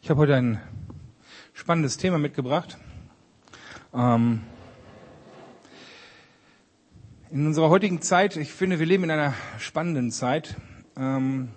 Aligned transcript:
Ich 0.00 0.10
habe 0.10 0.20
heute 0.20 0.36
ein 0.36 0.60
spannendes 1.54 1.96
Thema 1.96 2.18
mitgebracht. 2.18 2.78
Ähm, 3.92 4.42
in 7.30 7.46
unserer 7.46 7.68
heutigen 7.68 8.00
Zeit, 8.00 8.36
ich 8.36 8.52
finde, 8.52 8.78
wir 8.78 8.86
leben 8.86 9.04
in 9.04 9.10
einer 9.10 9.34
spannenden 9.58 10.12
Zeit. 10.12 10.54
Ähm, 10.96 11.48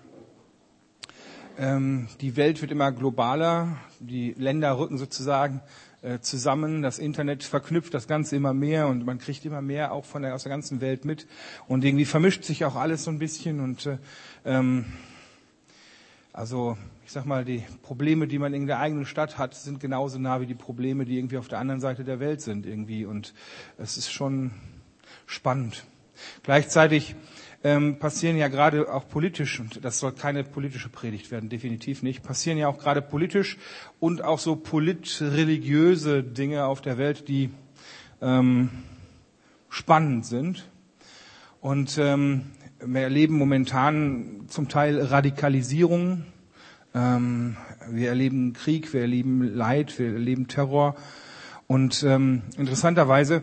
ähm, 1.60 2.08
die 2.20 2.36
Welt 2.36 2.62
wird 2.62 2.72
immer 2.72 2.92
globaler, 2.92 3.77
die 4.00 4.34
Länder 4.38 4.78
rücken 4.78 4.98
sozusagen 4.98 5.62
äh, 6.02 6.20
zusammen, 6.20 6.82
das 6.82 6.98
Internet 6.98 7.44
verknüpft 7.44 7.94
das 7.94 8.08
Ganze 8.08 8.36
immer 8.36 8.55
mehr 8.55 8.88
und 8.88 9.05
man 9.05 9.20
kriegt 9.20 9.46
immer 9.46 9.62
mehr 9.62 9.92
auch 9.92 10.04
von 10.04 10.23
der, 10.23 10.34
aus 10.34 10.44
der 10.44 10.50
ganzen 10.50 10.82
Welt 10.82 11.05
mit 11.05 11.28
und 11.68 11.86
irgendwie 11.86 12.05
vermischt 12.05 12.44
sich 12.44 12.66
auch 12.66 12.76
alles 12.76 13.04
so 13.04 13.12
ein 13.12 13.20
bisschen 13.20 13.60
und 13.60 13.86
äh, 13.86 13.98
ähm, 14.46 14.86
also 16.34 16.76
ich 17.12 17.16
sag 17.16 17.25
mal, 17.25 17.43
die 17.43 17.62
Probleme, 17.82 18.25
die 18.25 18.39
man 18.39 18.54
in 18.54 18.68
der 18.68 18.80
eigenen 18.80 19.05
Stadt 19.05 19.38
hat, 19.38 19.54
sind 19.54 19.82
genauso 19.82 20.18
nah 20.18 20.39
wie 20.39 20.46
die 20.46 20.56
Probleme, 20.56 21.04
die 21.04 21.18
irgendwie 21.18 21.37
auf 21.39 21.50
der 21.50 21.60
anderen 21.60 21.82
Seite 21.82 22.06
der 22.06 22.21
Welt 22.21 22.39
sind 22.39 22.65
irgendwie. 22.65 23.04
Und 23.04 23.34
es 23.78 23.97
ist 23.97 24.14
schon 24.14 24.51
spannend. 25.25 25.84
Gleichzeitig 26.43 27.18
ähm, 27.65 28.00
passieren 28.00 28.37
ja 28.37 28.47
gerade 28.47 28.93
auch 28.93 29.10
politisch, 29.10 29.60
und 29.60 29.84
das 29.84 30.00
soll 30.00 30.14
keine 30.14 30.46
politische 30.46 30.87
Predigt 30.87 31.32
werden, 31.32 31.50
definitiv 31.50 32.02
nicht, 32.02 32.23
passieren 32.23 32.58
ja 32.58 32.70
auch 32.70 32.78
gerade 32.78 33.02
politisch 33.02 33.58
und 34.00 34.23
auch 34.23 34.39
so 34.39 34.56
politreligiöse 34.56 36.23
Dinge 36.23 36.64
auf 36.64 36.80
der 36.80 36.98
Welt, 36.98 37.28
die 37.28 37.50
ähm, 38.22 38.70
spannend 39.67 40.25
sind. 40.25 40.70
Und 41.59 41.98
ähm, 41.98 42.52
wir 42.80 43.02
erleben 43.02 43.38
momentan 43.38 44.45
zum 44.48 44.70
Teil 44.70 44.98
Radikalisierung. 45.02 46.23
Ähm, 46.94 47.58
wir 47.89 48.09
erleben 48.09 48.53
Krieg, 48.53 48.94
wir 48.94 49.02
erleben 49.02 49.41
Leid, 49.55 49.97
wir 49.97 50.13
erleben 50.13 50.47
Terror. 50.47 50.95
Und 51.67 52.03
ähm, 52.03 52.42
interessanterweise, 52.58 53.42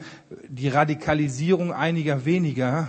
die 0.49 0.69
Radikalisierung 0.69 1.73
einiger 1.73 2.25
weniger 2.27 2.89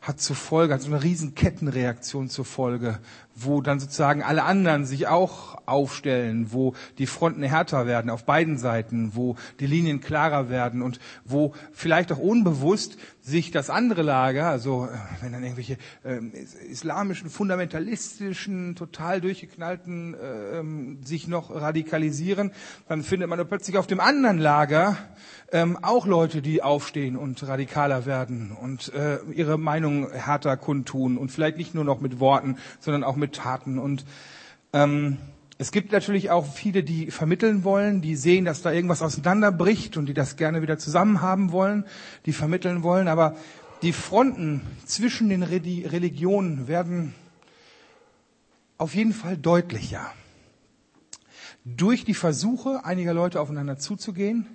hat 0.00 0.20
zur 0.20 0.36
Folge, 0.36 0.74
hat 0.74 0.80
so 0.80 0.88
eine 0.88 1.02
riesen 1.02 1.34
Kettenreaktion 1.34 2.30
zur 2.30 2.44
Folge, 2.46 2.98
wo 3.40 3.60
dann 3.60 3.80
sozusagen 3.80 4.22
alle 4.22 4.42
anderen 4.42 4.84
sich 4.84 5.08
auch 5.08 5.58
aufstellen, 5.66 6.52
wo 6.52 6.74
die 6.98 7.06
Fronten 7.06 7.42
härter 7.42 7.86
werden 7.86 8.10
auf 8.10 8.24
beiden 8.24 8.58
Seiten, 8.58 9.14
wo 9.14 9.36
die 9.60 9.66
Linien 9.66 10.00
klarer 10.00 10.48
werden 10.48 10.82
und 10.82 10.98
wo 11.24 11.54
vielleicht 11.72 12.10
auch 12.12 12.18
unbewusst 12.18 12.98
sich 13.20 13.50
das 13.50 13.68
andere 13.68 14.02
Lager, 14.02 14.48
also 14.48 14.86
äh, 14.86 15.22
wenn 15.22 15.32
dann 15.32 15.42
irgendwelche 15.42 15.76
äh, 16.04 16.20
islamischen, 16.70 17.28
fundamentalistischen, 17.28 18.74
total 18.74 19.20
durchgeknallten 19.20 20.14
äh, 20.14 21.06
sich 21.06 21.28
noch 21.28 21.50
radikalisieren, 21.50 22.52
dann 22.88 23.02
findet 23.02 23.28
man 23.28 23.46
plötzlich 23.46 23.76
auf 23.76 23.86
dem 23.86 24.00
anderen 24.00 24.38
Lager 24.38 24.96
ähm, 25.52 25.78
auch 25.82 26.06
Leute, 26.06 26.42
die 26.42 26.62
aufstehen 26.62 27.16
und 27.16 27.46
radikaler 27.46 28.06
werden 28.06 28.52
und 28.52 28.92
äh, 28.94 29.18
ihre 29.32 29.58
Meinung 29.58 30.10
härter 30.10 30.56
kundtun 30.56 31.18
und 31.18 31.30
vielleicht 31.30 31.58
nicht 31.58 31.74
nur 31.74 31.84
noch 31.84 32.00
mit 32.00 32.20
Worten, 32.20 32.56
sondern 32.80 33.04
auch 33.04 33.16
mit 33.16 33.27
Taten. 33.32 33.78
Und 33.78 34.04
ähm, 34.72 35.18
es 35.58 35.72
gibt 35.72 35.92
natürlich 35.92 36.30
auch 36.30 36.46
viele, 36.46 36.84
die 36.84 37.10
vermitteln 37.10 37.64
wollen, 37.64 38.00
die 38.00 38.14
sehen, 38.14 38.44
dass 38.44 38.62
da 38.62 38.72
irgendwas 38.72 39.02
auseinanderbricht 39.02 39.96
und 39.96 40.06
die 40.06 40.14
das 40.14 40.36
gerne 40.36 40.62
wieder 40.62 40.78
zusammen 40.78 41.20
haben 41.20 41.52
wollen, 41.52 41.84
die 42.26 42.32
vermitteln 42.32 42.82
wollen. 42.82 43.08
Aber 43.08 43.36
die 43.82 43.92
Fronten 43.92 44.62
zwischen 44.86 45.28
den 45.28 45.42
Religionen 45.42 46.68
werden 46.68 47.14
auf 48.76 48.94
jeden 48.94 49.12
Fall 49.12 49.36
deutlicher. 49.36 50.12
Durch 51.64 52.04
die 52.04 52.14
Versuche 52.14 52.84
einiger 52.84 53.12
Leute 53.12 53.40
aufeinander 53.40 53.76
zuzugehen, 53.78 54.46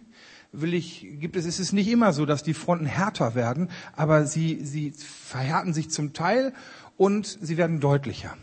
will 0.53 0.73
ich, 0.73 1.07
gibt 1.19 1.35
es, 1.35 1.45
ist 1.45 1.59
es 1.59 1.73
nicht 1.73 1.89
immer 1.89 2.13
so, 2.13 2.25
dass 2.25 2.43
die 2.43 2.53
Fronten 2.53 2.85
härter 2.85 3.35
werden, 3.35 3.69
aber 3.95 4.25
sie, 4.25 4.63
sie 4.63 4.91
verhärten 4.91 5.73
sich 5.73 5.89
zum 5.89 6.13
Teil 6.13 6.53
und 6.95 7.37
sie 7.41 7.57
werden 7.57 7.79
deutlicher. 7.79 8.37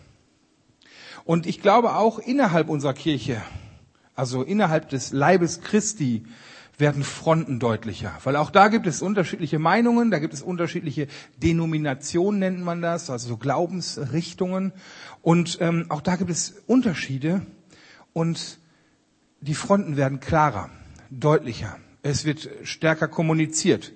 Und 1.30 1.46
ich 1.46 1.62
glaube 1.62 1.94
auch 1.94 2.18
innerhalb 2.18 2.68
unserer 2.68 2.92
Kirche, 2.92 3.41
also 4.16 4.42
innerhalb 4.42 4.88
des 4.88 5.12
Leibes 5.12 5.60
Christi, 5.60 6.24
werden 6.76 7.04
Fronten 7.04 7.60
deutlicher. 7.60 8.18
Weil 8.24 8.34
auch 8.34 8.50
da 8.50 8.66
gibt 8.66 8.88
es 8.88 9.00
unterschiedliche 9.00 9.60
Meinungen, 9.60 10.10
da 10.10 10.18
gibt 10.18 10.34
es 10.34 10.42
unterschiedliche 10.42 11.06
Denominationen, 11.41 12.41
nennt 12.41 12.64
man 12.64 12.82
das, 12.82 13.10
also 13.10 13.28
so 13.28 13.36
Glaubensrichtungen. 13.36 14.72
Und 15.22 15.58
ähm, 15.60 15.86
auch 15.88 16.00
da 16.00 16.16
gibt 16.16 16.30
es 16.32 16.64
Unterschiede 16.66 17.47
und 18.12 18.58
die 19.41 19.54
Fronten 19.54 19.97
werden 19.97 20.18
klarer, 20.18 20.68
deutlicher. 21.10 21.76
Es 22.02 22.24
wird 22.24 22.48
stärker 22.64 23.06
kommuniziert. 23.06 23.92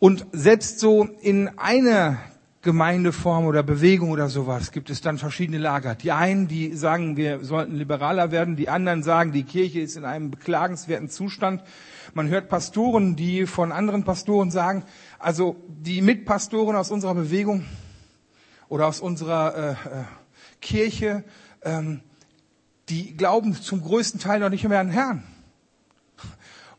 Und 0.00 0.26
selbst 0.32 0.80
so 0.80 1.04
in 1.20 1.56
einer 1.56 2.18
Gemeindeform 2.62 3.46
oder 3.46 3.64
Bewegung 3.64 4.10
oder 4.10 4.28
sowas 4.28 4.70
gibt 4.70 4.88
es 4.88 5.00
dann 5.00 5.18
verschiedene 5.18 5.58
Lager. 5.58 5.96
Die 5.96 6.12
einen, 6.12 6.46
die 6.46 6.74
sagen, 6.76 7.16
wir 7.16 7.44
sollten 7.44 7.74
liberaler 7.74 8.30
werden, 8.30 8.54
die 8.54 8.68
anderen 8.68 9.02
sagen, 9.02 9.32
die 9.32 9.42
Kirche 9.42 9.80
ist 9.80 9.96
in 9.96 10.04
einem 10.04 10.30
beklagenswerten 10.30 11.08
Zustand. 11.08 11.64
Man 12.14 12.28
hört 12.28 12.48
Pastoren, 12.48 13.16
die 13.16 13.46
von 13.46 13.72
anderen 13.72 14.04
Pastoren 14.04 14.52
sagen, 14.52 14.84
also 15.18 15.56
die 15.66 16.02
Mitpastoren 16.02 16.76
aus 16.76 16.92
unserer 16.92 17.16
Bewegung 17.16 17.64
oder 18.68 18.86
aus 18.86 19.00
unserer 19.00 19.56
äh, 19.56 19.70
äh, 19.72 19.76
Kirche, 20.60 21.24
ähm, 21.62 22.00
die 22.88 23.16
glauben 23.16 23.54
zum 23.54 23.82
größten 23.82 24.20
Teil 24.20 24.38
noch 24.38 24.50
nicht 24.50 24.68
mehr 24.68 24.78
an 24.78 24.90
Herrn. 24.90 25.24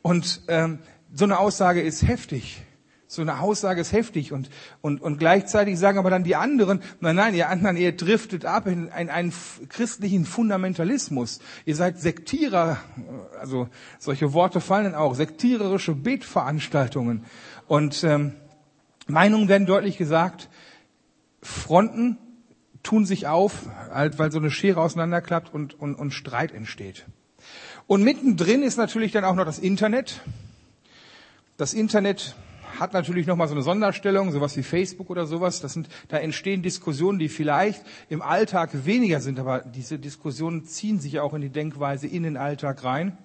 Und 0.02 0.44
ähm, 0.48 0.80
so 1.14 1.26
eine 1.26 1.40
Aussage 1.40 1.82
ist 1.82 2.08
heftig. 2.08 2.64
So 3.14 3.22
eine 3.22 3.42
Aussage 3.42 3.80
ist 3.80 3.92
heftig 3.92 4.32
und, 4.34 4.50
und, 4.82 5.00
und 5.00 5.20
gleichzeitig 5.20 5.78
sagen 5.78 6.00
aber 6.00 6.10
dann 6.10 6.24
die 6.24 6.36
anderen, 6.36 6.82
nein, 7.00 7.16
nein, 7.16 7.36
ihr 7.36 7.48
anderen, 7.48 7.78
ihr 7.78 7.96
driftet 7.96 8.44
ab 8.44 8.66
in 8.66 8.90
einen, 8.90 9.12
einen 9.12 9.32
christlichen 9.70 10.26
Fundamentalismus. 10.26 11.40
Ihr 11.66 11.76
seid 11.76 12.00
Sektierer, 12.00 12.78
also 13.40 13.70
solche 14.00 14.34
Worte 14.34 14.62
fallen 14.62 14.86
dann 14.86 14.96
auch, 14.96 15.14
sektiererische 15.14 15.94
Betveranstaltungen. 15.94 17.24
Und 17.68 18.04
ähm, 18.04 18.34
Meinungen 19.06 19.48
werden 19.48 19.68
deutlich 19.68 20.00
gesagt, 20.00 20.50
Fronten 21.44 22.18
tun 22.82 23.06
sich 23.06 23.28
auf, 23.28 23.68
halt, 23.92 24.18
weil 24.18 24.32
so 24.32 24.40
eine 24.40 24.50
Schere 24.50 24.82
auseinanderklappt 24.82 25.54
und, 25.54 25.80
und, 25.80 25.94
und 25.94 26.16
Streit 26.16 26.52
entsteht. 26.52 27.06
Und 27.86 28.02
mittendrin 28.02 28.64
ist 28.64 28.78
natürlich 28.78 29.12
dann 29.12 29.24
auch 29.24 29.36
noch 29.36 29.46
das 29.46 29.60
Internet. 29.60 30.22
Das 31.58 31.76
Internet 31.76 32.36
hat 32.84 32.94
natürlich 32.94 33.28
nochmal 33.28 33.48
so 33.48 33.54
eine 33.54 33.64
Sonderstellung, 33.64 34.34
sowas 34.34 34.58
wie 34.58 34.62
Facebook 34.62 35.10
oder 35.10 35.26
sowas. 35.26 35.62
Das 35.62 35.72
sind, 35.72 35.88
da 36.10 36.18
entstehen 36.18 36.62
Diskussionen, 36.62 37.18
die 37.18 37.30
vielleicht 37.30 37.82
im 38.10 38.22
Alltag 38.22 38.86
weniger 38.86 39.22
sind, 39.22 39.40
aber 39.40 39.62
diese 39.62 39.98
Diskussionen 39.98 40.66
ziehen 40.66 41.00
sich 41.00 41.22
auch 41.22 41.34
in 41.34 41.42
die 41.42 41.50
Denkweise 41.50 42.08
in 42.08 42.24
den 42.24 42.36
Alltag 42.36 42.84
rein. 42.84 43.18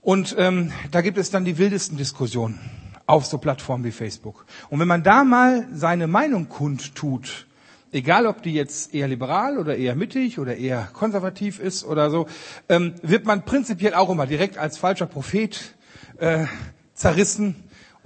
Und 0.00 0.34
ähm, 0.38 0.72
da 0.90 1.02
gibt 1.02 1.18
es 1.18 1.30
dann 1.30 1.44
die 1.44 1.56
wildesten 1.56 1.96
Diskussionen 1.96 2.58
auf 3.06 3.26
so 3.26 3.38
Plattformen 3.38 3.84
wie 3.84 3.92
Facebook. 3.92 4.44
Und 4.70 4.80
wenn 4.80 4.88
man 4.88 5.04
da 5.04 5.22
mal 5.22 5.68
seine 5.72 6.08
Meinung 6.08 6.48
kundtut, 6.48 7.46
egal 7.92 8.26
ob 8.26 8.42
die 8.42 8.54
jetzt 8.54 8.92
eher 8.92 9.06
liberal 9.06 9.58
oder 9.58 9.76
eher 9.76 9.94
mittig 9.94 10.40
oder 10.40 10.56
eher 10.56 10.88
konservativ 10.92 11.60
ist 11.60 11.84
oder 11.84 12.10
so, 12.10 12.26
ähm, 12.68 12.94
wird 13.02 13.24
man 13.24 13.44
prinzipiell 13.44 13.94
auch 13.94 14.10
immer 14.10 14.26
direkt 14.26 14.58
als 14.58 14.78
falscher 14.78 15.06
Prophet 15.06 15.76
äh, 16.18 16.46
zerrissen 16.94 17.54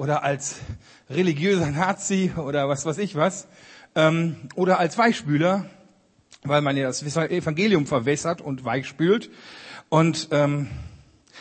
oder 0.03 0.25
als 0.25 0.57
religiöser 1.09 1.71
Nazi 1.71 2.33
oder 2.37 2.69
was 2.69 2.85
weiß 2.85 2.99
ich 2.99 3.15
was 3.15 3.47
ähm, 3.95 4.35
oder 4.57 4.81
als 4.81 4.99
Weichspüler, 4.99 5.67
weil 6.43 6.61
man 6.61 6.77
ja 6.77 6.89
das 6.89 7.03
Evangelium 7.03 7.87
verwässert 7.87 8.41
und 8.41 8.65
weichspült. 8.65 9.31
Und 9.91 10.27
ähm, 10.33 10.67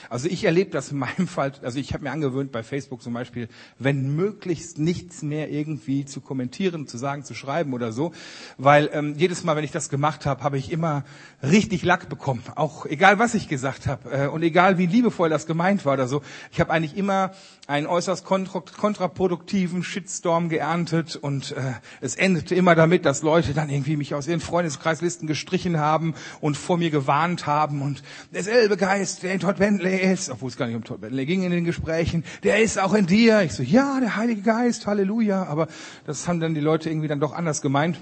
also 0.09 0.27
ich 0.27 0.43
erlebe 0.43 0.71
das 0.71 0.91
in 0.91 0.97
meinem 0.97 1.27
Fall, 1.27 1.53
also 1.61 1.79
ich 1.79 1.93
habe 1.93 2.03
mir 2.03 2.11
angewöhnt 2.11 2.51
bei 2.51 2.63
Facebook 2.63 3.01
zum 3.01 3.13
Beispiel, 3.13 3.47
wenn 3.79 4.15
möglichst 4.15 4.79
nichts 4.79 5.21
mehr 5.21 5.49
irgendwie 5.49 6.05
zu 6.05 6.21
kommentieren, 6.21 6.87
zu 6.87 6.97
sagen, 6.97 7.23
zu 7.23 7.33
schreiben 7.33 7.73
oder 7.73 7.91
so, 7.91 8.11
weil 8.57 8.89
ähm, 8.93 9.15
jedes 9.17 9.43
Mal, 9.43 9.55
wenn 9.55 9.63
ich 9.63 9.71
das 9.71 9.89
gemacht 9.89 10.25
habe, 10.25 10.43
habe 10.43 10.57
ich 10.57 10.71
immer 10.71 11.03
richtig 11.43 11.83
Lack 11.83 12.09
bekommen, 12.09 12.43
auch 12.55 12.85
egal 12.85 13.19
was 13.19 13.33
ich 13.33 13.47
gesagt 13.47 13.87
habe 13.87 14.11
äh, 14.11 14.27
und 14.27 14.43
egal 14.43 14.77
wie 14.77 14.85
liebevoll 14.85 15.29
das 15.29 15.45
gemeint 15.45 15.85
war 15.85 15.93
oder 15.93 16.07
so. 16.07 16.21
Ich 16.51 16.59
habe 16.59 16.71
eigentlich 16.71 16.97
immer 16.97 17.31
einen 17.67 17.87
äußerst 17.87 18.25
kontra 18.25 18.59
kontraproduktiven 18.59 19.83
Shitstorm 19.83 20.49
geerntet 20.49 21.15
und 21.15 21.51
äh, 21.51 21.73
es 22.01 22.15
endete 22.15 22.55
immer 22.55 22.75
damit, 22.75 23.05
dass 23.05 23.21
Leute 23.21 23.53
dann 23.53 23.69
irgendwie 23.69 23.97
mich 23.97 24.13
aus 24.13 24.27
ihren 24.27 24.39
Freundeskreislisten 24.39 25.27
gestrichen 25.27 25.79
haben 25.79 26.13
und 26.41 26.57
vor 26.57 26.77
mir 26.77 26.89
gewarnt 26.89 27.47
haben 27.47 27.81
und 27.81 28.03
derselbe 28.33 28.77
Geist, 28.77 29.23
der 29.23 29.33
in 29.33 29.39
Todd 29.39 29.57
Bentley 29.57 29.90
ist, 29.99 30.29
obwohl 30.29 30.49
es 30.49 30.57
gar 30.57 30.67
nicht 30.67 30.75
um 30.75 30.83
Todd 30.83 31.01
Bentley 31.01 31.25
ging 31.25 31.43
in 31.43 31.51
den 31.51 31.65
Gesprächen, 31.65 32.23
der 32.43 32.61
ist 32.61 32.79
auch 32.79 32.93
in 32.93 33.07
dir. 33.07 33.41
Ich 33.41 33.53
so, 33.53 33.63
ja, 33.63 33.99
der 33.99 34.15
Heilige 34.15 34.41
Geist, 34.41 34.87
Halleluja, 34.87 35.43
aber 35.45 35.67
das 36.05 36.27
haben 36.27 36.39
dann 36.39 36.53
die 36.53 36.61
Leute 36.61 36.89
irgendwie 36.89 37.07
dann 37.07 37.19
doch 37.19 37.33
anders 37.33 37.61
gemeint. 37.61 37.99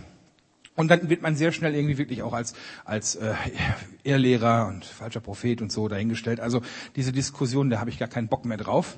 Und 0.75 0.87
dann 0.89 1.09
wird 1.09 1.21
man 1.21 1.35
sehr 1.35 1.51
schnell 1.51 1.75
irgendwie 1.75 1.97
wirklich 1.97 2.23
auch 2.23 2.31
als, 2.31 2.53
als 2.85 3.15
äh, 3.15 3.33
Irrlehrer 4.03 4.67
und 4.67 4.85
falscher 4.85 5.19
Prophet 5.19 5.61
und 5.61 5.73
so 5.73 5.89
dahingestellt. 5.89 6.39
Also 6.39 6.61
diese 6.95 7.11
Diskussion, 7.11 7.69
da 7.69 7.81
habe 7.81 7.89
ich 7.89 7.99
gar 7.99 8.07
keinen 8.07 8.29
Bock 8.29 8.45
mehr 8.45 8.55
drauf. 8.55 8.97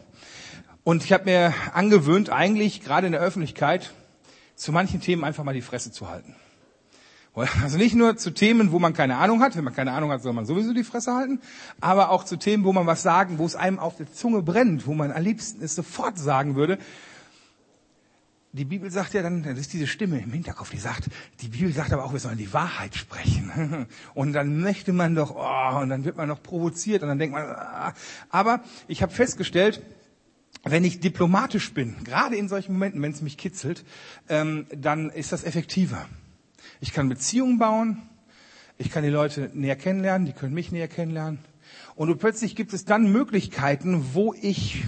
Und 0.83 1.03
ich 1.03 1.11
habe 1.11 1.25
mir 1.25 1.53
angewöhnt, 1.73 2.29
eigentlich 2.29 2.81
gerade 2.83 3.07
in 3.07 3.13
der 3.13 3.21
Öffentlichkeit 3.21 3.93
zu 4.55 4.71
manchen 4.71 5.01
Themen 5.01 5.23
einfach 5.23 5.43
mal 5.43 5.55
die 5.55 5.61
Fresse 5.61 5.91
zu 5.91 6.07
halten. 6.07 6.35
Also 7.33 7.77
nicht 7.77 7.95
nur 7.95 8.17
zu 8.17 8.31
Themen, 8.31 8.71
wo 8.71 8.79
man 8.79 8.93
keine 8.93 9.17
Ahnung 9.17 9.41
hat. 9.41 9.55
Wenn 9.55 9.63
man 9.63 9.73
keine 9.73 9.93
Ahnung 9.93 10.11
hat, 10.11 10.21
soll 10.21 10.33
man 10.33 10.45
sowieso 10.45 10.73
die 10.73 10.83
Fresse 10.83 11.13
halten. 11.13 11.39
Aber 11.79 12.09
auch 12.09 12.25
zu 12.25 12.37
Themen, 12.37 12.65
wo 12.65 12.73
man 12.73 12.85
was 12.85 13.03
sagen, 13.03 13.37
wo 13.37 13.45
es 13.45 13.55
einem 13.55 13.79
auf 13.79 13.95
der 13.95 14.11
Zunge 14.11 14.41
brennt, 14.41 14.85
wo 14.85 14.93
man 14.93 15.11
am 15.11 15.23
liebsten 15.23 15.63
es 15.63 15.75
sofort 15.75 16.19
sagen 16.19 16.55
würde 16.55 16.77
die 18.53 18.65
Bibel 18.65 18.91
sagt 18.91 19.13
ja 19.13 19.21
dann, 19.21 19.43
das 19.43 19.57
ist 19.57 19.73
diese 19.73 19.87
Stimme 19.87 20.19
im 20.19 20.31
Hinterkopf, 20.31 20.71
die 20.71 20.77
sagt, 20.77 21.09
die 21.41 21.47
Bibel 21.47 21.71
sagt 21.71 21.93
aber 21.93 22.03
auch, 22.03 22.11
wir 22.11 22.19
sollen 22.19 22.37
die 22.37 22.51
Wahrheit 22.51 22.95
sprechen. 22.95 23.87
Und 24.13 24.33
dann 24.33 24.59
möchte 24.59 24.91
man 24.91 25.15
doch, 25.15 25.35
oh, 25.35 25.79
und 25.79 25.89
dann 25.89 26.03
wird 26.03 26.17
man 26.17 26.27
noch 26.27 26.43
provoziert 26.43 27.01
und 27.01 27.09
dann 27.09 27.19
denkt 27.19 27.33
man, 27.33 27.43
ah. 27.43 27.93
aber 28.29 28.61
ich 28.87 29.01
habe 29.01 29.13
festgestellt, 29.13 29.81
wenn 30.63 30.83
ich 30.83 30.99
diplomatisch 30.99 31.73
bin, 31.73 31.95
gerade 32.03 32.35
in 32.35 32.49
solchen 32.49 32.73
Momenten, 32.73 33.01
wenn 33.01 33.11
es 33.11 33.21
mich 33.21 33.37
kitzelt, 33.37 33.85
ähm, 34.29 34.67
dann 34.75 35.09
ist 35.09 35.31
das 35.31 35.43
effektiver. 35.43 36.05
Ich 36.83 36.93
kann 36.93 37.09
Beziehungen 37.09 37.59
bauen, 37.59 38.01
ich 38.79 38.89
kann 38.89 39.03
die 39.03 39.09
Leute 39.09 39.51
näher 39.53 39.75
kennenlernen, 39.75 40.25
die 40.25 40.33
können 40.33 40.55
mich 40.55 40.71
näher 40.71 40.87
kennenlernen. 40.87 41.37
Und 41.95 42.17
plötzlich 42.17 42.55
gibt 42.55 42.73
es 42.73 42.85
dann 42.85 43.11
Möglichkeiten, 43.11 44.13
wo 44.13 44.33
ich 44.33 44.83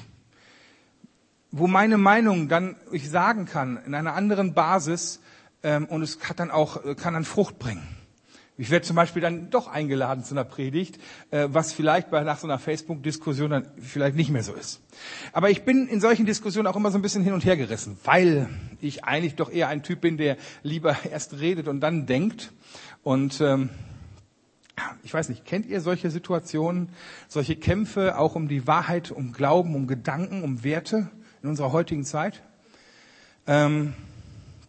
wo 1.51 1.67
meine 1.67 1.99
Meinung 1.99 2.49
dann 2.49 2.77
ich 2.91 3.11
sagen 3.11 3.45
kann 3.45 3.79
in 3.85 3.93
einer 3.93 4.15
anderen 4.15 4.55
Basis 4.55 5.21
ähm, 5.61 5.85
und 5.85 6.01
es 6.01 6.17
hat 6.27 6.39
dann 6.39 6.49
auch 6.49 6.83
äh, 6.83 6.95
kann 6.95 7.13
dann 7.13 7.25
Frucht 7.25 7.59
bringen. 7.59 7.87
Ich 8.57 8.69
werde 8.69 8.85
zum 8.85 8.95
Beispiel 8.95 9.21
dann 9.21 9.49
doch 9.49 9.67
eingeladen 9.67 10.23
zu 10.23 10.33
einer 10.33 10.43
Predigt, 10.43 10.99
äh, 11.31 11.47
was 11.51 11.73
vielleicht 11.73 12.11
bei 12.11 12.23
nach 12.23 12.37
so 12.37 12.47
einer 12.47 12.59
Facebook-Diskussion 12.59 13.49
dann 13.49 13.67
vielleicht 13.79 14.15
nicht 14.15 14.29
mehr 14.29 14.43
so 14.43 14.53
ist. 14.53 14.81
Aber 15.31 15.49
ich 15.49 15.63
bin 15.63 15.87
in 15.87 15.99
solchen 15.99 16.25
Diskussionen 16.25 16.67
auch 16.67 16.75
immer 16.75 16.91
so 16.91 16.97
ein 16.97 17.01
bisschen 17.01 17.23
hin 17.23 17.33
und 17.33 17.45
her 17.45 17.57
gerissen, 17.57 17.97
weil 18.03 18.47
ich 18.79 19.03
eigentlich 19.03 19.35
doch 19.35 19.51
eher 19.51 19.69
ein 19.69 19.81
Typ 19.81 20.01
bin, 20.01 20.17
der 20.17 20.37
lieber 20.61 20.95
erst 21.11 21.39
redet 21.39 21.67
und 21.67 21.79
dann 21.79 22.05
denkt. 22.05 22.51
Und 23.01 23.41
ähm, 23.41 23.69
ich 25.03 25.13
weiß 25.13 25.29
nicht, 25.29 25.45
kennt 25.45 25.65
ihr 25.65 25.81
solche 25.81 26.09
Situationen, 26.11 26.89
solche 27.27 27.55
Kämpfe 27.55 28.17
auch 28.17 28.35
um 28.35 28.47
die 28.47 28.67
Wahrheit, 28.67 29.11
um 29.11 29.33
Glauben, 29.33 29.75
um 29.75 29.87
Gedanken, 29.87 30.43
um 30.43 30.63
Werte? 30.63 31.09
in 31.43 31.49
unserer 31.49 31.73
heutigen 31.73 32.05
Zeit. 32.05 32.41
Ähm, 33.45 33.93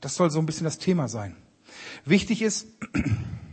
das 0.00 0.16
soll 0.16 0.30
so 0.30 0.40
ein 0.40 0.46
bisschen 0.46 0.64
das 0.64 0.78
Thema 0.78 1.08
sein. 1.08 1.36
Wichtig 2.04 2.42
ist, 2.42 2.66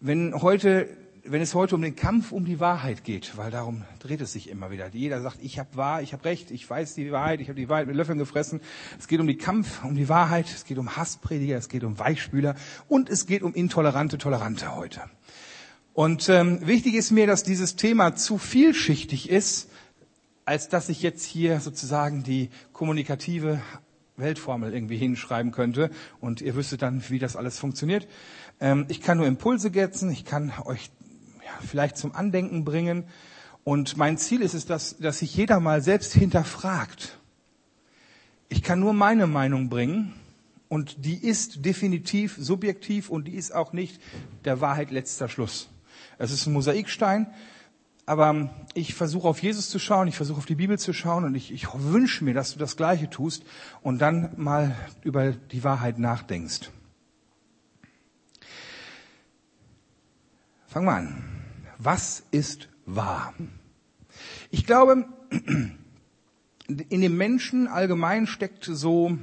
wenn 0.00 0.40
heute 0.40 0.88
wenn 1.30 1.42
es 1.42 1.54
heute 1.54 1.74
um 1.74 1.82
den 1.82 1.94
Kampf 1.94 2.32
um 2.32 2.44
die 2.44 2.58
Wahrheit 2.58 3.04
geht, 3.04 3.36
weil 3.36 3.50
darum 3.50 3.84
dreht 3.98 4.20
es 4.20 4.32
sich 4.32 4.48
immer 4.48 4.70
wieder. 4.70 4.88
Jeder 4.92 5.20
sagt, 5.20 5.38
ich 5.42 5.58
habe 5.58 5.68
wahr, 5.74 6.00
ich 6.00 6.14
habe 6.14 6.24
recht, 6.24 6.50
ich 6.50 6.68
weiß 6.68 6.94
die 6.94 7.12
Wahrheit, 7.12 7.40
ich 7.40 7.48
habe 7.48 7.60
die 7.60 7.68
Wahrheit 7.68 7.86
mit 7.86 7.96
Löffeln 7.96 8.18
gefressen. 8.18 8.60
Es 8.98 9.08
geht 9.08 9.20
um 9.20 9.26
den 9.26 9.36
Kampf 9.36 9.84
um 9.84 9.94
die 9.94 10.08
Wahrheit, 10.08 10.46
es 10.46 10.64
geht 10.64 10.78
um 10.78 10.96
Hassprediger, 10.96 11.56
es 11.56 11.68
geht 11.68 11.84
um 11.84 11.98
Weichspüler 11.98 12.54
und 12.88 13.10
es 13.10 13.26
geht 13.26 13.42
um 13.42 13.54
intolerante 13.54 14.16
Tolerante 14.16 14.74
heute. 14.74 15.02
Und 15.92 16.28
ähm, 16.28 16.66
wichtig 16.66 16.94
ist 16.94 17.10
mir, 17.10 17.26
dass 17.26 17.42
dieses 17.42 17.76
Thema 17.76 18.14
zu 18.14 18.38
vielschichtig 18.38 19.28
ist, 19.28 19.68
als 20.44 20.68
dass 20.68 20.88
ich 20.88 21.02
jetzt 21.02 21.24
hier 21.24 21.60
sozusagen 21.60 22.22
die 22.22 22.48
kommunikative 22.72 23.60
Weltformel 24.18 24.74
irgendwie 24.74 24.96
hinschreiben 24.96 25.52
könnte 25.52 25.90
und 26.20 26.40
ihr 26.40 26.54
wüsstet 26.54 26.82
dann, 26.82 27.02
wie 27.08 27.18
das 27.18 27.36
alles 27.36 27.58
funktioniert. 27.58 28.06
Ähm, 28.60 28.86
ich 28.88 29.00
kann 29.00 29.18
nur 29.18 29.26
Impulse 29.26 29.70
setzen, 29.72 30.10
ich 30.10 30.24
kann 30.24 30.52
euch 30.64 30.90
ja, 31.44 31.52
vielleicht 31.66 31.96
zum 31.96 32.14
Andenken 32.14 32.64
bringen 32.64 33.04
und 33.64 33.96
mein 33.96 34.18
Ziel 34.18 34.42
ist 34.42 34.54
es, 34.54 34.66
dass, 34.66 34.96
dass 34.98 35.20
sich 35.20 35.34
jeder 35.34 35.60
mal 35.60 35.82
selbst 35.82 36.12
hinterfragt. 36.12 37.18
Ich 38.48 38.62
kann 38.62 38.80
nur 38.80 38.92
meine 38.92 39.26
Meinung 39.26 39.68
bringen 39.68 40.14
und 40.68 41.04
die 41.04 41.16
ist 41.16 41.64
definitiv 41.64 42.36
subjektiv 42.38 43.10
und 43.10 43.26
die 43.26 43.34
ist 43.34 43.54
auch 43.54 43.72
nicht 43.72 44.00
der 44.44 44.60
Wahrheit 44.60 44.90
letzter 44.90 45.28
Schluss. 45.28 45.68
Es 46.18 46.30
ist 46.30 46.46
ein 46.46 46.52
Mosaikstein 46.52 47.28
aber 48.08 48.48
ich 48.72 48.94
versuche 48.94 49.28
auf 49.28 49.42
Jesus 49.42 49.68
zu 49.68 49.78
schauen, 49.78 50.08
ich 50.08 50.16
versuche 50.16 50.38
auf 50.38 50.46
die 50.46 50.54
Bibel 50.54 50.78
zu 50.78 50.94
schauen 50.94 51.24
und 51.24 51.34
ich, 51.34 51.52
ich 51.52 51.66
wünsche 51.74 52.24
mir, 52.24 52.32
dass 52.32 52.54
du 52.54 52.58
das 52.58 52.76
Gleiche 52.76 53.10
tust 53.10 53.44
und 53.82 53.98
dann 53.98 54.32
mal 54.36 54.74
über 55.02 55.32
die 55.32 55.62
Wahrheit 55.62 55.98
nachdenkst. 55.98 56.70
Fangen 60.68 60.84
wir 60.84 60.92
an. 60.92 61.24
Was 61.78 62.24
ist 62.30 62.68
wahr? 62.84 63.32
Ich 64.50 64.66
glaube, 64.66 65.06
in 66.66 67.00
dem 67.00 67.16
Menschen 67.16 67.68
allgemein 67.68 68.26
steckt 68.26 68.64
so 68.64 69.16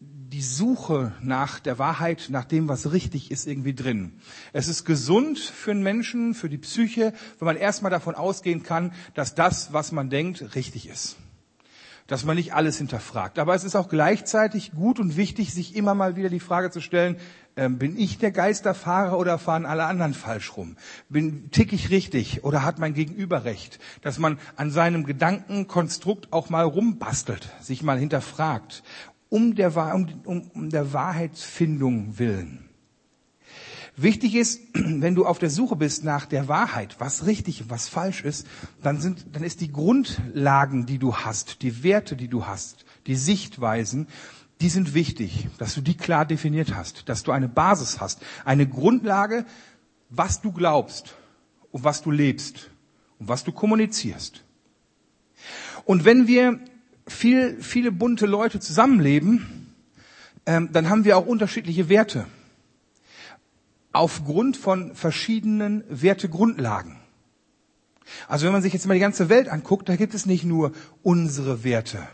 die 0.00 0.42
Suche 0.42 1.14
nach 1.22 1.60
der 1.60 1.78
Wahrheit, 1.78 2.26
nach 2.28 2.44
dem, 2.44 2.68
was 2.68 2.92
richtig 2.92 3.30
ist, 3.30 3.46
irgendwie 3.46 3.74
drin. 3.74 4.20
Es 4.52 4.68
ist 4.68 4.84
gesund 4.84 5.38
für 5.38 5.70
einen 5.70 5.82
Menschen, 5.82 6.34
für 6.34 6.50
die 6.50 6.58
Psyche, 6.58 7.14
wenn 7.38 7.46
man 7.46 7.56
erstmal 7.56 7.90
davon 7.90 8.14
ausgehen 8.14 8.62
kann, 8.62 8.92
dass 9.14 9.34
das, 9.34 9.72
was 9.72 9.92
man 9.92 10.10
denkt, 10.10 10.54
richtig 10.54 10.90
ist. 10.90 11.16
Dass 12.06 12.26
man 12.26 12.36
nicht 12.36 12.52
alles 12.52 12.76
hinterfragt. 12.76 13.38
Aber 13.38 13.54
es 13.54 13.64
ist 13.64 13.76
auch 13.76 13.88
gleichzeitig 13.88 14.72
gut 14.72 15.00
und 15.00 15.16
wichtig, 15.16 15.54
sich 15.54 15.74
immer 15.74 15.94
mal 15.94 16.16
wieder 16.16 16.28
die 16.28 16.40
Frage 16.40 16.70
zu 16.70 16.82
stellen, 16.82 17.16
äh, 17.56 17.68
bin 17.68 17.98
ich 17.98 18.18
der 18.18 18.30
Geisterfahrer 18.30 19.18
oder 19.18 19.38
fahren 19.38 19.66
alle 19.66 19.84
anderen 19.84 20.14
falsch 20.14 20.56
rum? 20.56 20.76
Bin, 21.08 21.50
tick 21.50 21.72
ich 21.72 21.90
richtig 21.90 22.44
oder 22.44 22.64
hat 22.64 22.78
mein 22.78 22.94
Gegenüber 22.94 23.44
recht? 23.44 23.78
Dass 24.02 24.18
man 24.18 24.38
an 24.56 24.70
seinem 24.70 25.04
Gedankenkonstrukt 25.04 26.32
auch 26.32 26.50
mal 26.50 26.64
rumbastelt, 26.64 27.48
sich 27.60 27.82
mal 27.82 27.98
hinterfragt 27.98 28.82
um 29.34 29.56
der, 29.56 29.74
um, 29.94 30.50
um 30.54 30.70
der 30.70 30.92
Wahrheitsfindung 30.92 32.20
willen. 32.20 32.68
Wichtig 33.96 34.36
ist, 34.36 34.60
wenn 34.74 35.16
du 35.16 35.26
auf 35.26 35.40
der 35.40 35.50
Suche 35.50 35.74
bist 35.74 36.04
nach 36.04 36.26
der 36.26 36.46
Wahrheit, 36.46 36.96
was 37.00 37.26
richtig 37.26 37.68
was 37.68 37.88
falsch 37.88 38.22
ist, 38.22 38.46
dann 38.82 39.00
sind, 39.00 39.26
dann 39.32 39.42
ist 39.42 39.60
die 39.60 39.72
Grundlagen, 39.72 40.86
die 40.86 40.98
du 40.98 41.16
hast, 41.16 41.62
die 41.62 41.82
Werte, 41.82 42.14
die 42.14 42.28
du 42.28 42.46
hast, 42.46 42.84
die 43.08 43.16
Sichtweisen, 43.16 44.06
die 44.60 44.68
sind 44.68 44.94
wichtig, 44.94 45.48
dass 45.58 45.74
du 45.74 45.80
die 45.80 45.96
klar 45.96 46.24
definiert 46.24 46.74
hast, 46.74 47.08
dass 47.08 47.22
du 47.22 47.32
eine 47.32 47.48
Basis 47.48 48.00
hast, 48.00 48.22
eine 48.44 48.66
Grundlage, 48.66 49.44
was 50.10 50.40
du 50.40 50.52
glaubst 50.52 51.16
und 51.72 51.84
was 51.84 52.02
du 52.02 52.10
lebst 52.10 52.70
und 53.18 53.28
was 53.28 53.44
du 53.44 53.52
kommunizierst. 53.52 54.44
Und 55.84 56.04
wenn 56.04 56.26
wir 56.26 56.60
viel, 57.06 57.60
viele 57.60 57.92
bunte 57.92 58.26
Leute 58.26 58.60
zusammenleben, 58.60 59.74
ähm, 60.46 60.70
dann 60.72 60.88
haben 60.88 61.04
wir 61.04 61.18
auch 61.18 61.26
unterschiedliche 61.26 61.88
Werte. 61.88 62.26
Aufgrund 63.92 64.56
von 64.56 64.94
verschiedenen 64.94 65.84
Wertegrundlagen. 65.88 66.96
Also 68.28 68.46
wenn 68.46 68.52
man 68.52 68.62
sich 68.62 68.72
jetzt 68.72 68.86
mal 68.86 68.94
die 68.94 69.00
ganze 69.00 69.28
Welt 69.28 69.48
anguckt, 69.48 69.88
da 69.88 69.96
gibt 69.96 70.14
es 70.14 70.26
nicht 70.26 70.44
nur 70.44 70.72
unsere 71.02 71.64
Werte. 71.64 72.06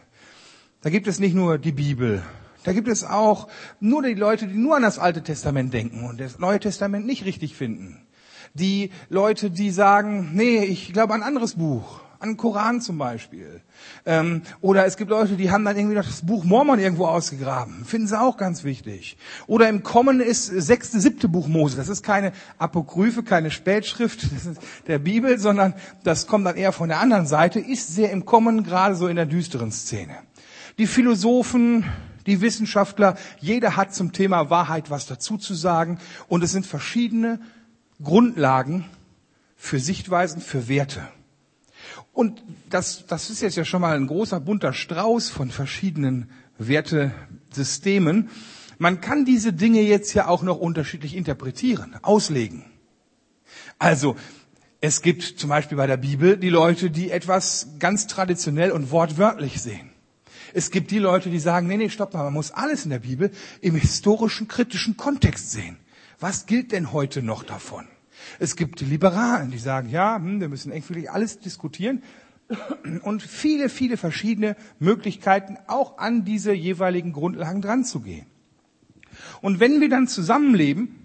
Da 0.83 0.89
gibt 0.89 1.07
es 1.07 1.19
nicht 1.19 1.35
nur 1.35 1.59
die 1.59 1.73
Bibel. 1.73 2.23
Da 2.65 2.73
gibt 2.73 2.89
es 2.89 3.05
auch 3.05 3.49
nur 3.81 4.03
die 4.03 4.15
Leute, 4.15 4.47
die 4.47 4.57
nur 4.57 4.77
an 4.77 4.83
das 4.83 4.99
Alte 4.99 5.23
Testament 5.23 5.75
denken 5.75 6.05
und 6.05 6.21
das 6.21 6.39
Neue 6.39 6.61
Testament 6.61 7.07
nicht 7.07 7.25
richtig 7.25 7.55
finden. 7.55 8.07
Die 8.55 8.91
Leute, 9.09 9.51
die 9.51 9.71
sagen, 9.71 10.31
nee, 10.33 10.65
ich 10.65 10.93
glaube 10.93 11.15
an 11.15 11.23
ein 11.23 11.29
anderes 11.29 11.55
Buch 11.55 12.01
an 12.21 12.31
den 12.31 12.37
Koran 12.37 12.83
zum 12.83 12.99
Beispiel. 12.99 13.63
Ähm, 14.05 14.43
oder 14.61 14.85
es 14.85 14.99
gibt 14.99 15.11
Leute, 15.11 15.37
die 15.37 15.51
haben 15.51 15.65
dann 15.65 15.77
irgendwie 15.77 15.97
noch 15.97 16.05
das 16.05 16.21
Buch 16.21 16.45
Mormon 16.45 16.79
irgendwo 16.79 17.07
ausgegraben. 17.07 17.87
Finden 17.87 18.07
sie 18.07 18.21
auch 18.21 18.37
ganz 18.37 18.63
wichtig. 18.63 19.17
Oder 19.47 19.71
im 19.71 19.83
Kommen 19.83 20.21
ist 20.21 20.45
sechste, 20.47 21.01
siebte 21.01 21.29
Buch 21.29 21.49
Mose. 21.49 21.79
Das 21.79 21.89
ist 21.89 22.03
keine 22.03 22.33
Apokryphe, 22.59 23.23
keine 23.23 23.51
Spätschrift 23.51 24.29
der 24.87 24.99
Bibel, 24.99 25.39
sondern 25.39 25.73
das 26.05 26.27
kommt 26.27 26.47
dann 26.47 26.57
eher 26.57 26.73
von 26.73 26.91
der 26.91 27.01
anderen 27.01 27.27
Seite, 27.27 27.59
ist 27.59 27.95
sehr 27.95 28.11
im 28.11 28.27
Kommen, 28.27 28.65
gerade 28.65 28.95
so 28.97 29.09
in 29.09 29.17
der 29.17 29.27
düsteren 29.27 29.73
Szene. 29.73 30.13
Die 30.79 30.87
Philosophen, 30.87 31.85
die 32.27 32.41
Wissenschaftler, 32.41 33.17
jeder 33.41 33.77
hat 33.77 33.95
zum 33.95 34.13
Thema 34.13 34.51
Wahrheit 34.51 34.91
was 34.91 35.07
dazu 35.07 35.37
zu 35.37 35.55
sagen. 35.55 35.99
Und 36.29 36.43
es 36.45 36.53
sind 36.53 36.67
verschiedene 36.67 37.41
Grundlagen 38.03 38.87
für 39.57 39.79
Sichtweisen, 39.79 40.41
für 40.41 40.69
Werte. 40.69 41.07
Und 42.13 42.43
das, 42.69 43.07
das 43.07 43.31
ist 43.31 43.41
jetzt 43.41 43.57
ja 43.57 43.65
schon 43.65 43.81
mal 43.81 43.97
ein 43.97 44.07
großer 44.07 44.41
bunter 44.41 44.73
Strauß 44.73 45.31
von 45.31 45.51
verschiedenen 45.51 46.31
Wertesystemen. 46.59 48.31
Man 48.79 49.01
kann 49.01 49.25
diese 49.25 49.53
Dinge 49.53 49.83
jetzt 49.83 50.15
ja 50.15 50.27
auch 50.27 50.43
noch 50.43 50.59
unterschiedlich 50.59 51.15
interpretieren, 51.17 51.97
auslegen. 52.03 52.65
Also, 53.79 54.17
es 54.81 55.03
gibt 55.03 55.23
zum 55.23 55.51
Beispiel 55.51 55.77
bei 55.77 55.87
der 55.87 55.99
Bibel 55.99 56.37
die 56.37 56.49
Leute, 56.49 56.91
die 56.91 57.11
etwas 57.11 57.69
ganz 57.79 58.07
traditionell 58.07 58.73
und 58.73 58.91
wortwörtlich 58.91 59.61
sehen. 59.61 59.90
Es 60.55 60.71
gibt 60.71 60.91
die 60.91 60.99
Leute, 60.99 61.31
die 61.31 61.39
sagen, 61.39 61.67
nee, 61.67 61.77
nee, 61.77 61.89
stopp 61.89 62.15
mal, 62.15 62.25
man 62.25 62.33
muss 62.33 62.51
alles 62.51 62.85
in 62.85 62.91
der 62.91 63.01
Bibel 63.01 63.31
im 63.61 63.75
historischen, 63.75 64.49
kritischen 64.49 64.97
Kontext 64.97 65.51
sehen. 65.51 65.77
Was 66.19 66.47
gilt 66.47 66.73
denn 66.73 66.93
heute 66.93 67.23
noch 67.23 67.45
davon? 67.45 67.87
Es 68.39 68.57
gibt 68.57 68.81
die 68.81 68.85
Liberalen, 68.85 69.51
die 69.51 69.59
sagen, 69.59 69.89
ja, 69.89 70.17
hm, 70.17 70.41
wir 70.41 70.49
müssen 70.49 70.73
irgendwie 70.73 71.09
alles 71.09 71.39
diskutieren 71.39 72.03
und 73.03 73.23
viele, 73.23 73.69
viele 73.69 73.97
verschiedene 73.97 74.57
Möglichkeiten, 74.79 75.57
auch 75.67 75.99
an 75.99 76.25
diese 76.25 76.53
jeweiligen 76.53 77.13
Grundlagen 77.13 77.63
dran 77.63 77.85
zu 77.85 78.01
gehen. 78.01 78.27
Und 79.41 79.61
wenn 79.61 79.81
wir 79.81 79.89
dann 79.89 80.09
zusammenleben, 80.09 81.00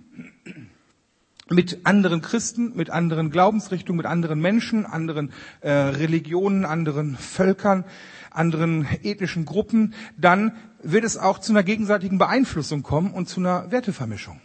mit 1.49 1.85
anderen 1.85 2.21
Christen, 2.21 2.75
mit 2.75 2.89
anderen 2.89 3.29
Glaubensrichtungen, 3.29 3.97
mit 3.97 4.05
anderen 4.05 4.39
Menschen, 4.39 4.85
anderen 4.85 5.31
äh, 5.61 5.71
Religionen, 5.71 6.65
anderen 6.65 7.15
Völkern, 7.15 7.85
anderen 8.31 8.87
ethnischen 9.03 9.45
Gruppen, 9.45 9.93
dann 10.17 10.55
wird 10.81 11.03
es 11.03 11.17
auch 11.17 11.39
zu 11.39 11.53
einer 11.53 11.63
gegenseitigen 11.63 12.17
Beeinflussung 12.17 12.83
kommen 12.83 13.11
und 13.11 13.29
zu 13.29 13.39
einer 13.39 13.71
Wertevermischung. 13.71 14.41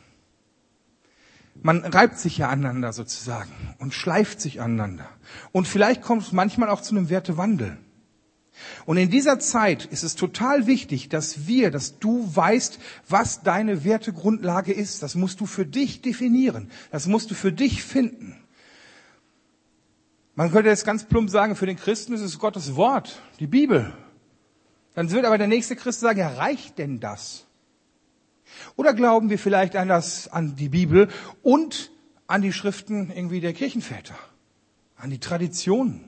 Man 1.62 1.84
reibt 1.84 2.18
sich 2.18 2.38
ja 2.38 2.48
aneinander 2.48 2.92
sozusagen 2.92 3.50
und 3.78 3.92
schleift 3.92 4.40
sich 4.40 4.60
aneinander. 4.60 5.08
Und 5.52 5.68
vielleicht 5.68 6.02
kommt 6.02 6.22
es 6.22 6.32
manchmal 6.32 6.70
auch 6.70 6.80
zu 6.80 6.96
einem 6.96 7.10
Wertewandel. 7.10 7.76
Und 8.86 8.96
in 8.96 9.10
dieser 9.10 9.38
Zeit 9.38 9.84
ist 9.86 10.02
es 10.02 10.14
total 10.14 10.66
wichtig, 10.66 11.08
dass 11.08 11.46
wir, 11.46 11.70
dass 11.70 11.98
du 11.98 12.28
weißt, 12.34 12.78
was 13.08 13.42
deine 13.42 13.84
Wertegrundlage 13.84 14.72
ist. 14.72 15.02
Das 15.02 15.14
musst 15.14 15.40
du 15.40 15.46
für 15.46 15.66
dich 15.66 16.02
definieren. 16.02 16.70
Das 16.90 17.06
musst 17.06 17.30
du 17.30 17.34
für 17.34 17.52
dich 17.52 17.82
finden. 17.82 18.36
Man 20.34 20.50
könnte 20.50 20.70
jetzt 20.70 20.86
ganz 20.86 21.04
plump 21.04 21.28
sagen, 21.30 21.56
für 21.56 21.66
den 21.66 21.76
Christen 21.76 22.12
ist 22.12 22.22
es 22.22 22.38
Gottes 22.38 22.74
Wort, 22.76 23.20
die 23.40 23.46
Bibel. 23.46 23.92
Dann 24.94 25.10
wird 25.10 25.24
aber 25.24 25.38
der 25.38 25.48
nächste 25.48 25.76
Christ 25.76 26.00
sagen, 26.00 26.18
ja, 26.18 26.28
reicht 26.28 26.78
denn 26.78 27.00
das? 27.00 27.46
Oder 28.76 28.94
glauben 28.94 29.30
wir 29.30 29.38
vielleicht 29.38 29.76
an 29.76 29.88
das, 29.88 30.28
an 30.28 30.56
die 30.56 30.68
Bibel 30.68 31.08
und 31.42 31.90
an 32.26 32.42
die 32.42 32.52
Schriften 32.52 33.10
irgendwie 33.10 33.40
der 33.40 33.52
Kirchenväter? 33.52 34.14
An 34.96 35.10
die 35.10 35.20
Traditionen? 35.20 36.04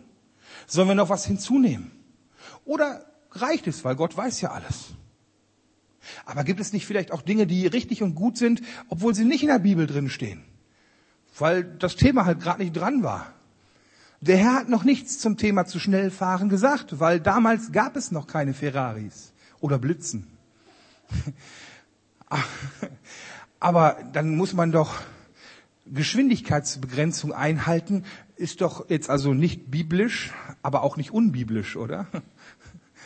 Sollen 0.66 0.88
wir 0.88 0.94
noch 0.94 1.08
was 1.08 1.26
hinzunehmen? 1.26 1.92
Oder 2.64 3.04
reicht 3.32 3.66
es, 3.66 3.84
weil 3.84 3.96
Gott 3.96 4.16
weiß 4.16 4.40
ja 4.40 4.52
alles? 4.52 4.94
Aber 6.24 6.44
gibt 6.44 6.60
es 6.60 6.72
nicht 6.72 6.86
vielleicht 6.86 7.12
auch 7.12 7.22
Dinge, 7.22 7.46
die 7.46 7.66
richtig 7.66 8.02
und 8.02 8.14
gut 8.14 8.36
sind, 8.36 8.62
obwohl 8.88 9.14
sie 9.14 9.24
nicht 9.24 9.42
in 9.42 9.48
der 9.48 9.58
Bibel 9.58 9.86
drin 9.86 10.08
stehen? 10.08 10.44
Weil 11.38 11.64
das 11.64 11.96
Thema 11.96 12.24
halt 12.26 12.40
gerade 12.40 12.62
nicht 12.62 12.76
dran 12.76 13.02
war. 13.02 13.32
Der 14.20 14.36
Herr 14.36 14.54
hat 14.54 14.68
noch 14.68 14.84
nichts 14.84 15.18
zum 15.18 15.36
Thema 15.36 15.66
zu 15.66 15.80
schnell 15.80 16.10
fahren 16.10 16.48
gesagt, 16.48 17.00
weil 17.00 17.20
damals 17.20 17.72
gab 17.72 17.96
es 17.96 18.12
noch 18.12 18.26
keine 18.26 18.54
Ferraris 18.54 19.32
oder 19.60 19.78
Blitzen. 19.78 20.26
Aber 23.60 23.96
dann 24.12 24.36
muss 24.36 24.54
man 24.54 24.72
doch 24.72 25.00
Geschwindigkeitsbegrenzung 25.86 27.32
einhalten, 27.32 28.04
ist 28.36 28.60
doch 28.60 28.88
jetzt 28.88 29.10
also 29.10 29.34
nicht 29.34 29.70
biblisch, 29.70 30.32
aber 30.62 30.82
auch 30.82 30.96
nicht 30.96 31.12
unbiblisch, 31.12 31.76
oder? 31.76 32.06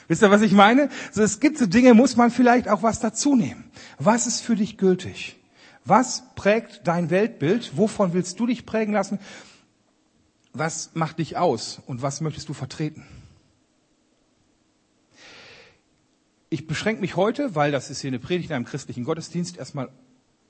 Wisst 0.09 0.23
ihr, 0.23 0.31
was 0.31 0.43
ich 0.43 0.53
meine? 0.53 0.89
So, 1.13 1.23
es 1.23 1.41
gibt 1.41 1.59
so 1.59 1.67
Dinge, 1.67 1.95
muss 1.95 2.17
man 2.17 2.31
vielleicht 2.31 2.69
auch 2.69 2.83
was 2.83 3.01
dazu 3.01 3.35
nehmen. 3.35 3.65
Was 3.99 4.27
ist 4.27 4.41
für 4.41 4.57
dich 4.57 4.79
gültig? 4.79 5.37
Was 5.85 6.25
prägt 6.35 6.83
dein 6.85 7.11
Weltbild? 7.11 7.77
Wovon 7.77 8.13
willst 8.13 8.39
du 8.41 8.47
dich 8.47 8.67
prägen 8.67 8.93
lassen? 8.93 9.19
Was 10.53 10.91
macht 10.95 11.19
dich 11.19 11.37
aus 11.37 11.81
und 11.87 12.03
was 12.03 12.21
möchtest 12.21 12.49
du 12.49 12.55
vertreten? 12.55 13.05
Ich 16.49 16.67
beschränke 16.67 17.01
mich 17.01 17.17
heute, 17.17 17.55
weil 17.55 17.73
das 17.73 17.91
ist 17.91 18.01
hier 18.01 18.09
eine 18.09 18.19
Predigt 18.19 18.51
in 18.51 18.57
einem 18.57 18.65
christlichen 18.65 19.05
Gottesdienst, 19.05 19.57
erstmal 19.57 19.91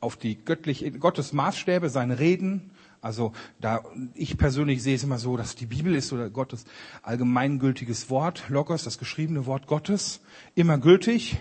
auf 0.01 0.17
die 0.17 0.37
göttliche 0.37 0.91
Gottes 0.93 1.33
Maßstäbe, 1.33 1.89
seine 1.89 2.19
Reden. 2.19 2.71
Also 3.07 3.33
da 3.61 3.85
ich 4.15 4.37
persönlich 4.37 4.83
sehe 4.83 4.97
es 4.97 5.05
immer 5.05 5.19
so, 5.19 5.37
dass 5.37 5.55
die 5.55 5.67
Bibel 5.67 5.95
ist 5.95 6.13
oder 6.13 6.29
Gottes 6.29 6.65
allgemeingültiges 7.05 8.11
Wort, 8.11 8.43
Logos, 8.49 8.83
das 8.83 8.99
geschriebene 8.99 9.47
Wort 9.47 9.69
Gottes, 9.69 10.21
immer 10.57 10.77
gültig. 10.79 11.39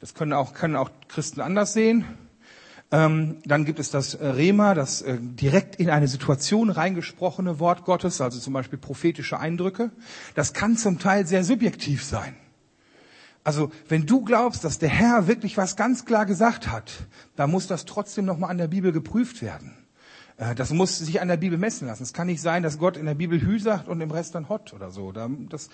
Das 0.00 0.14
können 0.14 0.32
auch 0.32 0.54
können 0.54 0.74
auch 0.74 0.90
Christen 1.08 1.42
anders 1.42 1.74
sehen. 1.74 2.06
Ähm, 2.90 3.42
dann 3.44 3.66
gibt 3.66 3.78
es 3.78 3.90
das 3.90 4.14
äh, 4.14 4.26
Rema, 4.26 4.72
das 4.72 5.02
äh, 5.02 5.18
direkt 5.20 5.76
in 5.76 5.90
eine 5.90 6.08
Situation 6.08 6.70
reingesprochene 6.70 7.58
Wort 7.58 7.84
Gottes, 7.84 8.22
also 8.22 8.38
zum 8.38 8.54
Beispiel 8.54 8.78
prophetische 8.78 9.38
Eindrücke. 9.38 9.90
Das 10.34 10.54
kann 10.54 10.78
zum 10.78 10.98
Teil 10.98 11.26
sehr 11.26 11.44
subjektiv 11.44 12.04
sein. 12.04 12.36
Also 13.44 13.70
wenn 13.88 14.06
du 14.06 14.24
glaubst, 14.24 14.64
dass 14.64 14.78
der 14.78 14.88
Herr 14.88 15.26
wirklich 15.26 15.58
was 15.58 15.76
ganz 15.76 16.06
klar 16.06 16.24
gesagt 16.24 16.68
hat, 16.68 16.90
dann 17.34 17.50
muss 17.50 17.66
das 17.66 17.84
trotzdem 17.84 18.24
nochmal 18.24 18.50
an 18.50 18.58
der 18.58 18.68
Bibel 18.68 18.92
geprüft 18.92 19.42
werden. 19.42 19.76
Äh, 20.36 20.54
das 20.54 20.70
muss 20.70 20.98
sich 20.98 21.20
an 21.20 21.28
der 21.28 21.36
Bibel 21.36 21.58
messen 21.58 21.86
lassen. 21.86 22.02
Es 22.02 22.12
kann 22.12 22.26
nicht 22.26 22.40
sein, 22.40 22.62
dass 22.62 22.78
Gott 22.78 22.96
in 22.96 23.06
der 23.06 23.14
Bibel 23.14 23.40
Hü 23.40 23.58
sagt 23.58 23.88
und 23.88 24.00
im 24.00 24.10
Rest 24.10 24.34
dann 24.34 24.48
Hot 24.48 24.72
oder 24.72 24.90
so. 24.90 25.12
Das, 25.12 25.68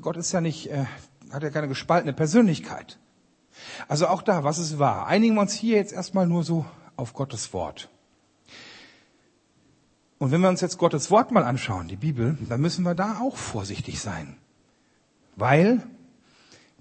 Gott 0.00 0.16
ist 0.16 0.32
ja 0.32 0.40
nicht, 0.40 0.70
äh, 0.70 0.84
hat 1.30 1.42
ja 1.42 1.50
keine 1.50 1.68
gespaltene 1.68 2.12
Persönlichkeit. 2.12 2.98
Also 3.88 4.06
auch 4.06 4.22
da, 4.22 4.44
was 4.44 4.58
ist 4.58 4.78
wahr? 4.78 5.06
Einigen 5.06 5.34
wir 5.34 5.42
uns 5.42 5.54
hier 5.54 5.76
jetzt 5.76 5.92
erstmal 5.92 6.26
nur 6.26 6.44
so 6.44 6.64
auf 6.96 7.14
Gottes 7.14 7.52
Wort. 7.52 7.88
Und 10.18 10.32
wenn 10.32 10.42
wir 10.42 10.48
uns 10.48 10.60
jetzt 10.60 10.76
Gottes 10.76 11.10
Wort 11.10 11.30
mal 11.30 11.44
anschauen, 11.44 11.88
die 11.88 11.96
Bibel, 11.96 12.36
dann 12.48 12.60
müssen 12.60 12.84
wir 12.84 12.94
da 12.94 13.20
auch 13.20 13.36
vorsichtig 13.36 14.00
sein. 14.00 14.36
Weil 15.36 15.82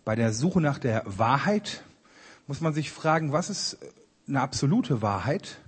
bei 0.04 0.16
der 0.16 0.34
Suche 0.34 0.60
nach 0.60 0.78
der 0.78 1.04
Wahrheit 1.06 1.84
muss 2.48 2.60
man 2.60 2.74
sich 2.74 2.92
fragen, 2.92 3.32
was 3.32 3.50
ist 3.50 3.78
eine 4.28 4.42
absolute 4.42 5.02
Wahrheit? 5.02 5.60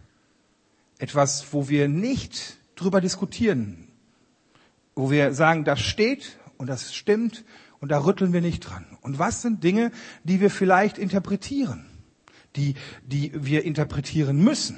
Etwas, 1.01 1.47
wo 1.51 1.67
wir 1.67 1.87
nicht 1.87 2.57
drüber 2.75 3.01
diskutieren, 3.01 3.87
wo 4.93 5.09
wir 5.09 5.33
sagen, 5.33 5.63
das 5.63 5.79
steht 5.79 6.37
und 6.57 6.67
das 6.67 6.93
stimmt 6.93 7.43
und 7.79 7.89
da 7.89 8.05
rütteln 8.05 8.33
wir 8.33 8.41
nicht 8.41 8.59
dran. 8.59 8.85
Und 9.01 9.17
was 9.17 9.41
sind 9.41 9.63
Dinge, 9.63 9.91
die 10.23 10.41
wir 10.41 10.51
vielleicht 10.51 10.99
interpretieren, 10.99 11.87
die, 12.55 12.75
die 13.03 13.31
wir 13.33 13.65
interpretieren 13.65 14.43
müssen? 14.43 14.77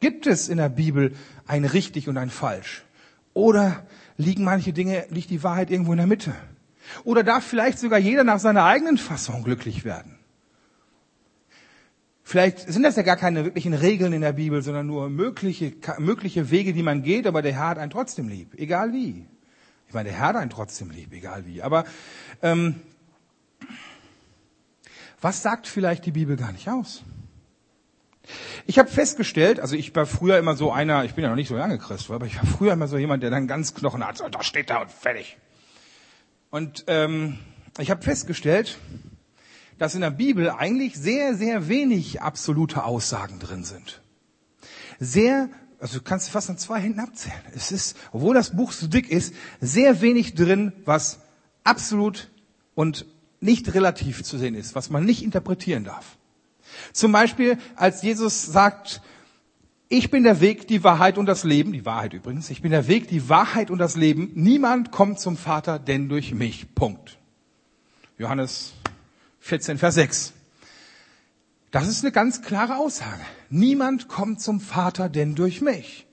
Gibt 0.00 0.26
es 0.26 0.48
in 0.48 0.56
der 0.56 0.70
Bibel 0.70 1.14
ein 1.46 1.66
richtig 1.66 2.08
und 2.08 2.16
ein 2.16 2.30
falsch? 2.30 2.86
Oder 3.34 3.86
liegen 4.16 4.42
manche 4.42 4.72
Dinge, 4.72 5.04
liegt 5.10 5.28
die 5.28 5.42
Wahrheit 5.42 5.70
irgendwo 5.70 5.92
in 5.92 5.98
der 5.98 6.06
Mitte? 6.06 6.34
Oder 7.04 7.22
darf 7.22 7.44
vielleicht 7.44 7.78
sogar 7.78 7.98
jeder 7.98 8.24
nach 8.24 8.38
seiner 8.38 8.64
eigenen 8.64 8.96
Fassung 8.96 9.44
glücklich 9.44 9.84
werden? 9.84 10.15
Vielleicht 12.28 12.58
sind 12.58 12.82
das 12.82 12.96
ja 12.96 13.04
gar 13.04 13.16
keine 13.16 13.44
wirklichen 13.44 13.72
Regeln 13.72 14.12
in 14.12 14.20
der 14.20 14.32
Bibel, 14.32 14.60
sondern 14.60 14.88
nur 14.88 15.08
mögliche, 15.08 15.72
mögliche 15.98 16.50
Wege, 16.50 16.72
die 16.72 16.82
man 16.82 17.04
geht, 17.04 17.24
aber 17.24 17.40
der 17.40 17.52
Herr 17.52 17.68
hat 17.68 17.78
einen 17.78 17.92
trotzdem 17.92 18.28
lieb, 18.28 18.54
egal 18.58 18.92
wie. 18.92 19.28
Ich 19.86 19.94
meine, 19.94 20.08
der 20.08 20.18
Herr 20.18 20.26
hat 20.26 20.36
einen 20.36 20.50
trotzdem 20.50 20.90
lieb, 20.90 21.12
egal 21.12 21.46
wie. 21.46 21.62
Aber 21.62 21.84
ähm, 22.42 22.80
was 25.20 25.42
sagt 25.42 25.68
vielleicht 25.68 26.04
die 26.04 26.10
Bibel 26.10 26.36
gar 26.36 26.50
nicht 26.50 26.68
aus? 26.68 27.04
Ich 28.66 28.80
habe 28.80 28.88
festgestellt, 28.90 29.60
also 29.60 29.76
ich 29.76 29.94
war 29.94 30.04
früher 30.04 30.36
immer 30.36 30.56
so 30.56 30.72
einer, 30.72 31.04
ich 31.04 31.14
bin 31.14 31.22
ja 31.22 31.30
noch 31.30 31.36
nicht 31.36 31.46
so 31.46 31.54
lange 31.54 31.78
Christ, 31.78 32.10
aber 32.10 32.26
ich 32.26 32.34
war 32.38 32.46
früher 32.46 32.72
immer 32.72 32.88
so 32.88 32.98
jemand, 32.98 33.22
der 33.22 33.30
dann 33.30 33.46
ganz 33.46 33.72
Knochen 33.72 34.04
hat, 34.04 34.18
so, 34.18 34.28
da 34.28 34.42
steht 34.42 34.70
da 34.70 34.78
und 34.80 34.90
fertig. 34.90 35.38
Und 36.50 36.86
ähm, 36.88 37.38
ich 37.78 37.92
habe 37.92 38.02
festgestellt, 38.02 38.80
dass 39.78 39.94
in 39.94 40.00
der 40.00 40.10
Bibel 40.10 40.50
eigentlich 40.50 40.96
sehr, 40.96 41.34
sehr 41.34 41.68
wenig 41.68 42.22
absolute 42.22 42.84
Aussagen 42.84 43.38
drin 43.38 43.64
sind. 43.64 44.00
Sehr, 44.98 45.48
also 45.78 45.98
du 45.98 46.04
kannst 46.04 46.30
fast 46.30 46.48
an 46.48 46.58
zwei 46.58 46.80
Händen 46.80 47.00
abzählen. 47.00 47.40
Es 47.54 47.72
ist, 47.72 47.96
obwohl 48.12 48.34
das 48.34 48.56
Buch 48.56 48.72
so 48.72 48.86
dick 48.86 49.10
ist, 49.10 49.34
sehr 49.60 50.00
wenig 50.00 50.34
drin, 50.34 50.72
was 50.84 51.20
absolut 51.64 52.30
und 52.74 53.06
nicht 53.40 53.74
relativ 53.74 54.22
zu 54.24 54.38
sehen 54.38 54.54
ist, 54.54 54.74
was 54.74 54.90
man 54.90 55.04
nicht 55.04 55.22
interpretieren 55.22 55.84
darf. 55.84 56.16
Zum 56.92 57.12
Beispiel, 57.12 57.58
als 57.76 58.02
Jesus 58.02 58.46
sagt, 58.46 59.02
ich 59.88 60.10
bin 60.10 60.24
der 60.24 60.40
Weg, 60.40 60.66
die 60.66 60.82
Wahrheit 60.82 61.16
und 61.16 61.26
das 61.26 61.44
Leben, 61.44 61.72
die 61.72 61.84
Wahrheit 61.84 62.12
übrigens, 62.12 62.50
ich 62.50 62.60
bin 62.62 62.72
der 62.72 62.88
Weg, 62.88 63.08
die 63.08 63.28
Wahrheit 63.28 63.70
und 63.70 63.78
das 63.78 63.96
Leben. 63.96 64.32
Niemand 64.34 64.90
kommt 64.90 65.20
zum 65.20 65.36
Vater, 65.36 65.78
denn 65.78 66.08
durch 66.08 66.34
mich. 66.34 66.74
Punkt. 66.74 67.18
Johannes 68.18 68.72
14, 69.46 69.78
Vers 69.78 69.94
6. 69.94 70.32
Das 71.70 71.86
ist 71.86 72.02
eine 72.02 72.10
ganz 72.10 72.42
klare 72.42 72.76
Aussage. 72.78 73.22
Niemand 73.48 74.08
kommt 74.08 74.40
zum 74.40 74.60
Vater, 74.60 75.08
denn 75.08 75.36
durch 75.36 75.60
mich. 75.60 76.06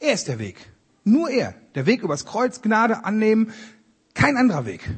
Er 0.00 0.14
ist 0.14 0.26
der 0.26 0.40
Weg. 0.40 0.56
Nur 1.04 1.30
er. 1.30 1.54
Der 1.76 1.86
Weg 1.86 2.02
übers 2.02 2.26
Kreuz, 2.26 2.60
Gnade 2.60 3.04
annehmen, 3.04 3.52
kein 4.14 4.36
anderer 4.36 4.66
Weg. 4.66 4.90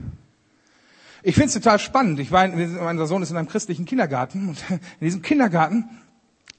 Ich 1.23 1.35
finde 1.35 1.49
es 1.49 1.55
total 1.55 1.79
spannend. 1.79 2.21
Ich 2.21 2.33
war, 2.33 2.47
in, 2.47 2.75
mein 2.77 3.07
Sohn 3.07 3.23
ist 3.23 3.31
in 3.31 3.37
einem 3.37 3.49
christlichen 3.49 3.85
Kindergarten 3.85 4.49
und 4.49 4.65
in 4.71 5.05
diesem 5.05 5.21
Kindergarten 5.23 5.89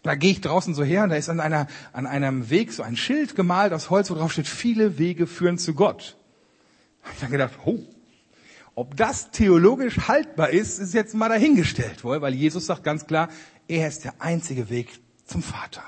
da 0.03 0.13
gehe 0.13 0.29
ich 0.29 0.41
draußen 0.41 0.75
so 0.75 0.83
her 0.83 1.03
und 1.03 1.09
da 1.09 1.15
ist 1.15 1.29
an, 1.29 1.39
einer, 1.39 1.65
an 1.91 2.05
einem 2.05 2.51
Weg 2.51 2.71
so 2.71 2.83
ein 2.83 2.95
Schild 2.95 3.35
gemalt 3.35 3.73
aus 3.73 3.89
Holz, 3.89 4.11
wo 4.11 4.13
drauf 4.13 4.31
steht, 4.31 4.47
viele 4.47 4.99
Wege 4.99 5.25
führen 5.25 5.57
zu 5.57 5.73
Gott. 5.73 6.15
Ich 7.15 7.23
habe 7.23 7.31
gedacht, 7.31 7.53
oh. 7.65 7.79
Ob 8.75 8.97
das 8.97 9.31
theologisch 9.31 10.09
haltbar 10.09 10.49
ist, 10.49 10.79
ist 10.79 10.93
jetzt 10.93 11.15
mal 11.15 11.29
dahingestellt, 11.29 12.03
weil 12.03 12.33
Jesus 12.33 12.65
sagt 12.65 12.83
ganz 12.83 13.07
klar, 13.07 13.29
er 13.69 13.87
ist 13.87 14.03
der 14.03 14.15
einzige 14.19 14.69
Weg 14.69 14.99
zum 15.25 15.41
Vater. 15.41 15.81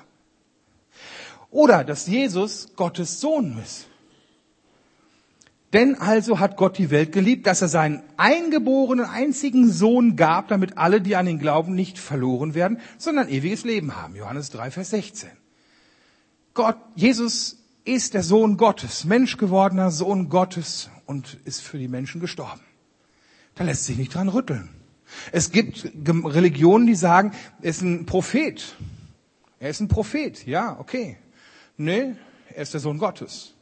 Oder 1.52 1.84
dass 1.84 2.08
Jesus 2.08 2.76
Gottes 2.76 3.20
Sohn 3.20 3.60
ist. 3.62 3.88
Denn 5.74 5.96
also 5.96 6.40
hat 6.40 6.56
Gott 6.56 6.78
die 6.78 6.90
Welt 6.92 7.12
geliebt, 7.12 7.46
dass 7.46 7.62
er 7.62 7.68
seinen 7.68 8.02
eingeborenen 8.16 9.06
einzigen 9.06 9.70
Sohn 9.70 10.16
gab, 10.16 10.48
damit 10.48 10.78
alle, 10.78 11.02
die 11.02 11.18
an 11.18 11.28
ihn 11.28 11.40
glauben, 11.40 11.76
nicht 11.76 12.00
verloren 12.00 12.54
werden, 12.54 12.80
sondern 12.98 13.28
ewiges 13.28 13.66
Leben 13.66 13.98
haben. 13.98 14.16
Johannes 14.16 14.50
3, 14.52 14.72
Vers 14.72 14.92
16. 14.92 15.30
Gott, 16.54 16.78
Jesus 16.96 17.58
ist 17.84 18.14
der 18.14 18.24
Sohn 18.24 18.56
Gottes, 18.56 19.04
Mensch 19.04 19.36
gewordener 19.36 19.92
Sohn 19.92 20.30
Gottes 20.30 20.90
und 21.06 21.38
ist 21.44 21.62
für 21.62 21.78
die 21.78 21.90
Menschen 21.90 22.22
gestorben. 22.22 22.62
Da 23.58 23.64
lässt 23.64 23.86
sich 23.86 23.98
nicht 23.98 24.14
dran 24.14 24.30
rütteln. 24.30 24.70
Es 25.32 25.52
gibt 25.52 25.90
Religionen, 25.96 26.86
die 26.86 26.96
sagen, 26.96 27.32
er 27.62 27.70
ist 27.70 27.82
ein 27.82 28.06
Prophet. 28.06 28.76
Er 29.60 29.70
ist 29.70 29.80
ein 29.80 29.88
Prophet. 29.88 30.46
Ja, 30.46 30.78
okay. 30.80 31.18
Nee, 31.78 32.16
er 32.54 32.64
ist 32.64 32.74
der 32.74 32.82
Sohn 32.82 32.98
Gottes. 32.98 33.54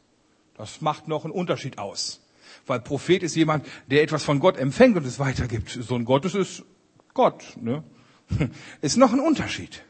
Das 0.56 0.80
macht 0.80 1.08
noch 1.08 1.24
einen 1.24 1.32
Unterschied 1.32 1.78
aus. 1.78 2.20
Weil 2.66 2.80
Prophet 2.80 3.22
ist 3.22 3.36
jemand, 3.36 3.66
der 3.86 4.02
etwas 4.02 4.24
von 4.24 4.40
Gott 4.40 4.56
empfängt 4.56 4.96
und 4.96 5.06
es 5.06 5.18
weitergibt. 5.18 5.70
Sohn 5.70 6.04
Gottes 6.04 6.34
ist 6.34 6.64
Gott. 7.14 7.56
Ne? 7.60 7.84
Ist 8.80 8.96
noch 8.96 9.12
ein 9.12 9.20
Unterschied. 9.20 9.84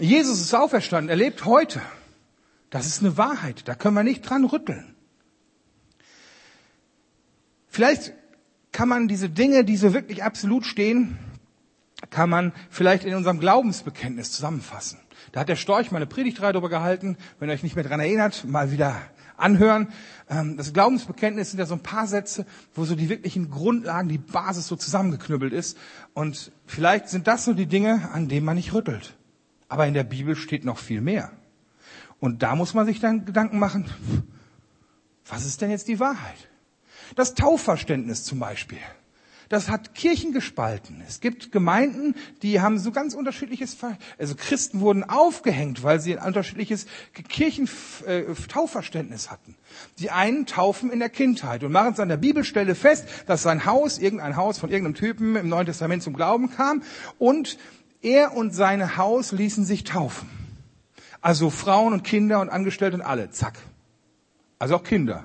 Jesus 0.00 0.40
ist 0.40 0.54
auferstanden. 0.54 1.08
Er 1.08 1.16
lebt 1.16 1.44
heute. 1.44 1.80
Das 2.70 2.86
ist 2.86 3.00
eine 3.00 3.16
Wahrheit. 3.16 3.68
Da 3.68 3.74
können 3.74 3.94
wir 3.94 4.02
nicht 4.02 4.22
dran 4.22 4.44
rütteln. 4.44 4.96
Vielleicht 7.68 8.12
kann 8.72 8.88
man 8.88 9.08
diese 9.08 9.28
Dinge, 9.28 9.64
die 9.64 9.76
so 9.76 9.94
wirklich 9.94 10.22
absolut 10.22 10.64
stehen, 10.64 11.18
kann 12.10 12.30
man 12.30 12.52
vielleicht 12.70 13.04
in 13.04 13.14
unserem 13.14 13.40
Glaubensbekenntnis 13.40 14.32
zusammenfassen. 14.32 14.98
Da 15.32 15.40
hat 15.40 15.48
der 15.48 15.56
Storch 15.56 15.90
mal 15.90 15.98
eine 15.98 16.06
Predigtreihe 16.06 16.52
darüber 16.52 16.68
gehalten. 16.68 17.16
Wenn 17.38 17.48
ihr 17.48 17.52
euch 17.52 17.62
nicht 17.62 17.74
mehr 17.74 17.84
dran 17.84 18.00
erinnert, 18.00 18.44
mal 18.46 18.70
wieder 18.70 18.96
anhören. 19.36 19.88
Ähm, 20.28 20.56
das 20.56 20.72
Glaubensbekenntnis 20.72 21.50
sind 21.50 21.60
ja 21.60 21.66
so 21.66 21.74
ein 21.74 21.82
paar 21.82 22.06
Sätze, 22.06 22.46
wo 22.74 22.84
so 22.84 22.94
die 22.94 23.08
wirklichen 23.08 23.50
Grundlagen, 23.50 24.08
die 24.08 24.18
Basis 24.18 24.66
so 24.66 24.76
zusammengeknüppelt 24.76 25.52
ist. 25.52 25.76
Und 26.14 26.52
vielleicht 26.66 27.08
sind 27.08 27.26
das 27.26 27.44
so 27.44 27.52
die 27.52 27.66
Dinge, 27.66 28.10
an 28.12 28.28
denen 28.28 28.46
man 28.46 28.56
nicht 28.56 28.74
rüttelt. 28.74 29.16
Aber 29.68 29.86
in 29.86 29.94
der 29.94 30.04
Bibel 30.04 30.34
steht 30.34 30.64
noch 30.64 30.78
viel 30.78 31.00
mehr. 31.00 31.30
Und 32.20 32.42
da 32.42 32.56
muss 32.56 32.74
man 32.74 32.86
sich 32.86 33.00
dann 33.00 33.24
Gedanken 33.24 33.58
machen, 33.58 33.86
was 35.26 35.46
ist 35.46 35.60
denn 35.60 35.70
jetzt 35.70 35.88
die 35.88 36.00
Wahrheit? 36.00 36.48
Das 37.14 37.34
Taufverständnis 37.34 38.24
zum 38.24 38.38
Beispiel. 38.38 38.78
Das 39.48 39.70
hat 39.70 39.94
Kirchen 39.94 40.32
gespalten. 40.32 41.00
Es 41.06 41.20
gibt 41.20 41.52
Gemeinden, 41.52 42.16
die 42.42 42.60
haben 42.60 42.76
so 42.78 42.90
ganz 42.92 43.14
unterschiedliches, 43.14 43.78
also 44.18 44.34
Christen 44.34 44.80
wurden 44.80 45.04
aufgehängt, 45.04 45.82
weil 45.82 46.00
sie 46.00 46.18
ein 46.18 46.26
unterschiedliches 46.26 46.84
Kirchentaufverständnis 47.28 49.30
hatten. 49.30 49.54
Die 49.98 50.10
einen 50.10 50.44
taufen 50.44 50.92
in 50.92 50.98
der 50.98 51.08
Kindheit 51.08 51.64
und 51.64 51.72
machen 51.72 51.94
es 51.94 52.00
an 52.00 52.10
der 52.10 52.18
Bibelstelle 52.18 52.74
fest, 52.74 53.08
dass 53.26 53.42
sein 53.42 53.64
Haus, 53.64 53.98
irgendein 53.98 54.36
Haus 54.36 54.58
von 54.58 54.68
irgendeinem 54.70 54.96
Typen 54.96 55.34
im 55.36 55.48
Neuen 55.48 55.64
Testament 55.64 56.02
zum 56.02 56.12
Glauben 56.12 56.50
kam 56.50 56.82
und 57.18 57.56
er 58.02 58.36
und 58.36 58.54
sein 58.54 58.98
Haus 58.98 59.32
ließen 59.32 59.64
sich 59.64 59.84
taufen. 59.84 60.28
Also 61.22 61.48
Frauen 61.48 61.94
und 61.94 62.04
Kinder 62.04 62.40
und 62.40 62.50
Angestellte 62.50 62.96
und 62.96 63.02
alle, 63.02 63.30
zack. 63.30 63.58
Also 64.58 64.76
auch 64.76 64.84
Kinder. 64.84 65.24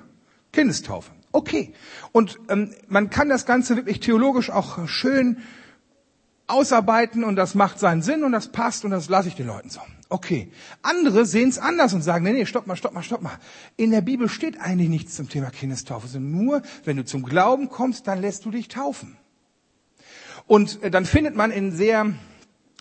Kindestaufe. 0.50 1.10
Okay. 1.34 1.72
Und 2.12 2.38
ähm, 2.48 2.72
man 2.86 3.10
kann 3.10 3.28
das 3.28 3.44
Ganze 3.44 3.74
wirklich 3.74 3.98
theologisch 3.98 4.50
auch 4.50 4.86
schön 4.86 5.38
ausarbeiten 6.46 7.24
und 7.24 7.34
das 7.34 7.56
macht 7.56 7.80
seinen 7.80 8.02
Sinn 8.02 8.22
und 8.22 8.30
das 8.30 8.52
passt 8.52 8.84
und 8.84 8.92
das 8.92 9.08
lasse 9.08 9.26
ich 9.26 9.34
den 9.34 9.48
Leuten 9.48 9.68
so. 9.68 9.80
Okay. 10.10 10.52
Andere 10.82 11.26
sehen 11.26 11.48
es 11.48 11.58
anders 11.58 11.92
und 11.92 12.02
sagen, 12.02 12.24
nee, 12.24 12.32
nee, 12.32 12.46
stopp 12.46 12.68
mal, 12.68 12.76
stopp 12.76 12.92
mal, 12.92 13.02
stopp 13.02 13.20
mal. 13.20 13.36
In 13.76 13.90
der 13.90 14.00
Bibel 14.00 14.28
steht 14.28 14.60
eigentlich 14.60 14.88
nichts 14.88 15.16
zum 15.16 15.28
Thema 15.28 15.50
Kindestaufe, 15.50 16.06
sondern 16.06 16.30
nur, 16.30 16.62
wenn 16.84 16.98
du 16.98 17.04
zum 17.04 17.24
Glauben 17.24 17.68
kommst, 17.68 18.06
dann 18.06 18.20
lässt 18.20 18.44
du 18.44 18.52
dich 18.52 18.68
taufen. 18.68 19.16
Und 20.46 20.84
äh, 20.84 20.90
dann 20.92 21.04
findet 21.04 21.34
man 21.34 21.50
in 21.50 21.72
sehr, 21.72 22.14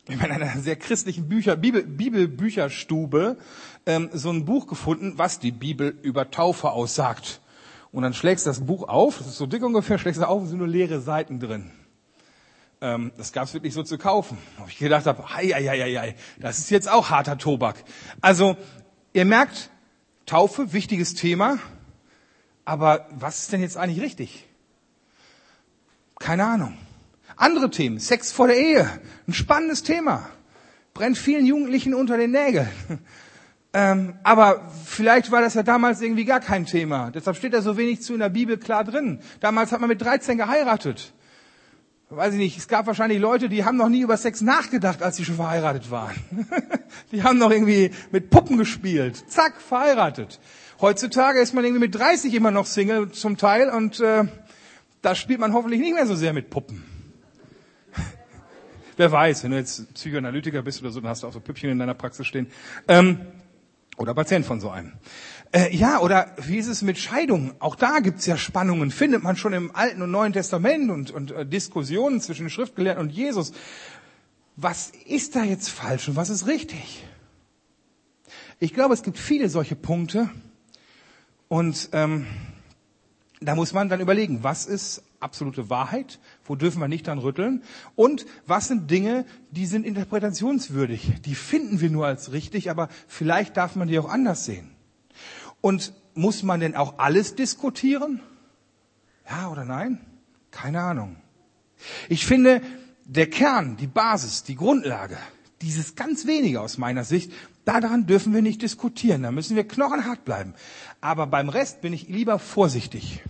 in 0.08 0.22
einer 0.22 0.60
sehr 0.60 0.76
christlichen 0.76 1.28
Bücher, 1.28 1.56
Bibel, 1.56 1.82
Bibelbücherstube 1.82 3.36
ähm, 3.88 4.12
so 4.14 4.30
ein 4.30 4.46
Buch 4.46 4.68
gefunden, 4.68 5.14
was 5.16 5.40
die 5.40 5.52
Bibel 5.52 5.98
über 6.04 6.30
Taufe 6.30 6.70
aussagt. 6.70 7.40
Und 7.94 8.02
dann 8.02 8.16
schlägst 8.16 8.46
du 8.46 8.50
das 8.50 8.66
Buch 8.66 8.90
auf, 8.90 9.20
das 9.20 9.28
ist 9.28 9.38
so 9.38 9.46
dick 9.46 9.64
ungefähr, 9.64 10.00
schlägst 10.00 10.20
du 10.20 10.28
auf 10.28 10.48
sind 10.48 10.58
nur 10.58 10.68
leere 10.68 11.00
Seiten 11.00 11.40
drin. 11.40 11.72
Ähm, 12.82 13.12
das 13.18 13.32
gab 13.32 13.46
es 13.46 13.54
wirklich 13.54 13.76
so 13.76 13.84
zu 13.84 14.00
kaufen. 14.00 14.40
Wo 14.58 14.66
ich 14.68 14.80
gedacht 14.80 15.06
habe, 15.06 15.24
ei, 15.30 15.56
ei, 15.56 15.70
ei, 15.70 16.00
ei, 16.00 16.16
das 16.40 16.58
ist 16.58 16.72
jetzt 16.72 16.90
auch 16.92 17.12
harter 17.12 17.38
Tobak. 17.38 17.84
Also, 18.20 18.58
ihr 19.14 19.26
merkt, 19.26 19.70
Taufe, 20.26 20.74
wichtiges 20.74 21.14
Thema. 21.14 21.60
Aber 22.66 23.08
was 23.12 23.42
ist 23.42 23.54
denn 23.54 23.62
jetzt 23.62 23.78
eigentlich 23.78 24.02
richtig? 24.02 24.48
Keine 26.18 26.46
Ahnung. 26.46 26.76
Andere 27.36 27.70
Themen, 27.70 28.00
Sex 28.00 28.32
vor 28.32 28.48
der 28.48 28.58
Ehe, 28.58 28.90
ein 29.28 29.34
spannendes 29.34 29.84
Thema, 29.84 30.28
brennt 30.96 31.18
vielen 31.20 31.46
Jugendlichen 31.46 31.94
unter 31.94 32.18
den 32.18 32.32
Nägeln. 32.32 32.70
Ähm, 33.76 34.14
aber 34.22 34.70
vielleicht 34.86 35.32
war 35.32 35.42
das 35.42 35.56
ja 35.56 35.64
damals 35.64 36.00
irgendwie 36.02 36.26
gar 36.26 36.40
kein 36.40 36.68
Thema. 36.68 37.10
Deshalb 37.10 37.38
steht 37.38 37.54
da 37.54 37.62
so 37.62 37.76
wenig 37.76 38.04
zu 38.04 38.14
in 38.14 38.20
der 38.20 38.30
Bibel 38.30 38.58
klar 38.58 38.84
drin. 38.84 39.20
Damals 39.40 39.72
hat 39.72 39.82
man 39.82 39.90
mit 39.90 40.00
13 40.00 40.38
geheiratet. 40.38 41.14
Weiß 42.10 42.34
ich 42.34 42.40
nicht, 42.40 42.58
es 42.58 42.68
gab 42.68 42.86
wahrscheinlich 42.86 43.20
Leute, 43.20 43.50
die 43.50 43.66
haben 43.66 43.78
noch 43.78 43.90
nie 43.90 44.02
über 44.02 44.18
Sex 44.18 44.42
nachgedacht, 44.42 45.02
als 45.02 45.16
sie 45.16 45.26
schon 45.26 45.38
verheiratet 45.38 45.90
waren. 45.90 46.14
die 47.12 47.24
haben 47.24 47.40
noch 47.40 47.50
irgendwie 47.50 47.90
mit 48.12 48.30
Puppen 48.30 48.58
gespielt. 48.58 49.24
Zack, 49.32 49.60
verheiratet. 49.60 50.40
Heutzutage 50.80 51.40
ist 51.40 51.56
man 51.56 51.66
irgendwie 51.66 51.80
mit 51.80 51.96
30 51.96 52.32
immer 52.36 52.52
noch 52.52 52.68
Single 52.68 53.12
zum 53.12 53.38
Teil 53.38 53.70
und 53.70 54.00
äh, 54.00 54.26
da 55.02 55.16
spielt 55.16 55.40
man 55.40 55.54
hoffentlich 55.54 55.82
nicht 55.82 55.96
mehr 55.96 56.06
so 56.06 56.14
sehr 56.16 56.34
mit 56.34 56.52
Puppen. 56.52 56.84
Wer 58.98 59.12
weiß, 59.12 59.44
wenn 59.44 59.52
du 59.52 59.58
jetzt 59.58 59.92
Psychoanalytiker 59.96 60.62
bist 60.62 60.82
oder 60.82 60.92
so, 60.92 61.00
dann 61.00 61.10
hast 61.10 61.24
du 61.24 61.28
auch 61.28 61.34
so 61.34 61.40
Püppchen 61.40 61.72
in 61.72 61.80
deiner 61.80 61.96
Praxis 61.96 62.28
stehen. 62.28 62.46
Ähm, 62.88 63.22
oder 63.98 64.14
Patient 64.14 64.46
von 64.46 64.60
so 64.60 64.70
einem. 64.70 64.94
Äh, 65.52 65.76
ja, 65.76 66.00
oder 66.00 66.36
wie 66.38 66.58
ist 66.58 66.68
es 66.68 66.82
mit 66.82 66.98
Scheidungen? 66.98 67.54
Auch 67.60 67.76
da 67.76 68.00
gibt's 68.00 68.26
ja 68.26 68.38
Spannungen, 68.38 68.92
findet 68.92 69.22
man 69.24 69.36
schon 69.36 69.54
im 69.54 69.76
Alten 69.76 70.02
und 70.02 70.12
Neuen 70.12 70.34
Testament 70.34 70.90
und, 70.90 71.12
und 71.12 71.32
äh, 71.32 71.46
Diskussionen 71.46 72.22
zwischen 72.22 72.50
Schriftgelehrten 72.50 73.02
und 73.02 73.12
Jesus. 73.12 73.54
Was 74.56 74.92
ist 75.06 75.36
da 75.36 75.44
jetzt 75.44 75.70
falsch 75.70 76.08
und 76.08 76.16
was 76.16 76.30
ist 76.30 76.48
richtig? 76.48 77.06
Ich 78.60 78.74
glaube, 78.74 78.94
es 78.94 79.04
gibt 79.04 79.18
viele 79.18 79.50
solche 79.50 79.76
Punkte 79.76 80.30
und 81.48 81.90
ähm, 81.92 82.26
da 83.42 83.56
muss 83.56 83.74
man 83.74 83.90
dann 83.90 84.00
überlegen, 84.00 84.44
was 84.44 84.66
ist 84.66 85.04
absolute 85.24 85.70
Wahrheit, 85.70 86.20
wo 86.46 86.56
dürfen 86.56 86.80
wir 86.80 86.88
nicht 86.88 87.08
dran 87.08 87.20
rütteln 87.20 87.64
und 87.96 88.26
was 88.46 88.68
sind 88.68 88.92
Dinge, 88.92 89.26
die 89.52 89.66
sind 89.66 89.86
interpretationswürdig, 89.86 91.22
die 91.26 91.36
finden 91.36 91.82
wir 91.82 91.90
nur 91.90 92.06
als 92.06 92.32
richtig, 92.32 92.70
aber 92.70 92.90
vielleicht 93.08 93.58
darf 93.58 93.76
man 93.76 93.88
die 93.88 93.98
auch 93.98 94.10
anders 94.10 94.46
sehen. 94.46 94.70
Und 95.62 95.94
muss 96.14 96.44
man 96.44 96.60
denn 96.60 96.76
auch 96.76 97.00
alles 97.00 97.36
diskutieren? 97.36 98.22
Ja 99.30 99.50
oder 99.50 99.66
nein? 99.66 100.00
Keine 100.52 100.82
Ahnung. 100.82 101.16
Ich 102.10 102.26
finde, 102.26 102.62
der 103.06 103.30
Kern, 103.30 103.78
die 103.78 103.88
Basis, 103.88 104.44
die 104.44 104.56
Grundlage, 104.56 105.18
dieses 105.62 105.96
ganz 105.96 106.28
wenige 106.28 106.62
aus 106.62 106.78
meiner 106.78 107.04
Sicht, 107.04 107.32
daran 107.66 108.06
dürfen 108.06 108.34
wir 108.34 108.42
nicht 108.42 108.62
diskutieren. 108.62 109.24
Da 109.24 109.32
müssen 109.32 109.56
wir 109.56 109.68
knochenhart 109.68 110.26
bleiben. 110.26 110.54
Aber 111.02 111.28
beim 111.28 111.50
Rest 111.50 111.82
bin 111.82 111.94
ich 111.94 112.08
lieber 112.08 112.40
vorsichtig. 112.40 113.24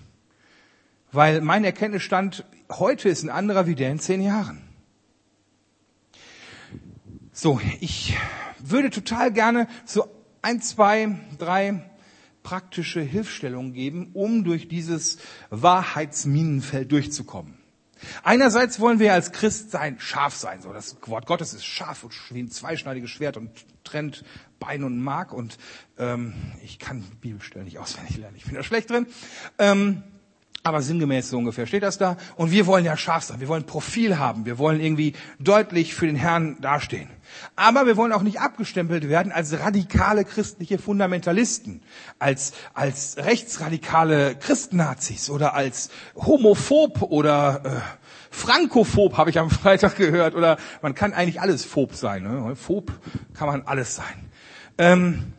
Weil 1.14 1.42
mein 1.42 1.64
Erkenntnisstand 1.64 2.44
heute 2.70 3.08
ist 3.08 3.24
ein 3.24 3.30
anderer 3.30 3.68
wie 3.68 3.76
der 3.76 3.92
in 3.92 4.00
zehn 4.00 4.22
Jahren. 4.22 4.62
So, 7.32 7.62
ich 7.80 8.18
würde 8.60 8.90
total 8.90 9.32
gerne 9.32 9.68
so 9.86 10.08
ein, 10.42 10.62
zwei, 10.62 11.20
drei 11.38 11.90
praktische 12.42 13.00
Hilfstellungen 13.00 13.74
geben, 13.74 14.10
um 14.14 14.44
durch 14.44 14.68
dieses 14.68 15.20
Wahrheitsminenfeld 15.52 16.92
durchzukommen. 16.92 17.60
Einerseits 18.24 18.80
wollen 18.80 19.00
wir 19.00 19.14
als 19.14 19.32
Christ 19.32 19.72
sein, 19.72 20.00
scharf 20.00 20.36
sein. 20.36 20.62
So, 20.62 20.74
das 20.74 20.98
Wort 21.06 21.26
Gottes 21.28 21.54
ist 21.54 21.64
scharf 21.64 22.04
und 22.04 22.14
wie 22.32 22.42
ein 22.42 22.50
zweischneidiges 22.50 23.10
Schwert 23.10 23.38
und 23.38 23.52
trennt 23.84 24.26
Bein 24.60 24.84
und 24.84 25.02
Mark. 25.02 25.32
Und 25.32 25.58
ähm, 25.98 26.34
ich 26.64 26.80
kann 26.80 27.04
Bibelstellen 27.22 27.66
nicht 27.66 27.80
auswendig 27.80 28.18
lernen, 28.18 28.36
ich 28.36 28.46
bin 28.46 28.56
da 28.56 28.64
schlecht 28.64 28.90
drin. 28.90 29.06
Ähm, 29.60 30.04
Aber 30.66 30.82
sinngemäß 30.82 31.30
so 31.30 31.38
ungefähr 31.38 31.68
steht 31.68 31.84
das 31.84 31.98
da. 31.98 32.16
Und 32.38 32.52
wir 32.52 32.66
wollen 32.68 32.86
ja 32.86 32.96
scharf 32.96 33.26
sein. 33.26 33.42
Wir 33.42 33.50
wollen 33.50 33.66
Profil 33.66 34.18
haben. 34.18 34.46
Wir 34.46 34.58
wollen 34.58 34.80
irgendwie 34.80 35.14
deutlich 35.38 35.94
für 35.94 36.06
den 36.06 36.16
Herrn 36.16 36.56
dastehen. 36.62 37.10
Aber 37.58 37.86
wir 37.86 37.98
wollen 37.98 38.14
auch 38.14 38.22
nicht 38.22 38.40
abgestempelt 38.40 39.10
werden 39.10 39.34
als 39.34 39.60
radikale 39.60 40.24
christliche 40.24 40.78
Fundamentalisten, 40.78 41.82
als, 42.18 42.54
als 42.74 43.18
rechtsradikale 43.18 44.36
Christnazis 44.36 45.30
oder 45.30 45.54
als 45.54 45.90
homophob 46.16 47.02
oder 47.02 47.62
äh, 47.66 47.70
frankophob, 48.34 49.18
habe 49.18 49.32
ich 49.32 49.40
am 49.40 49.50
Freitag 49.50 49.98
gehört. 49.98 50.34
Oder 50.34 50.58
man 50.82 50.96
kann 50.96 51.12
eigentlich 51.14 51.42
alles 51.42 51.66
phob 51.66 51.94
sein. 51.94 52.24
Ne? 52.24 52.56
Phob 52.56 52.90
kann 53.34 53.48
man 53.48 53.64
alles 53.64 53.96
sein. 53.96 54.32
Ähm, 54.78 55.34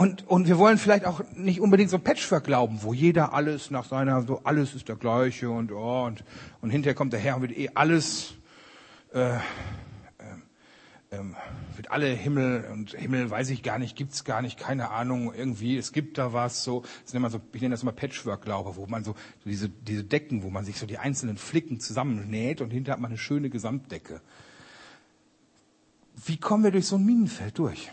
und, 0.00 0.26
und 0.28 0.48
wir 0.48 0.56
wollen 0.56 0.78
vielleicht 0.78 1.04
auch 1.04 1.20
nicht 1.34 1.60
unbedingt 1.60 1.90
so 1.90 1.98
Patchwork 1.98 2.44
glauben, 2.44 2.78
wo 2.80 2.94
jeder 2.94 3.34
alles 3.34 3.70
nach 3.70 3.84
seiner, 3.84 4.22
so 4.22 4.40
alles 4.44 4.74
ist 4.74 4.88
der 4.88 4.96
gleiche 4.96 5.50
und, 5.50 5.72
oh, 5.72 6.06
und, 6.06 6.24
und 6.62 6.70
hinterher 6.70 6.94
kommt 6.94 7.12
der 7.12 7.20
Herr 7.20 7.36
und 7.36 7.42
wird 7.42 7.58
eh 7.58 7.68
alles, 7.74 8.32
äh, 9.12 9.34
ähm, 11.10 11.36
wird 11.76 11.90
alle 11.90 12.06
Himmel 12.06 12.64
und 12.72 12.92
Himmel 12.92 13.30
weiß 13.30 13.50
ich 13.50 13.62
gar 13.62 13.78
nicht, 13.78 13.94
gibt's 13.94 14.24
gar 14.24 14.40
nicht, 14.40 14.58
keine 14.58 14.90
Ahnung, 14.90 15.34
irgendwie, 15.34 15.76
es 15.76 15.92
gibt 15.92 16.16
da 16.16 16.32
was, 16.32 16.64
so, 16.64 16.82
das 17.04 17.12
nennt 17.12 17.20
man 17.20 17.30
so, 17.30 17.42
ich 17.52 17.60
nenne 17.60 17.74
das 17.74 17.82
immer 17.82 17.92
Patchwork-Glaube, 17.92 18.76
wo 18.76 18.86
man 18.86 19.04
so, 19.04 19.12
so 19.12 19.50
diese, 19.50 19.68
diese 19.68 20.04
Decken, 20.04 20.42
wo 20.42 20.48
man 20.48 20.64
sich 20.64 20.78
so 20.78 20.86
die 20.86 20.96
einzelnen 20.96 21.36
Flicken 21.36 21.78
zusammennäht 21.78 22.62
und 22.62 22.70
hinterher 22.70 22.94
hat 22.94 23.02
man 23.02 23.10
eine 23.10 23.18
schöne 23.18 23.50
Gesamtdecke. 23.50 24.22
Wie 26.24 26.38
kommen 26.38 26.64
wir 26.64 26.70
durch 26.70 26.86
so 26.86 26.96
ein 26.96 27.04
Minenfeld 27.04 27.58
durch? 27.58 27.90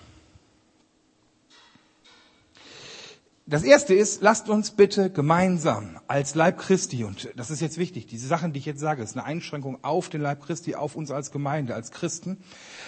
Das 3.50 3.64
erste 3.64 3.94
ist, 3.94 4.22
lasst 4.22 4.50
uns 4.50 4.72
bitte 4.72 5.10
gemeinsam 5.10 6.02
als 6.10 6.36
Leib 6.36 6.58
Christi, 6.58 7.06
und 7.06 7.30
das 7.38 7.50
ist 7.50 7.62
jetzt 7.62 7.78
wichtig, 7.78 8.06
diese 8.06 8.28
Sachen, 8.28 8.52
die 8.52 8.60
ich 8.60 8.66
jetzt 8.66 8.82
sage, 8.82 9.02
ist 9.02 9.16
eine 9.16 9.26
Einschränkung 9.26 9.82
auf 9.86 10.10
den 10.10 10.20
Leib 10.20 10.44
Christi, 10.44 10.76
auf 10.76 10.98
uns 10.98 11.12
als 11.12 11.32
Gemeinde, 11.32 11.74
als 11.74 11.92
Christen. 11.92 12.40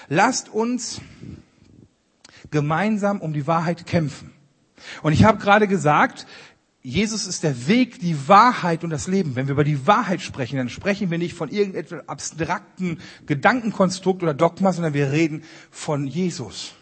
Lasst 0.10 0.50
uns 0.50 1.00
gemeinsam 2.52 3.22
um 3.22 3.32
die 3.32 3.48
Wahrheit 3.48 3.86
kämpfen. 3.86 4.34
Und 5.02 5.14
ich 5.14 5.24
habe 5.24 5.38
gerade 5.38 5.66
gesagt, 5.66 6.28
Jesus 6.82 7.26
ist 7.26 7.44
der 7.44 7.70
Weg, 7.70 8.00
die 8.00 8.28
Wahrheit 8.28 8.84
und 8.84 8.90
das 8.90 9.08
Leben. 9.08 9.38
Wenn 9.38 9.48
wir 9.48 9.54
über 9.54 9.64
die 9.64 9.88
Wahrheit 9.88 10.20
sprechen, 10.20 10.58
dann 10.58 10.68
sprechen 10.68 11.10
wir 11.10 11.20
nicht 11.20 11.36
von 11.36 11.48
irgendetwas 11.48 12.08
abstrakten 12.10 13.00
Gedankenkonstrukt 13.26 14.24
oder 14.24 14.34
Dogma, 14.34 14.74
sondern 14.74 14.94
wir 14.94 15.14
reden 15.14 15.44
von 15.72 16.06
Jesus 16.06 16.74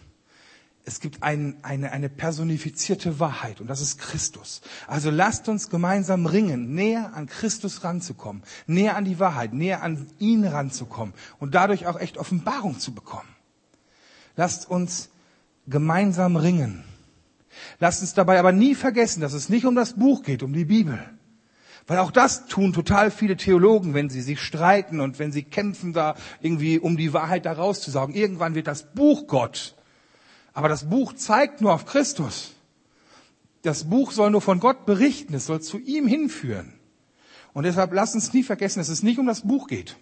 es 0.87 1.01
gibt 1.01 1.21
ein, 1.21 1.57
eine, 1.63 1.91
eine 1.91 2.07
personifizierte 2.07 3.19
Wahrheit 3.19 3.59
und 3.59 3.67
das 3.67 3.81
ist 3.81 3.99
Christus. 3.99 4.61
Also 4.87 5.11
lasst 5.11 5.49
uns 5.49 5.69
gemeinsam 5.69 6.25
ringen, 6.25 6.73
näher 6.73 7.11
an 7.13 7.27
Christus 7.27 7.83
ranzukommen, 7.83 8.41
näher 8.67 8.95
an 8.95 9.03
die 9.03 9.19
Wahrheit, 9.19 9.53
näher 9.53 9.83
an 9.83 10.07
ihn 10.17 10.45
ranzukommen 10.45 11.13
und 11.39 11.55
dadurch 11.55 11.87
auch 11.87 11.99
echt 11.99 12.17
Offenbarung 12.17 12.79
zu 12.79 12.93
bekommen. 12.93 13.27
Lasst 14.37 14.69
uns 14.69 15.09
gemeinsam 15.67 16.37
ringen. 16.37 16.85
Lasst 17.81 17.99
uns 17.99 18.13
dabei 18.13 18.39
aber 18.39 18.53
nie 18.53 18.73
vergessen, 18.73 19.19
dass 19.19 19.33
es 19.33 19.49
nicht 19.49 19.65
um 19.65 19.75
das 19.75 19.93
Buch 19.93 20.23
geht, 20.23 20.41
um 20.41 20.53
die 20.53 20.65
Bibel. 20.65 20.97
Weil 21.85 21.97
auch 21.97 22.11
das 22.11 22.45
tun 22.45 22.71
total 22.71 23.11
viele 23.11 23.35
Theologen, 23.35 23.93
wenn 23.93 24.09
sie 24.09 24.21
sich 24.21 24.39
streiten 24.39 25.01
und 25.01 25.19
wenn 25.19 25.33
sie 25.33 25.43
kämpfen 25.43 25.91
da 25.91 26.15
irgendwie, 26.39 26.79
um 26.79 26.95
die 26.95 27.11
Wahrheit 27.11 27.45
da 27.45 27.51
rauszusaugen. 27.51 28.15
Irgendwann 28.15 28.55
wird 28.55 28.67
das 28.67 28.93
Buch 28.93 29.27
Gott 29.27 29.76
aber 30.57 30.69
das 30.69 30.89
Buch 30.89 31.13
zeigt 31.13 31.61
nur 31.61 31.71
auf 31.71 31.85
Christus. 31.85 32.55
Das 33.61 33.83
Buch 33.91 34.11
soll 34.11 34.31
nur 34.31 34.41
von 34.41 34.59
Gott 34.59 34.87
berichten, 34.87 35.35
es 35.35 35.45
soll 35.45 35.61
zu 35.61 35.77
ihm 35.77 36.07
hinführen. 36.07 36.73
Und 37.53 37.65
deshalb 37.65 37.93
lasst 37.93 38.15
uns 38.15 38.33
nie 38.33 38.41
vergessen, 38.41 38.79
dass 38.79 38.89
es 38.89 39.03
nicht 39.03 39.19
um 39.19 39.27
das 39.27 39.41
Buch 39.41 39.67
geht. 39.67 39.97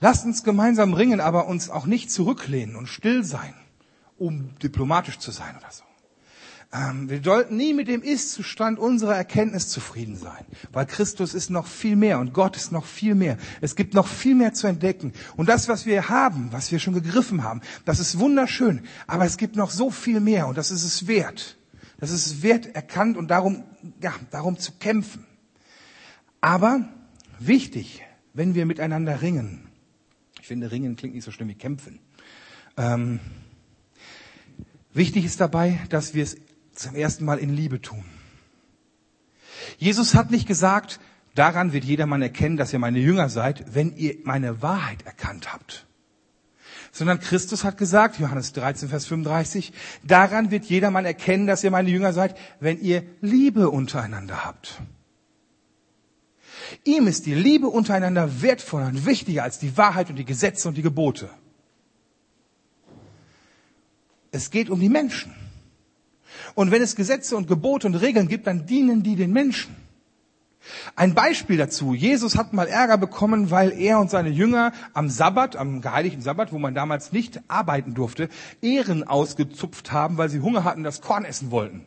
Lasst 0.00 0.24
uns 0.24 0.42
gemeinsam 0.42 0.94
ringen, 0.94 1.20
aber 1.20 1.48
uns 1.48 1.68
auch 1.68 1.84
nicht 1.84 2.10
zurücklehnen 2.10 2.76
und 2.76 2.86
still 2.86 3.24
sein, 3.24 3.52
um 4.16 4.58
diplomatisch 4.60 5.18
zu 5.18 5.32
sein 5.32 5.54
oder 5.58 5.70
so. 5.70 5.84
Ähm, 6.72 7.10
wir 7.10 7.20
sollten 7.22 7.56
nie 7.56 7.74
mit 7.74 7.88
dem 7.88 8.00
Ist-Zustand 8.00 8.78
unserer 8.78 9.16
Erkenntnis 9.16 9.68
zufrieden 9.68 10.14
sein, 10.16 10.44
weil 10.72 10.86
Christus 10.86 11.34
ist 11.34 11.50
noch 11.50 11.66
viel 11.66 11.96
mehr 11.96 12.20
und 12.20 12.32
Gott 12.32 12.56
ist 12.56 12.70
noch 12.70 12.84
viel 12.84 13.16
mehr. 13.16 13.38
Es 13.60 13.74
gibt 13.74 13.92
noch 13.94 14.06
viel 14.06 14.36
mehr 14.36 14.54
zu 14.54 14.68
entdecken. 14.68 15.12
Und 15.36 15.48
das, 15.48 15.68
was 15.68 15.84
wir 15.84 16.08
haben, 16.08 16.52
was 16.52 16.70
wir 16.70 16.78
schon 16.78 16.94
gegriffen 16.94 17.42
haben, 17.42 17.60
das 17.84 17.98
ist 17.98 18.20
wunderschön, 18.20 18.82
aber 19.08 19.24
es 19.24 19.36
gibt 19.36 19.56
noch 19.56 19.70
so 19.70 19.90
viel 19.90 20.20
mehr 20.20 20.46
und 20.46 20.56
das 20.56 20.70
ist 20.70 20.84
es 20.84 21.08
wert. 21.08 21.56
Das 21.98 22.12
ist 22.12 22.26
es 22.26 22.42
wert 22.42 22.74
erkannt 22.74 23.16
und 23.16 23.28
darum, 23.28 23.64
ja, 24.00 24.14
darum 24.30 24.56
zu 24.56 24.72
kämpfen. 24.78 25.26
Aber 26.40 26.88
wichtig, 27.40 28.02
wenn 28.32 28.54
wir 28.54 28.64
miteinander 28.64 29.22
ringen, 29.22 29.68
ich 30.40 30.46
finde, 30.46 30.70
ringen 30.70 30.94
klingt 30.94 31.16
nicht 31.16 31.24
so 31.24 31.32
schlimm 31.32 31.48
wie 31.48 31.54
kämpfen. 31.54 31.98
Ähm, 32.76 33.18
wichtig 34.94 35.24
ist 35.24 35.40
dabei, 35.40 35.80
dass 35.90 36.14
wir 36.14 36.22
es 36.22 36.36
zum 36.80 36.94
ersten 36.94 37.24
Mal 37.24 37.38
in 37.38 37.54
Liebe 37.54 37.80
tun. 37.80 38.04
Jesus 39.78 40.14
hat 40.14 40.30
nicht 40.30 40.46
gesagt, 40.46 41.00
daran 41.34 41.72
wird 41.72 41.84
jedermann 41.84 42.22
erkennen, 42.22 42.56
dass 42.56 42.72
ihr 42.72 42.78
meine 42.78 42.98
Jünger 42.98 43.28
seid, 43.28 43.74
wenn 43.74 43.96
ihr 43.96 44.16
meine 44.24 44.62
Wahrheit 44.62 45.02
erkannt 45.06 45.52
habt. 45.52 45.86
Sondern 46.92 47.20
Christus 47.20 47.62
hat 47.62 47.78
gesagt, 47.78 48.18
Johannes 48.18 48.52
13, 48.52 48.88
Vers 48.88 49.06
35, 49.06 49.72
daran 50.02 50.50
wird 50.50 50.64
jedermann 50.64 51.04
erkennen, 51.04 51.46
dass 51.46 51.62
ihr 51.62 51.70
meine 51.70 51.90
Jünger 51.90 52.12
seid, 52.12 52.36
wenn 52.58 52.80
ihr 52.80 53.04
Liebe 53.20 53.70
untereinander 53.70 54.44
habt. 54.44 54.80
Ihm 56.84 57.06
ist 57.06 57.26
die 57.26 57.34
Liebe 57.34 57.68
untereinander 57.68 58.42
wertvoller 58.42 58.86
und 58.86 59.06
wichtiger 59.06 59.44
als 59.44 59.58
die 59.58 59.76
Wahrheit 59.76 60.10
und 60.10 60.16
die 60.16 60.24
Gesetze 60.24 60.68
und 60.68 60.76
die 60.76 60.82
Gebote. 60.82 61.30
Es 64.32 64.50
geht 64.50 64.70
um 64.70 64.80
die 64.80 64.88
Menschen. 64.88 65.34
Und 66.54 66.70
wenn 66.70 66.82
es 66.82 66.96
Gesetze 66.96 67.36
und 67.36 67.48
Gebote 67.48 67.86
und 67.86 67.94
Regeln 67.94 68.28
gibt, 68.28 68.46
dann 68.46 68.66
dienen 68.66 69.02
die 69.02 69.16
den 69.16 69.32
Menschen. 69.32 69.74
Ein 70.94 71.14
Beispiel 71.14 71.56
dazu. 71.56 71.94
Jesus 71.94 72.36
hat 72.36 72.52
mal 72.52 72.68
Ärger 72.68 72.98
bekommen, 72.98 73.50
weil 73.50 73.72
er 73.72 73.98
und 73.98 74.10
seine 74.10 74.28
Jünger 74.28 74.72
am 74.92 75.08
Sabbat, 75.08 75.56
am 75.56 75.80
geheiligten 75.80 76.22
Sabbat, 76.22 76.52
wo 76.52 76.58
man 76.58 76.74
damals 76.74 77.12
nicht 77.12 77.40
arbeiten 77.48 77.94
durfte, 77.94 78.28
Ehren 78.60 79.04
ausgezupft 79.04 79.92
haben, 79.92 80.18
weil 80.18 80.28
sie 80.28 80.40
Hunger 80.40 80.64
hatten, 80.64 80.84
das 80.84 81.00
Korn 81.00 81.24
essen 81.24 81.50
wollten. 81.50 81.86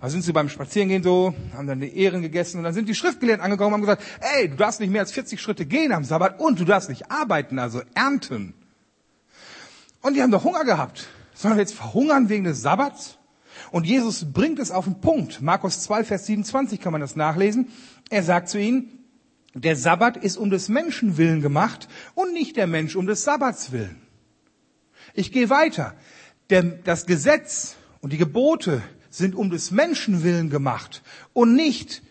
Also 0.00 0.12
sind 0.12 0.22
sie 0.22 0.32
beim 0.32 0.48
Spazierengehen 0.48 1.02
so, 1.02 1.34
haben 1.56 1.66
dann 1.66 1.80
die 1.80 1.96
Ehren 1.96 2.22
gegessen 2.22 2.58
und 2.58 2.64
dann 2.64 2.74
sind 2.74 2.88
die 2.88 2.94
Schriftgelehrten 2.94 3.44
angekommen 3.44 3.74
und 3.74 3.88
haben 3.88 3.98
gesagt, 3.98 4.02
ey, 4.36 4.48
du 4.48 4.56
darfst 4.56 4.78
nicht 4.80 4.90
mehr 4.90 5.00
als 5.00 5.12
40 5.12 5.40
Schritte 5.40 5.66
gehen 5.66 5.92
am 5.92 6.04
Sabbat 6.04 6.40
und 6.40 6.60
du 6.60 6.64
darfst 6.64 6.88
nicht 6.88 7.10
arbeiten, 7.10 7.58
also 7.58 7.82
ernten. 7.94 8.54
Und 10.00 10.14
die 10.14 10.22
haben 10.22 10.30
doch 10.30 10.44
Hunger 10.44 10.64
gehabt. 10.64 11.08
Sollen 11.34 11.54
wir 11.54 11.60
jetzt 11.60 11.74
verhungern 11.74 12.28
wegen 12.28 12.44
des 12.44 12.62
Sabbats? 12.62 13.17
Und 13.70 13.86
Jesus 13.86 14.32
bringt 14.32 14.58
es 14.58 14.70
auf 14.70 14.84
den 14.84 15.00
Punkt. 15.00 15.40
Markus 15.42 15.80
2, 15.80 16.04
Vers 16.04 16.26
27 16.26 16.80
kann 16.80 16.92
man 16.92 17.00
das 17.00 17.16
nachlesen. 17.16 17.68
Er 18.10 18.22
sagt 18.22 18.48
zu 18.48 18.58
ihnen, 18.58 18.98
der 19.54 19.76
Sabbat 19.76 20.16
ist 20.16 20.36
um 20.36 20.50
des 20.50 20.68
Menschen 20.68 21.16
willen 21.16 21.40
gemacht 21.40 21.88
und 22.14 22.32
nicht 22.32 22.56
der 22.56 22.66
Mensch 22.66 22.96
um 22.96 23.06
des 23.06 23.24
Sabbats 23.24 23.72
willen. 23.72 23.96
Ich 25.14 25.32
gehe 25.32 25.50
weiter. 25.50 25.94
Der, 26.50 26.62
das 26.62 27.06
Gesetz 27.06 27.76
und 28.00 28.12
die 28.12 28.18
Gebote 28.18 28.82
sind 29.10 29.34
um 29.34 29.50
des 29.50 29.70
Menschen 29.70 30.22
willen 30.22 30.50
gemacht 30.50 31.02
und 31.32 31.54
nicht 31.54 32.02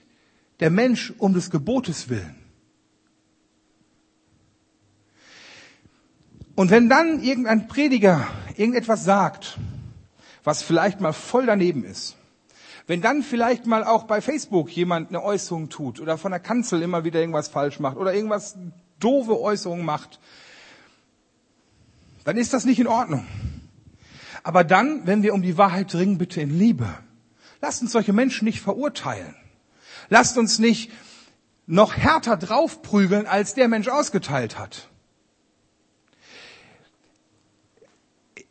der 0.60 0.70
Mensch 0.70 1.14
um 1.18 1.34
des 1.34 1.50
Gebotes 1.50 2.10
willen. 2.10 2.36
Und 6.56 6.72
wenn 6.72 6.90
dann 6.90 7.22
irgendein 7.22 7.68
Prediger 7.68 8.28
irgendetwas 8.56 9.06
sagt, 9.06 9.60
was 10.48 10.64
vielleicht 10.64 11.02
mal 11.02 11.12
voll 11.12 11.46
daneben 11.46 11.84
ist. 11.84 12.16
Wenn 12.88 13.02
dann 13.02 13.22
vielleicht 13.22 13.66
mal 13.66 13.84
auch 13.84 14.04
bei 14.04 14.22
Facebook 14.22 14.70
jemand 14.70 15.10
eine 15.10 15.22
Äußerung 15.22 15.68
tut 15.68 16.00
oder 16.00 16.18
von 16.18 16.32
der 16.32 16.40
Kanzel 16.40 16.82
immer 16.82 17.04
wieder 17.04 17.20
irgendwas 17.20 17.50
falsch 17.50 17.82
macht 17.82 17.98
oder 17.98 18.14
irgendwas 18.14 18.58
doofe 18.98 19.38
Äußerungen 19.38 19.84
macht, 19.84 20.22
dann 22.24 22.38
ist 22.38 22.54
das 22.54 22.64
nicht 22.64 22.80
in 22.80 22.88
Ordnung. 22.88 23.28
Aber 24.42 24.64
dann, 24.64 25.06
wenn 25.06 25.22
wir 25.22 25.34
um 25.34 25.42
die 25.42 25.58
Wahrheit 25.58 25.94
ringen, 25.94 26.18
bitte 26.18 26.40
in 26.40 26.58
Liebe. 26.58 26.88
Lasst 27.60 27.82
uns 27.82 27.92
solche 27.92 28.14
Menschen 28.14 28.46
nicht 28.46 28.62
verurteilen. 28.62 29.36
Lasst 30.08 30.38
uns 30.38 30.60
nicht 30.60 30.94
noch 31.66 31.98
härter 31.98 32.38
draufprügeln, 32.38 33.28
als 33.28 33.54
der 33.54 33.68
Mensch 33.68 33.90
ausgeteilt 33.90 34.58
hat. 34.58 34.88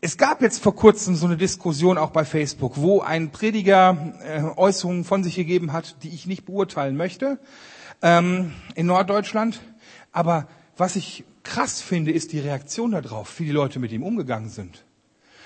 Es 0.03 0.19
gab 0.19 0.43
jetzt 0.43 0.63
vor 0.63 0.77
kurzem 0.77 1.17
so 1.17 1.27
eine 1.27 1.39
Diskussion 1.39 1.97
auch 1.97 2.11
bei 2.11 2.27
Facebook, 2.27 2.77
wo 2.77 3.01
ein 3.01 3.31
Prediger 3.31 4.15
äh, 4.23 4.43
Äußerungen 4.57 5.05
von 5.05 5.25
sich 5.25 5.37
gegeben 5.37 5.73
hat, 5.73 5.97
die 6.03 6.11
ich 6.11 6.27
nicht 6.27 6.45
beurteilen 6.45 6.97
möchte, 6.97 7.39
ähm, 8.03 8.53
in 8.75 8.87
Norddeutschland. 8.87 9.61
Aber 10.13 10.49
was 10.77 10.97
ich 10.97 11.25
krass 11.45 11.81
finde, 11.81 12.13
ist 12.13 12.33
die 12.33 12.41
Reaktion 12.41 12.91
darauf, 12.91 13.41
wie 13.41 13.47
die 13.47 13.53
Leute 13.53 13.79
mit 13.79 13.91
ihm 13.91 14.03
umgegangen 14.03 14.51
sind. 14.51 14.85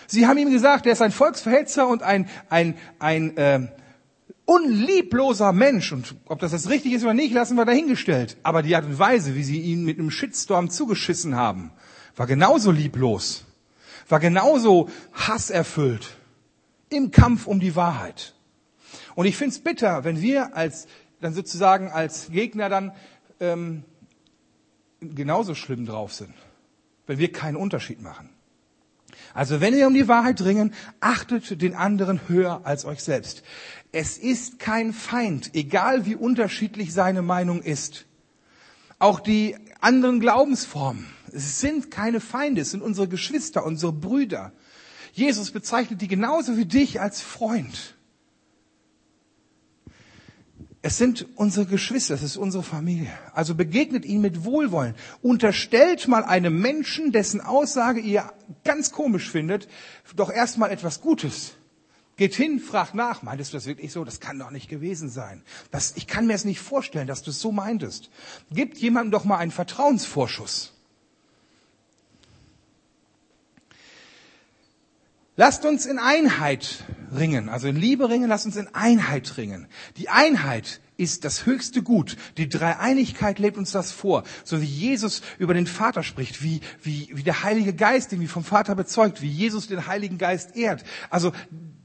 Sie 0.09 0.27
haben 0.27 0.39
ihm 0.39 0.51
gesagt, 0.51 0.87
er 0.87 0.93
ist 0.93 1.03
ein 1.03 1.13
Volksverhetzer 1.13 1.87
und 1.87 2.03
ein, 2.03 2.29
ein, 2.49 2.77
ein 2.99 3.37
äh, 3.37 3.69
unliebloser 4.47 5.53
Mensch. 5.53 5.93
Und 5.93 6.17
ob 6.27 6.41
das 6.41 6.51
jetzt 6.51 6.69
richtig 6.69 6.95
ist 6.95 7.05
oder 7.05 7.15
nicht, 7.15 7.33
lassen 7.33 7.55
wir 7.55 7.65
dahingestellt. 7.65 8.37
Aber 8.43 8.63
die 8.63 8.75
Art 8.75 8.85
und 8.85 8.99
Weise, 8.99 9.37
wie 9.37 9.45
sie 9.45 9.61
ihn 9.61 9.85
mit 9.85 10.01
einem 10.01 10.11
Shitstorm 10.11 10.71
zugeschissen 10.71 11.37
haben, 11.37 11.71
war 12.17 12.27
genauso 12.27 12.73
lieblos, 12.73 13.47
war 14.11 14.21
genauso 14.21 14.89
hasserfüllt 15.13 16.17
im 16.89 17.11
Kampf 17.11 17.47
um 17.47 17.61
die 17.61 17.77
Wahrheit. 17.77 18.35
Und 19.15 19.27
ich 19.27 19.37
finde 19.37 19.55
es 19.55 19.61
bitter, 19.61 20.05
wenn 20.05 20.21
wir 20.21 20.57
als 20.57 20.87
dann 21.21 21.35
sozusagen 21.35 21.91
als 21.91 22.31
Gegner 22.31 22.69
dann 22.69 22.93
ähm, 23.41 23.85
genauso 25.01 25.55
schlimm 25.55 25.87
drauf 25.87 26.13
sind, 26.13 26.35
wenn 27.07 27.19
wir 27.19 27.31
keinen 27.31 27.57
Unterschied 27.57 28.01
machen. 28.03 28.31
Also 29.35 29.61
wenn 29.61 29.77
ihr 29.77 29.87
um 29.87 29.95
die 29.95 30.09
Wahrheit 30.09 30.41
dringen, 30.41 30.75
achtet 31.01 31.63
den 31.63 31.75
anderen 31.75 32.29
höher 32.29 32.63
als 32.65 32.85
euch 32.85 33.03
selbst. 33.03 33.43
Es 33.93 34.19
ist 34.19 34.59
kein 34.59 34.93
Feind, 34.93 35.55
egal 35.55 36.07
wie 36.07 36.17
unterschiedlich 36.17 36.93
seine 36.93 37.23
Meinung 37.23 37.63
ist. 37.63 38.07
Auch 38.99 39.21
die 39.21 39.57
anderen 39.81 40.21
Glaubensformen 40.21 41.07
es 41.33 41.61
sind 41.61 41.91
keine 41.91 42.21
Feinde, 42.21 42.61
es 42.61 42.71
sind 42.71 42.83
unsere 42.83 43.09
Geschwister, 43.09 43.65
unsere 43.65 43.93
Brüder. 43.93 44.53
Jesus 45.13 45.51
bezeichnet 45.51 46.01
die 46.01 46.09
genauso 46.09 46.57
wie 46.57 46.67
dich 46.67 47.01
als 47.01 47.21
Freund. 47.21 47.97
Es 50.83 50.97
sind 50.97 51.27
unsere 51.37 51.67
Geschwister, 51.67 52.15
es 52.15 52.23
ist 52.23 52.39
unsere 52.39 52.63
Familie. 52.63 53.13
Also 53.35 53.55
begegnet 53.55 54.07
ihnen 54.07 54.23
mit 54.23 54.45
Wohlwollen. 54.45 54.95
Unterstellt 55.21 56.09
mal 56.09 56.25
einem 56.25 56.59
Menschen, 56.59 57.13
dessen 57.13 57.43
Aussage 57.43 58.01
ihr 58.01 58.33
ganz 58.65 58.91
komisch 58.91 59.31
findet, 59.31 59.69
doch 60.17 60.33
erstmal 60.33 60.71
etwas 60.71 61.03
Gutes. 61.03 61.53
Geht 62.17 62.35
hin, 62.35 62.61
fragt 62.61 62.95
nach, 62.95 63.23
meintest 63.23 63.53
du 63.53 63.57
das 63.59 63.67
wirklich 63.67 63.93
so? 63.93 64.05
Das 64.05 64.21
kann 64.21 64.39
doch 64.39 64.51
nicht 64.51 64.69
gewesen 64.69 65.11
sein. 65.11 65.43
Das, 65.71 65.95
ich 65.97 66.07
kann 66.07 66.27
mir 66.27 66.35
es 66.35 66.45
nicht 66.45 66.61
vorstellen, 66.61 67.07
dass 67.07 67.23
du 67.23 67.31
es 67.31 67.41
so 67.41 67.53
meintest. 67.53 68.11
Gibt 68.51 68.79
jemandem 68.79 69.11
doch 69.11 69.25
mal 69.25 69.39
einen 69.39 69.51
Vertrauensvorschuss. 69.51 70.75
Lasst 75.41 75.65
uns 75.65 75.87
in 75.87 75.99
Einheit 75.99 76.85
ringen, 77.17 77.49
also 77.49 77.67
in 77.67 77.77
Liebe 77.77 78.11
ringen, 78.11 78.29
lasst 78.29 78.45
uns 78.45 78.57
in 78.57 78.69
Einheit 78.75 79.39
ringen. 79.39 79.69
Die 79.97 80.11
Einheit 80.11 80.83
ist 80.99 81.25
das 81.25 81.47
höchste 81.47 81.83
Gut. 81.83 82.19
Die 82.37 82.47
Dreieinigkeit 82.47 83.39
lebt 83.39 83.57
uns 83.57 83.73
das 83.73 83.91
vor. 83.91 84.25
So 84.45 84.61
wie 84.61 84.67
Jesus 84.67 85.23
über 85.39 85.55
den 85.55 85.67
Vater 85.67 86.03
spricht, 86.03 86.43
wie, 86.43 86.61
wie, 86.83 87.09
wie 87.15 87.23
der 87.23 87.43
Heilige 87.43 87.73
Geist 87.73 88.13
irgendwie 88.13 88.29
vom 88.29 88.45
Vater 88.45 88.75
bezeugt, 88.75 89.23
wie 89.23 89.31
Jesus 89.31 89.67
den 89.67 89.87
Heiligen 89.87 90.19
Geist 90.19 90.57
ehrt. 90.57 90.85
Also 91.09 91.33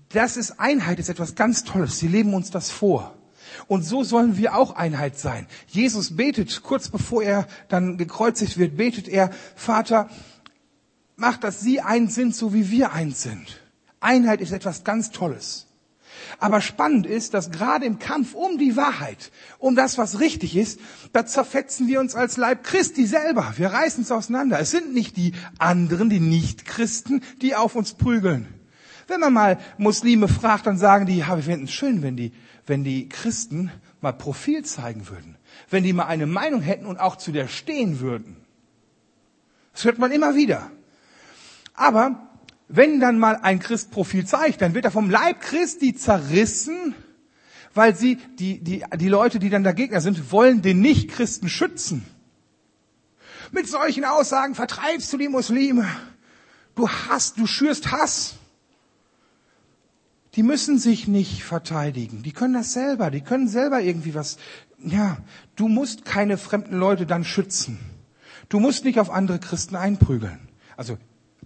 das 0.09 0.35
ist 0.35 0.59
Einheit, 0.59 0.99
ist 0.99 1.07
etwas 1.07 1.35
ganz 1.35 1.63
Tolles. 1.63 1.97
Sie 1.97 2.09
leben 2.09 2.33
uns 2.33 2.51
das 2.51 2.71
vor. 2.71 3.15
Und 3.67 3.83
so 3.83 4.03
sollen 4.03 4.37
wir 4.37 4.57
auch 4.57 4.75
Einheit 4.75 5.17
sein. 5.17 5.47
Jesus 5.67 6.17
betet, 6.17 6.61
kurz 6.61 6.89
bevor 6.89 7.23
er 7.23 7.47
dann 7.69 7.97
gekreuzigt 7.97 8.57
wird, 8.57 8.75
betet 8.75 9.07
er, 9.07 9.29
Vater, 9.55 10.09
macht, 11.15 11.43
dass 11.43 11.59
sie 11.59 11.81
eins 11.81 12.15
sind, 12.15 12.35
so 12.35 12.53
wie 12.53 12.69
wir 12.69 12.93
eins 12.93 13.23
sind. 13.23 13.61
Einheit 13.99 14.41
ist 14.41 14.51
etwas 14.51 14.83
ganz 14.83 15.11
Tolles. 15.11 15.67
Aber 16.39 16.61
spannend 16.61 17.05
ist, 17.05 17.33
dass 17.33 17.51
gerade 17.51 17.85
im 17.85 17.99
Kampf 17.99 18.33
um 18.33 18.57
die 18.57 18.75
Wahrheit, 18.75 19.31
um 19.57 19.75
das, 19.75 19.97
was 19.97 20.19
richtig 20.19 20.55
ist, 20.55 20.79
da 21.13 21.25
zerfetzen 21.25 21.87
wir 21.87 21.99
uns 21.99 22.15
als 22.15 22.37
Leib 22.37 22.63
Christi 22.63 23.05
selber. 23.05 23.53
Wir 23.57 23.67
reißen 23.67 24.03
es 24.03 24.11
auseinander. 24.11 24.59
Es 24.59 24.71
sind 24.71 24.93
nicht 24.93 25.17
die 25.17 25.33
anderen, 25.57 26.09
die 26.09 26.19
Nicht-Christen, 26.19 27.21
die 27.41 27.55
auf 27.55 27.75
uns 27.75 27.93
prügeln. 27.93 28.47
Wenn 29.07 29.19
man 29.19 29.33
mal 29.33 29.59
Muslime 29.77 30.27
fragt, 30.27 30.65
dann 30.65 30.77
sagen 30.77 31.05
die, 31.05 31.17
ja, 31.17 31.35
wir 31.35 31.43
fänden 31.43 31.65
es 31.65 31.73
schön, 31.73 32.01
wenn 32.01 32.17
die, 32.17 32.31
wenn 32.65 32.83
die 32.83 33.07
Christen 33.07 33.71
mal 34.01 34.13
Profil 34.13 34.65
zeigen 34.65 35.07
würden. 35.09 35.37
Wenn 35.69 35.83
die 35.83 35.93
mal 35.93 36.05
eine 36.05 36.25
Meinung 36.25 36.61
hätten 36.61 36.85
und 36.85 36.99
auch 36.99 37.15
zu 37.15 37.31
der 37.31 37.47
stehen 37.47 37.99
würden. 37.99 38.37
Das 39.73 39.85
hört 39.85 39.99
man 39.99 40.11
immer 40.11 40.35
wieder. 40.35 40.71
Aber 41.75 42.29
wenn 42.67 42.99
dann 42.99 43.19
mal 43.19 43.37
ein 43.41 43.59
Christ 43.59 43.91
Profil 43.91 44.25
zeigt, 44.25 44.61
dann 44.61 44.73
wird 44.73 44.85
er 44.85 44.91
vom 44.91 45.09
Leib 45.09 45.41
Christi 45.41 45.95
zerrissen, 45.95 46.95
weil 47.73 47.95
sie, 47.95 48.17
die, 48.39 48.63
die, 48.63 48.83
die 48.95 49.09
Leute, 49.09 49.39
die 49.39 49.49
dann 49.49 49.63
der 49.63 49.73
Gegner 49.73 50.01
sind, 50.01 50.31
wollen 50.31 50.61
den 50.61 50.79
Nicht-Christen 50.79 51.49
schützen. 51.49 52.05
Mit 53.51 53.67
solchen 53.67 54.05
Aussagen 54.05 54.55
vertreibst 54.55 55.11
du 55.13 55.17
die 55.17 55.27
Muslime. 55.27 55.85
Du 56.75 56.89
hast, 56.89 57.37
du 57.37 57.45
schürst 57.45 57.91
Hass. 57.91 58.35
Die 60.35 60.43
müssen 60.43 60.77
sich 60.77 61.07
nicht 61.07 61.43
verteidigen. 61.43 62.23
Die 62.23 62.33
können 62.33 62.53
das 62.53 62.73
selber. 62.73 63.11
Die 63.11 63.21
können 63.21 63.47
selber 63.47 63.79
irgendwie 63.79 64.15
was. 64.15 64.37
Ja, 64.79 65.17
du 65.55 65.67
musst 65.67 66.03
keine 66.03 66.37
fremden 66.37 66.77
Leute 66.77 67.05
dann 67.05 67.23
schützen. 67.23 67.79
Du 68.49 68.59
musst 68.59 68.83
nicht 68.83 68.99
auf 68.99 69.09
andere 69.09 69.39
Christen 69.39 69.75
einprügeln. 69.75 70.49
Also 70.75 70.97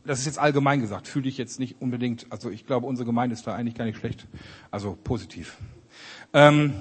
das 0.09 0.17
ist 0.17 0.25
jetzt 0.25 0.39
allgemein 0.39 0.81
gesagt, 0.81 1.07
fühle 1.07 1.29
ich 1.29 1.37
jetzt 1.37 1.59
nicht 1.59 1.79
unbedingt, 1.81 2.25
also 2.31 2.49
ich 2.49 2.65
glaube, 2.65 2.87
unsere 2.87 3.05
Gemeinde 3.05 3.35
ist 3.35 3.45
da 3.45 3.53
eigentlich 3.53 3.75
gar 3.75 3.85
nicht 3.85 3.99
schlecht, 3.99 4.25
also 4.71 4.97
positiv. 5.03 5.57
Ähm, 6.33 6.73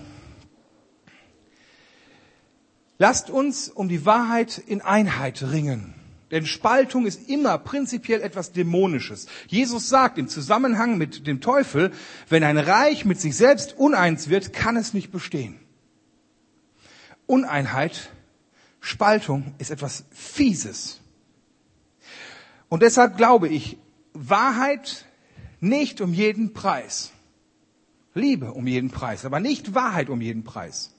lasst 2.96 3.28
uns 3.28 3.68
um 3.68 3.90
die 3.90 4.06
Wahrheit 4.06 4.56
in 4.56 4.80
Einheit 4.80 5.42
ringen. 5.42 5.92
Denn 6.30 6.46
Spaltung 6.46 7.04
ist 7.04 7.28
immer 7.28 7.58
prinzipiell 7.58 8.22
etwas 8.22 8.52
Dämonisches. 8.52 9.26
Jesus 9.46 9.90
sagt 9.90 10.16
im 10.16 10.28
Zusammenhang 10.28 10.96
mit 10.96 11.26
dem 11.26 11.42
Teufel, 11.42 11.90
wenn 12.30 12.44
ein 12.44 12.56
Reich 12.56 13.04
mit 13.04 13.20
sich 13.20 13.36
selbst 13.36 13.76
uneins 13.76 14.30
wird, 14.30 14.54
kann 14.54 14.78
es 14.78 14.94
nicht 14.94 15.12
bestehen. 15.12 15.60
Uneinheit, 17.26 18.08
Spaltung 18.80 19.52
ist 19.58 19.70
etwas 19.70 20.06
Fieses. 20.12 21.00
Und 22.68 22.82
deshalb 22.82 23.16
glaube 23.16 23.48
ich, 23.48 23.78
Wahrheit 24.12 25.06
nicht 25.60 26.00
um 26.00 26.12
jeden 26.12 26.52
Preis. 26.52 27.12
Liebe 28.14 28.52
um 28.52 28.66
jeden 28.66 28.90
Preis, 28.90 29.24
aber 29.24 29.40
nicht 29.40 29.74
Wahrheit 29.74 30.08
um 30.08 30.20
jeden 30.20 30.44
Preis. 30.44 30.92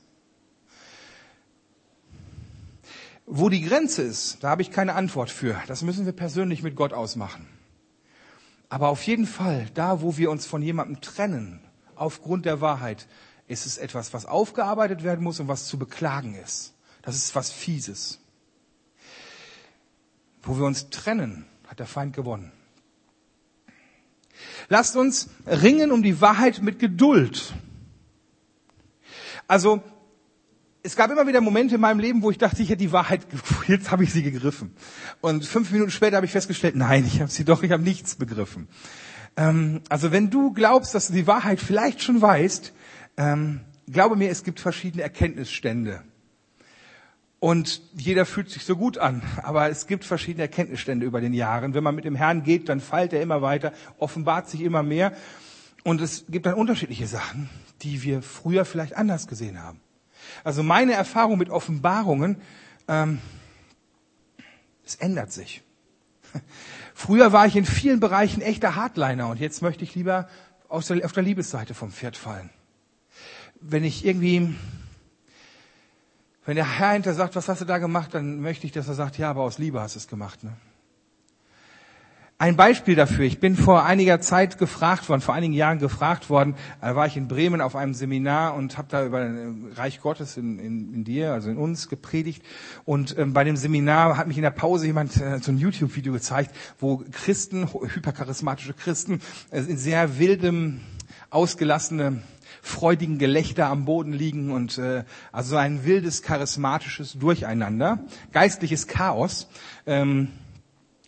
Wo 3.25 3.49
die 3.49 3.61
Grenze 3.61 4.01
ist, 4.01 4.43
da 4.43 4.49
habe 4.49 4.61
ich 4.61 4.71
keine 4.71 4.95
Antwort 4.95 5.29
für. 5.29 5.61
Das 5.67 5.83
müssen 5.83 6.05
wir 6.05 6.13
persönlich 6.13 6.63
mit 6.63 6.75
Gott 6.75 6.93
ausmachen. 6.93 7.47
Aber 8.69 8.89
auf 8.89 9.03
jeden 9.03 9.27
Fall, 9.27 9.67
da 9.73 10.01
wo 10.01 10.17
wir 10.17 10.31
uns 10.31 10.45
von 10.45 10.61
jemandem 10.61 11.01
trennen, 11.01 11.59
aufgrund 11.95 12.45
der 12.45 12.61
Wahrheit, 12.61 13.07
ist 13.47 13.65
es 13.65 13.77
etwas, 13.77 14.13
was 14.13 14.25
aufgearbeitet 14.25 15.03
werden 15.03 15.23
muss 15.23 15.39
und 15.39 15.47
was 15.47 15.67
zu 15.67 15.77
beklagen 15.77 16.35
ist. 16.35 16.73
Das 17.01 17.15
ist 17.15 17.35
was 17.35 17.51
Fieses. 17.51 18.19
Wo 20.41 20.57
wir 20.57 20.65
uns 20.65 20.89
trennen, 20.89 21.45
hat 21.69 21.79
der 21.79 21.85
Feind 21.85 22.15
gewonnen. 22.15 22.51
Lasst 24.69 24.95
uns 24.95 25.29
ringen 25.45 25.91
um 25.91 26.01
die 26.01 26.19
Wahrheit 26.19 26.61
mit 26.61 26.79
Geduld. 26.79 27.53
Also, 29.47 29.83
es 30.81 30.95
gab 30.95 31.11
immer 31.11 31.27
wieder 31.27 31.41
Momente 31.41 31.75
in 31.75 31.81
meinem 31.81 31.99
Leben, 31.99 32.23
wo 32.23 32.31
ich 32.31 32.37
dachte, 32.37 32.61
ich 32.63 32.69
hätte 32.69 32.79
die 32.79 32.91
Wahrheit, 32.91 33.21
jetzt 33.67 33.91
habe 33.91 34.03
ich 34.03 34.11
sie 34.11 34.23
gegriffen. 34.23 34.73
Und 35.21 35.45
fünf 35.45 35.71
Minuten 35.71 35.91
später 35.91 36.15
habe 36.15 36.25
ich 36.25 36.31
festgestellt, 36.31 36.75
nein, 36.75 37.05
ich 37.05 37.21
habe 37.21 37.29
sie 37.29 37.45
doch, 37.45 37.61
ich 37.61 37.71
habe 37.71 37.83
nichts 37.83 38.15
begriffen. 38.15 38.67
Ähm, 39.37 39.81
also 39.89 40.11
wenn 40.11 40.31
du 40.31 40.51
glaubst, 40.53 40.95
dass 40.95 41.07
du 41.07 41.13
die 41.13 41.27
Wahrheit 41.27 41.59
vielleicht 41.59 42.01
schon 42.01 42.21
weißt, 42.21 42.73
ähm, 43.17 43.61
glaube 43.91 44.15
mir, 44.15 44.29
es 44.29 44.43
gibt 44.43 44.59
verschiedene 44.59 45.03
Erkenntnisstände. 45.03 46.03
Und 47.39 47.81
jeder 47.95 48.25
fühlt 48.25 48.49
sich 48.49 48.65
so 48.65 48.75
gut 48.75 48.97
an. 48.97 49.21
Aber 49.43 49.69
es 49.69 49.87
gibt 49.87 50.03
verschiedene 50.03 50.43
Erkenntnisstände 50.43 51.05
über 51.05 51.21
den 51.21 51.33
Jahren. 51.33 51.73
Wenn 51.73 51.83
man 51.83 51.95
mit 51.95 52.05
dem 52.05 52.15
Herrn 52.15 52.43
geht, 52.43 52.67
dann 52.67 52.81
feilt 52.81 53.13
er 53.13 53.21
immer 53.21 53.41
weiter, 53.41 53.71
offenbart 53.97 54.49
sich 54.49 54.61
immer 54.61 54.83
mehr. 54.83 55.13
Und 55.83 56.01
es 56.01 56.25
gibt 56.27 56.45
dann 56.45 56.55
unterschiedliche 56.55 57.07
Sachen, 57.07 57.49
die 57.81 58.03
wir 58.03 58.21
früher 58.21 58.65
vielleicht 58.65 58.97
anders 58.97 59.27
gesehen 59.27 59.63
haben. 59.63 59.79
Also 60.43 60.63
meine 60.63 60.93
Erfahrung 60.93 61.37
mit 61.37 61.49
Offenbarungen, 61.49 62.41
ähm, 62.87 63.19
es 64.85 64.95
ändert 64.95 65.31
sich. 65.31 65.61
Früher 66.93 67.31
war 67.31 67.45
ich 67.45 67.55
in 67.55 67.65
vielen 67.65 67.99
Bereichen 67.99 68.41
echter 68.41 68.75
Hardliner 68.75 69.29
und 69.29 69.39
jetzt 69.39 69.61
möchte 69.61 69.83
ich 69.83 69.95
lieber 69.95 70.27
auf 70.67 70.85
der, 70.85 71.05
auf 71.05 71.13
der 71.13 71.23
Liebesseite 71.23 71.73
vom 71.73 71.91
Pferd 71.91 72.17
fallen. 72.17 72.49
Wenn 73.61 73.83
ich 73.83 74.05
irgendwie 74.05 74.53
wenn 76.49 76.55
der 76.55 76.79
Herr 76.79 76.93
hinter 76.93 77.13
sagt, 77.13 77.35
was 77.35 77.47
hast 77.47 77.61
du 77.61 77.65
da 77.65 77.77
gemacht, 77.77 78.15
dann 78.15 78.41
möchte 78.41 78.65
ich, 78.65 78.71
dass 78.71 78.87
er 78.87 78.95
sagt, 78.95 79.19
ja, 79.19 79.29
aber 79.29 79.43
aus 79.43 79.59
Liebe 79.59 79.81
hast 79.81 79.93
du 79.93 79.99
es 79.99 80.07
gemacht. 80.07 80.43
Ne? 80.43 80.53
Ein 82.39 82.55
Beispiel 82.55 82.95
dafür. 82.95 83.23
Ich 83.25 83.39
bin 83.39 83.55
vor 83.55 83.85
einiger 83.85 84.19
Zeit 84.19 84.57
gefragt 84.57 85.09
worden, 85.09 85.21
vor 85.21 85.35
einigen 85.35 85.53
Jahren 85.53 85.77
gefragt 85.77 86.27
worden, 86.27 86.55
da 86.81 86.95
war 86.95 87.05
ich 87.05 87.15
in 87.17 87.27
Bremen 87.27 87.61
auf 87.61 87.75
einem 87.75 87.93
Seminar 87.93 88.55
und 88.55 88.79
habe 88.79 88.87
da 88.89 89.05
über 89.05 89.29
Reich 89.75 90.01
Gottes 90.01 90.37
in, 90.37 90.57
in, 90.57 90.91
in 90.91 91.03
dir, 91.03 91.33
also 91.33 91.51
in 91.51 91.57
uns, 91.57 91.87
gepredigt. 91.87 92.43
Und 92.83 93.15
ähm, 93.19 93.33
bei 93.33 93.43
dem 93.43 93.55
Seminar 93.55 94.17
hat 94.17 94.25
mich 94.25 94.37
in 94.37 94.41
der 94.41 94.49
Pause 94.49 94.87
jemand 94.87 95.17
äh, 95.17 95.37
so 95.37 95.51
ein 95.51 95.59
YouTube-Video 95.59 96.13
gezeigt, 96.13 96.49
wo 96.79 97.03
Christen, 97.11 97.69
hypercharismatische 97.71 98.73
Christen, 98.73 99.21
äh, 99.51 99.59
in 99.59 99.77
sehr 99.77 100.17
wildem, 100.17 100.81
ausgelassene 101.29 102.23
freudigen 102.61 103.17
Gelächter 103.17 103.67
am 103.67 103.85
Boden 103.85 104.13
liegen 104.13 104.51
und 104.51 104.77
äh, 104.77 105.03
also 105.31 105.57
ein 105.57 105.85
wildes, 105.85 106.21
charismatisches 106.21 107.13
Durcheinander, 107.13 107.99
geistliches 108.31 108.87
Chaos. 108.87 109.47
Ähm, 109.85 110.29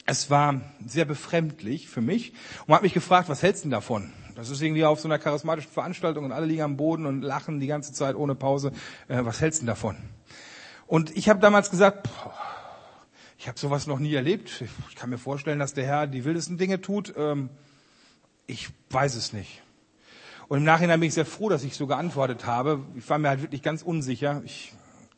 es 0.06 0.30
war 0.30 0.62
sehr 0.86 1.06
befremdlich 1.06 1.88
für 1.88 2.02
mich 2.02 2.34
und 2.62 2.70
man 2.70 2.78
hat 2.78 2.84
mich 2.84 2.94
gefragt, 2.94 3.30
was 3.30 3.44
hältst 3.44 3.64
du 3.64 3.66
denn 3.66 3.72
davon? 3.72 4.12
Das 4.36 4.50
ist 4.50 4.62
irgendwie 4.62 4.86
auf 4.86 5.00
so 5.00 5.08
einer 5.08 5.20
charismatischen 5.20 5.72
Veranstaltung 5.72 6.26
und 6.26 6.32
alle 6.32 6.46
liegen 6.46 6.62
am 6.62 6.78
Boden 6.78 7.06
und 7.06 7.22
lachen 7.22 7.60
die 7.60 7.68
ganze 7.68 7.94
Zeit 7.94 8.16
ohne 8.16 8.36
Pause. 8.36 8.72
Äh, 9.08 9.24
was 9.26 9.42
hältst 9.42 9.62
du 9.62 9.66
denn 9.66 9.68
davon? 9.68 9.98
Und 10.88 11.16
ich 11.16 11.30
habe 11.30 11.40
damals 11.40 11.70
gesagt, 11.70 12.04
boah, 12.04 12.34
ich 13.38 13.48
habe 13.48 13.58
sowas 13.58 13.88
noch 13.88 14.00
nie 14.00 14.14
erlebt. 14.14 14.64
Ich 14.90 14.96
kann 14.96 15.10
mir 15.10 15.18
vorstellen, 15.18 15.60
dass 15.60 15.74
der 15.74 15.86
Herr 15.86 16.08
die 16.08 16.26
wildesten 16.26 16.58
Dinge 16.58 16.82
tut. 16.82 17.14
Ähm, 17.18 17.50
ich 18.46 18.70
weiß 18.90 19.16
es 19.16 19.34
nicht. 19.34 19.62
Und 20.52 20.58
im 20.58 20.64
Nachhinein 20.66 21.00
bin 21.00 21.08
ich 21.08 21.14
sehr 21.14 21.26
froh, 21.26 21.48
dass 21.48 21.64
ich 21.64 21.78
so 21.78 21.88
geantwortet 21.88 22.46
habe. 22.46 22.84
Ich 22.96 23.10
war 23.10 23.18
mir 23.18 23.30
halt 23.30 23.42
wirklich 23.42 23.62
ganz 23.62 23.84
unsicher. 23.84 24.42
Ich 24.44 24.74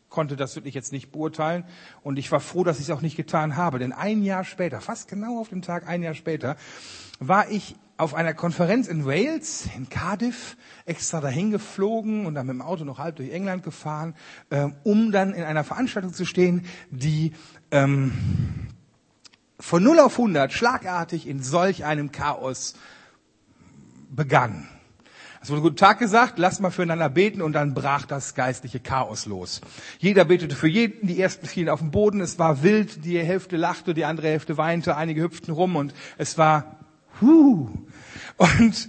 konnte 0.07 0.35
das 0.35 0.55
wirklich 0.55 0.75
jetzt 0.75 0.91
nicht 0.91 1.11
beurteilen. 1.11 1.63
Und 2.03 2.19
ich 2.19 2.31
war 2.31 2.39
froh, 2.39 2.63
dass 2.63 2.77
ich 2.77 2.83
es 2.83 2.91
auch 2.91 3.01
nicht 3.01 3.17
getan 3.17 3.57
habe. 3.57 3.79
Denn 3.79 3.93
ein 3.93 4.21
Jahr 4.21 4.43
später, 4.43 4.79
fast 4.79 5.07
genau 5.07 5.39
auf 5.39 5.49
dem 5.49 5.63
Tag 5.63 5.87
ein 5.87 6.03
Jahr 6.03 6.13
später, 6.13 6.55
war 7.17 7.49
ich 7.49 7.75
auf 7.97 8.13
einer 8.13 8.35
Konferenz 8.35 8.87
in 8.87 9.07
Wales, 9.07 9.67
in 9.75 9.89
Cardiff, 9.89 10.55
extra 10.85 11.19
dahin 11.19 11.49
geflogen 11.49 12.27
und 12.27 12.35
dann 12.35 12.45
mit 12.45 12.53
dem 12.53 12.61
Auto 12.61 12.83
noch 12.83 12.99
halb 12.99 13.15
durch 13.15 13.31
England 13.31 13.63
gefahren, 13.63 14.13
ähm, 14.51 14.75
um 14.83 15.11
dann 15.11 15.33
in 15.33 15.45
einer 15.45 15.63
Veranstaltung 15.63 16.13
zu 16.13 16.25
stehen, 16.25 16.67
die 16.91 17.33
ähm, 17.71 18.11
von 19.59 19.81
0 19.81 19.97
auf 19.97 20.19
100 20.19 20.53
schlagartig 20.53 21.27
in 21.27 21.41
solch 21.41 21.85
einem 21.85 22.11
Chaos 22.11 22.75
begann. 24.11 24.69
Es 25.43 25.49
wurde 25.49 25.61
guten 25.61 25.75
Tag 25.75 25.99
gesagt, 25.99 26.39
lasst 26.39 26.61
mal 26.61 26.69
füreinander 26.69 27.09
beten 27.09 27.41
und 27.41 27.51
dann 27.51 27.73
brach 27.73 28.05
das 28.05 28.33
geistliche 28.33 28.79
Chaos 28.79 29.25
los. 29.25 29.59
Jeder 29.99 30.23
betete 30.23 30.55
für 30.55 30.69
jeden, 30.69 31.05
die 31.05 31.19
ersten 31.19 31.47
fielen 31.47 31.67
auf 31.67 31.81
den 31.81 31.91
Boden, 31.91 32.21
es 32.21 32.39
war 32.39 32.63
wild, 32.63 33.03
die 33.03 33.19
Hälfte 33.19 33.57
lachte, 33.57 33.93
die 33.93 34.05
andere 34.05 34.29
Hälfte 34.29 34.55
weinte, 34.55 34.95
einige 34.95 35.21
hüpften 35.21 35.53
rum 35.53 35.75
und 35.75 35.93
es 36.17 36.37
war 36.37 36.77
huh. 37.19 37.67
Und 38.37 38.87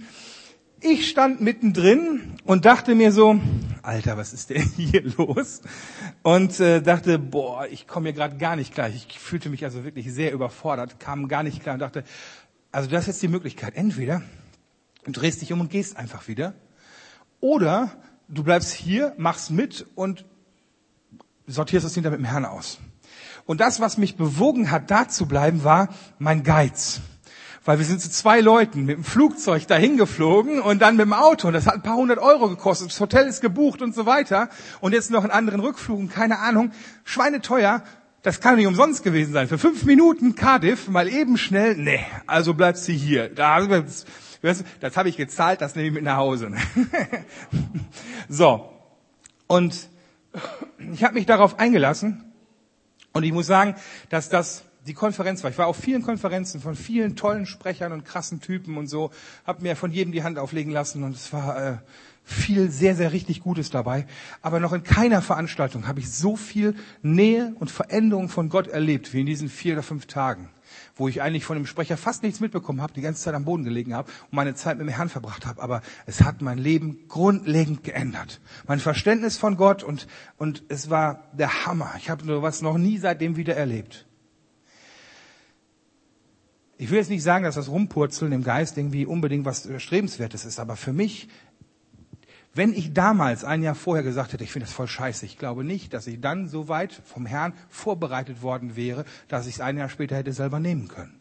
ich 0.79 1.09
stand 1.09 1.41
mittendrin 1.41 2.37
und 2.45 2.63
dachte 2.63 2.95
mir 2.95 3.11
so, 3.11 3.37
Alter, 3.81 4.15
was 4.15 4.31
ist 4.31 4.49
denn 4.49 4.61
hier 4.77 5.03
los? 5.17 5.61
Und 6.23 6.61
äh, 6.61 6.81
dachte, 6.81 7.19
boah, 7.19 7.67
ich 7.69 7.85
komme 7.85 8.07
hier 8.07 8.15
gerade 8.15 8.37
gar 8.37 8.55
nicht 8.55 8.73
klar. 8.73 8.87
Ich 8.87 9.19
fühlte 9.19 9.49
mich 9.49 9.65
also 9.65 9.83
wirklich 9.83 10.09
sehr 10.13 10.31
überfordert, 10.31 11.01
kam 11.01 11.27
gar 11.27 11.43
nicht 11.43 11.61
klar 11.61 11.73
und 11.73 11.79
dachte, 11.79 12.05
also 12.71 12.89
du 12.89 12.95
hast 12.95 13.07
jetzt 13.07 13.21
die 13.21 13.27
Möglichkeit, 13.27 13.75
entweder 13.75 14.21
Du 15.05 15.11
drehst 15.11 15.41
dich 15.41 15.53
um 15.53 15.61
und 15.61 15.69
gehst 15.69 15.97
einfach 15.97 16.27
wieder. 16.27 16.55
Oder 17.39 17.91
du 18.27 18.43
bleibst 18.43 18.73
hier, 18.73 19.13
machst 19.17 19.51
mit 19.51 19.85
und 19.95 20.25
sortierst 21.47 21.85
das 21.85 21.93
hinter 21.93 22.09
mit 22.09 22.19
dem 22.19 22.25
Herrn 22.25 22.45
aus. 22.45 22.79
Und 23.45 23.61
das, 23.61 23.79
was 23.79 23.97
mich 23.97 24.17
bewogen 24.17 24.71
hat, 24.71 24.89
da 24.89 25.07
zu 25.07 25.27
bleiben, 25.27 25.63
war 25.63 25.89
mein 26.17 26.43
Geiz. 26.43 27.01
Weil 27.63 27.77
wir 27.77 27.85
sind 27.85 28.01
zu 28.01 28.09
zwei 28.09 28.41
Leuten 28.41 28.85
mit 28.85 28.97
dem 28.97 29.03
Flugzeug 29.03 29.67
dahin 29.67 29.97
geflogen 29.97 30.59
und 30.59 30.81
dann 30.81 30.97
mit 30.97 31.05
dem 31.05 31.13
Auto. 31.13 31.47
Und 31.47 31.53
das 31.53 31.67
hat 31.67 31.75
ein 31.75 31.81
paar 31.83 31.97
hundert 31.97 32.17
Euro 32.17 32.49
gekostet. 32.49 32.89
Das 32.89 32.99
Hotel 32.99 33.27
ist 33.27 33.41
gebucht 33.41 33.83
und 33.83 33.93
so 33.93 34.07
weiter. 34.07 34.49
Und 34.81 34.93
jetzt 34.93 35.11
noch 35.11 35.23
einen 35.23 35.31
anderen 35.31 35.59
Rückflug 35.59 35.99
und 35.99 36.09
keine 36.09 36.39
Ahnung. 36.39 36.71
Schweineteuer. 37.03 37.83
Das 38.23 38.39
kann 38.39 38.55
nicht 38.55 38.65
umsonst 38.65 39.03
gewesen 39.03 39.33
sein. 39.33 39.47
Für 39.47 39.59
fünf 39.59 39.83
Minuten 39.83 40.33
Cardiff, 40.33 40.87
mal 40.87 41.07
eben 41.07 41.37
schnell. 41.37 41.75
Nee, 41.75 42.03
also 42.25 42.55
bleibst 42.55 42.87
du 42.87 42.91
hier. 42.91 43.29
Da 43.29 43.59
das 44.79 44.97
habe 44.97 45.09
ich 45.09 45.17
gezahlt, 45.17 45.61
das 45.61 45.75
nehme 45.75 45.87
ich 45.87 45.93
mit 45.93 46.03
nach 46.03 46.17
Hause. 46.17 46.51
so. 48.29 48.71
Und 49.47 49.89
ich 50.93 51.03
habe 51.03 51.13
mich 51.13 51.25
darauf 51.25 51.59
eingelassen 51.59 52.33
und 53.13 53.23
ich 53.23 53.31
muss 53.31 53.47
sagen, 53.47 53.75
dass 54.09 54.29
das 54.29 54.63
die 54.85 54.93
Konferenz 54.93 55.43
war. 55.43 55.49
Ich 55.49 55.57
war 55.57 55.67
auf 55.67 55.77
vielen 55.77 56.03
Konferenzen 56.03 56.61
von 56.61 56.75
vielen 56.75 57.15
tollen 57.15 57.45
Sprechern 57.45 57.91
und 57.91 58.05
krassen 58.05 58.39
Typen 58.39 58.77
und 58.77 58.87
so, 58.87 59.11
habe 59.45 59.63
mir 59.63 59.75
von 59.75 59.91
jedem 59.91 60.11
die 60.11 60.23
Hand 60.23 60.37
auflegen 60.37 60.71
lassen 60.71 61.03
und 61.03 61.15
es 61.15 61.33
war 61.33 61.57
äh, 61.57 61.77
viel 62.23 62.69
sehr, 62.69 62.95
sehr 62.95 63.11
richtig 63.11 63.41
Gutes 63.41 63.69
dabei. 63.69 64.05
Aber 64.41 64.59
noch 64.59 64.73
in 64.73 64.83
keiner 64.83 65.21
Veranstaltung 65.21 65.87
habe 65.87 65.99
ich 65.99 66.11
so 66.11 66.35
viel 66.35 66.75
Nähe 67.01 67.55
und 67.59 67.71
Veränderung 67.71 68.29
von 68.29 68.49
Gott 68.49 68.67
erlebt 68.67 69.13
wie 69.13 69.21
in 69.21 69.25
diesen 69.25 69.49
vier 69.49 69.73
oder 69.73 69.83
fünf 69.83 70.05
Tagen 70.05 70.49
wo 70.95 71.07
ich 71.07 71.21
eigentlich 71.21 71.45
von 71.45 71.57
dem 71.57 71.65
Sprecher 71.65 71.97
fast 71.97 72.23
nichts 72.23 72.39
mitbekommen 72.39 72.81
habe, 72.81 72.93
die 72.93 73.01
ganze 73.01 73.21
Zeit 73.21 73.33
am 73.33 73.45
Boden 73.45 73.63
gelegen 73.63 73.93
habe 73.93 74.11
und 74.23 74.33
meine 74.33 74.55
Zeit 74.55 74.77
mit 74.77 74.87
dem 74.87 74.93
Herrn 74.93 75.09
verbracht 75.09 75.45
habe. 75.45 75.61
Aber 75.61 75.81
es 76.05 76.21
hat 76.21 76.41
mein 76.41 76.57
Leben 76.57 77.07
grundlegend 77.07 77.83
geändert. 77.83 78.39
Mein 78.65 78.79
Verständnis 78.79 79.37
von 79.37 79.57
Gott 79.57 79.83
und, 79.83 80.07
und 80.37 80.63
es 80.69 80.89
war 80.89 81.29
der 81.33 81.65
Hammer. 81.65 81.93
Ich 81.97 82.09
habe 82.09 82.25
sowas 82.25 82.61
noch 82.61 82.77
nie 82.77 82.97
seitdem 82.97 83.35
wieder 83.35 83.55
erlebt. 83.55 84.05
Ich 86.77 86.91
will 86.91 86.97
jetzt 86.97 87.09
nicht 87.09 87.23
sagen, 87.23 87.45
dass 87.45 87.55
das 87.55 87.69
Rumpurzeln 87.69 88.33
im 88.33 88.43
Geist 88.43 88.77
irgendwie 88.77 89.05
unbedingt 89.05 89.45
was 89.45 89.69
Strebenswertes 89.77 90.43
ist, 90.43 90.59
aber 90.59 90.75
für 90.75 90.91
mich 90.91 91.29
wenn 92.55 92.73
ich 92.73 92.93
damals 92.93 93.43
ein 93.43 93.61
Jahr 93.61 93.75
vorher 93.75 94.03
gesagt 94.03 94.31
hätte, 94.31 94.43
ich 94.43 94.51
finde 94.51 94.65
das 94.65 94.73
voll 94.73 94.87
scheiße, 94.87 95.25
ich 95.25 95.37
glaube 95.37 95.65
nicht, 95.65 95.93
dass 95.93 96.07
ich 96.07 96.21
dann 96.21 96.47
so 96.47 96.69
weit 96.69 96.93
vom 97.03 97.25
Herrn 97.25 97.53
vorbereitet 97.69 98.41
worden 98.41 98.77
wäre, 98.77 99.03
dass 99.27 99.45
ich 99.45 99.55
es 99.55 99.61
ein 99.61 99.77
Jahr 99.77 99.89
später 99.89 100.15
hätte 100.15 100.31
selber 100.31 100.59
nehmen 100.59 100.87
können. 100.87 101.19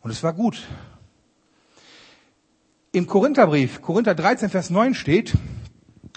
Und 0.00 0.10
es 0.10 0.22
war 0.22 0.32
gut. 0.32 0.66
Im 2.92 3.06
Korintherbrief, 3.06 3.82
Korinther 3.82 4.14
13, 4.14 4.48
Vers 4.48 4.70
9 4.70 4.94
steht, 4.94 5.34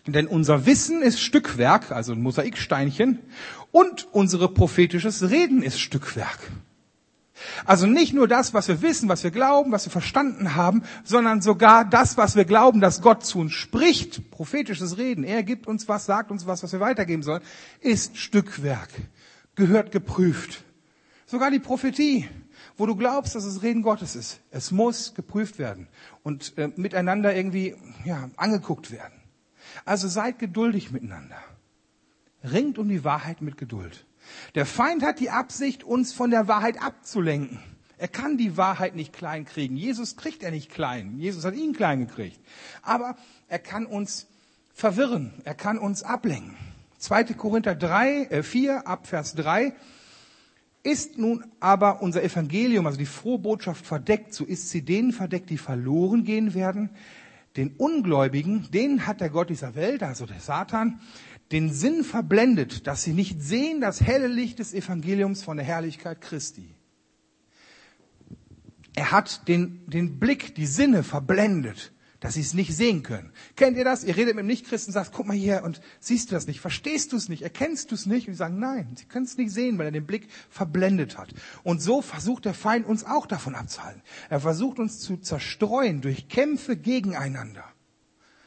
denn 0.08 0.26
unser 0.26 0.66
Wissen 0.66 1.02
ist 1.02 1.20
Stückwerk, 1.20 1.92
also 1.92 2.14
ein 2.14 2.22
Mosaiksteinchen, 2.22 3.20
und 3.72 4.08
unsere 4.14 4.48
prophetisches 4.48 5.30
Reden 5.30 5.62
ist 5.62 5.80
Stückwerk. 5.80 6.40
Also 7.66 7.88
nicht 7.88 8.14
nur 8.14 8.28
das, 8.28 8.54
was 8.54 8.68
wir 8.68 8.82
wissen, 8.82 9.10
was 9.10 9.24
wir 9.24 9.32
glauben, 9.32 9.72
was 9.72 9.86
wir 9.86 9.92
verstanden 9.92 10.56
haben, 10.56 10.84
sondern 11.04 11.42
sogar 11.42 11.86
das, 11.86 12.18
was 12.18 12.36
wir 12.36 12.46
glauben, 12.46 12.82
dass 12.82 13.02
Gott 13.02 13.26
zu 13.26 13.40
uns 13.40 13.54
spricht, 13.54 14.32
prophetisches 14.32 14.98
Reden. 14.98 15.24
Er 15.24 15.44
gibt 15.44 15.68
uns 15.68 15.88
was, 15.88 16.06
sagt 16.06 16.32
uns 16.32 16.48
was, 16.48 16.64
was 16.64 16.74
wir 16.74 16.80
weitergeben 16.80 17.24
sollen, 17.24 17.42
ist 17.80 18.18
Stückwerk, 18.18 18.90
gehört 19.56 19.92
geprüft. 19.92 20.64
Sogar 21.26 21.52
die 21.52 21.60
Prophetie, 21.60 22.30
wo 22.78 22.86
du 22.86 22.96
glaubst, 22.96 23.36
dass 23.36 23.46
es 23.46 23.62
Reden 23.62 23.82
Gottes 23.82 24.16
ist. 24.16 24.40
Es 24.52 24.72
muss 24.72 25.14
geprüft 25.14 25.60
werden 25.60 25.88
und 26.24 26.58
äh, 26.58 26.70
miteinander 26.76 27.36
irgendwie 27.36 27.76
ja, 28.06 28.30
angeguckt 28.36 28.92
werden. 28.92 29.14
Also 29.86 30.08
seid 30.08 30.40
geduldig 30.40 30.92
miteinander. 30.92 31.38
Ringt 32.44 32.78
um 32.78 32.90
die 32.90 33.04
Wahrheit 33.04 33.42
mit 33.42 33.58
Geduld. 33.58 34.06
Der 34.56 34.66
Feind 34.66 35.04
hat 35.04 35.20
die 35.20 35.30
Absicht, 35.30 35.84
uns 35.84 36.14
von 36.14 36.30
der 36.30 36.48
Wahrheit 36.48 36.82
abzulenken. 36.82 37.60
Er 37.98 38.08
kann 38.08 38.38
die 38.38 38.58
Wahrheit 38.58 38.96
nicht 38.96 39.14
klein 39.14 39.46
kriegen. 39.46 39.78
Jesus 39.78 40.18
kriegt 40.18 40.44
er 40.44 40.52
nicht 40.52 40.70
klein. 40.70 41.20
Jesus 41.20 41.46
hat 41.46 41.56
ihn 41.56 41.74
klein 41.74 42.06
gekriegt. 42.06 42.40
Aber 42.82 43.16
er 43.48 43.60
kann 43.60 43.86
uns 43.86 44.28
verwirren. 44.74 45.34
Er 45.46 45.56
kann 45.56 45.78
uns 45.78 46.04
ablenken. 46.04 46.58
2. 46.98 47.26
Korinther 47.36 47.76
3, 47.76 48.26
äh 48.26 48.44
4 48.44 48.88
ab 48.88 49.08
Vers 49.08 49.36
3. 49.36 49.74
Ist 50.84 51.18
nun 51.18 51.46
aber 51.62 52.02
unser 52.02 52.24
Evangelium, 52.24 52.86
also 52.88 52.98
die 52.98 53.06
frohe 53.06 53.40
Botschaft 53.40 53.86
verdeckt, 53.86 54.34
so 54.34 54.44
ist 54.44 54.70
sie 54.70 54.82
denen 54.82 55.14
verdeckt, 55.14 55.50
die 55.50 55.58
verloren 55.58 56.26
gehen 56.26 56.54
werden. 56.54 56.90
Den 57.56 57.76
Ungläubigen, 57.78 58.70
denen 58.72 59.08
hat 59.08 59.22
der 59.22 59.30
Gott 59.30 59.50
dieser 59.50 59.76
Welt, 59.76 60.04
also 60.04 60.26
der 60.26 60.42
Satan, 60.42 61.00
den 61.52 61.72
Sinn 61.72 62.04
verblendet, 62.04 62.88
dass 62.88 63.04
sie 63.04 63.14
nicht 63.14 63.42
sehen 63.42 63.82
das 63.82 64.02
helle 64.02 64.28
Licht 64.28 64.60
des 64.60 64.74
Evangeliums 64.74 65.44
von 65.44 65.58
der 65.58 65.66
Herrlichkeit 65.66 66.22
Christi. 66.22 66.74
Er 68.96 69.12
hat 69.12 69.48
den, 69.48 69.88
den 69.88 70.20
Blick, 70.20 70.56
die 70.56 70.68
Sinne 70.68 71.04
verblendet, 71.04 71.92
dass 72.20 72.36
sie 72.36 72.42
es 72.42 72.54
nicht 72.54 72.74
sehen 72.74 73.04
können. 73.04 73.34
Kennt 73.56 73.76
ihr 73.76 73.84
das? 73.84 74.04
Ihr 74.04 74.16
redet 74.16 74.36
mit 74.36 74.40
einem 74.40 74.48
Nichtchristen 74.48 74.92
und 74.92 74.94
sagt, 74.94 75.12
guck 75.12 75.28
mal 75.28 75.36
hier 75.36 75.64
und 75.64 75.82
siehst 76.00 76.32
du 76.32 76.36
das 76.36 76.48
nicht? 76.48 76.62
Verstehst 76.62 77.12
du 77.12 77.18
es 77.18 77.28
nicht? 77.28 77.42
Erkennst 77.42 77.92
du 77.92 77.96
es 77.96 78.06
nicht? 78.06 78.28
Und 78.28 78.34
sie 78.36 78.38
sagen, 78.38 78.60
nein, 78.60 78.96
sie 78.96 79.06
können 79.06 79.26
es 79.26 79.38
nicht 79.38 79.52
sehen, 79.52 79.78
weil 79.78 79.88
er 79.88 79.92
den 79.92 80.06
Blick 80.06 80.30
verblendet 80.50 81.18
hat. 81.18 81.34
Und 81.64 81.82
so 81.82 82.02
versucht 82.02 82.46
der 82.46 82.54
Feind 82.54 82.86
uns 82.86 83.04
auch 83.04 83.26
davon 83.26 83.56
abzuhalten. 83.56 84.02
Er 84.30 84.40
versucht 84.40 84.80
uns 84.80 85.00
zu 85.00 85.18
zerstreuen 85.18 86.00
durch 86.00 86.30
Kämpfe 86.30 86.78
gegeneinander 86.78 87.73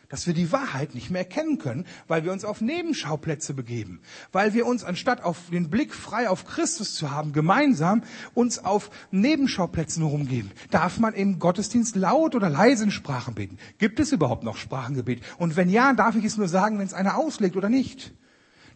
dass 0.08 0.26
wir 0.26 0.34
die 0.34 0.52
Wahrheit 0.52 0.94
nicht 0.94 1.10
mehr 1.10 1.22
erkennen 1.22 1.58
können, 1.58 1.86
weil 2.06 2.24
wir 2.24 2.32
uns 2.32 2.44
auf 2.44 2.60
Nebenschauplätze 2.60 3.54
begeben, 3.54 4.00
weil 4.32 4.54
wir 4.54 4.66
uns 4.66 4.84
anstatt 4.84 5.22
auf 5.22 5.50
den 5.50 5.70
Blick 5.70 5.94
frei 5.94 6.28
auf 6.28 6.44
Christus 6.44 6.94
zu 6.94 7.10
haben, 7.10 7.32
gemeinsam 7.32 8.02
uns 8.34 8.64
auf 8.64 8.90
Nebenschauplätzen 9.10 10.02
herumgeben. 10.02 10.50
Darf 10.70 10.98
man 10.98 11.14
im 11.14 11.38
Gottesdienst 11.38 11.96
laut 11.96 12.34
oder 12.34 12.48
leise 12.48 12.84
in 12.84 12.90
Sprachen 12.90 13.34
beten? 13.34 13.58
Gibt 13.78 14.00
es 14.00 14.12
überhaupt 14.12 14.44
noch 14.44 14.56
Sprachengebet? 14.56 15.22
Und 15.38 15.56
wenn 15.56 15.68
ja, 15.68 15.92
darf 15.94 16.16
ich 16.16 16.24
es 16.24 16.36
nur 16.36 16.48
sagen, 16.48 16.78
wenn 16.78 16.86
es 16.86 16.94
einer 16.94 17.16
auslegt 17.16 17.56
oder 17.56 17.68
nicht? 17.68 18.12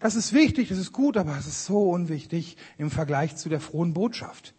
Das 0.01 0.17
ist 0.17 0.33
wichtig, 0.33 0.69
das 0.69 0.79
ist 0.79 0.93
gut, 0.93 1.19
aber 1.19 1.37
es 1.39 1.47
ist 1.47 1.67
so 1.67 1.91
unwichtig 1.91 2.57
im 2.79 2.91
Vergleich 2.91 3.37
zu 3.37 3.51
der 3.51 3.61
frohen 3.61 3.93
Botschaft. 3.93 4.55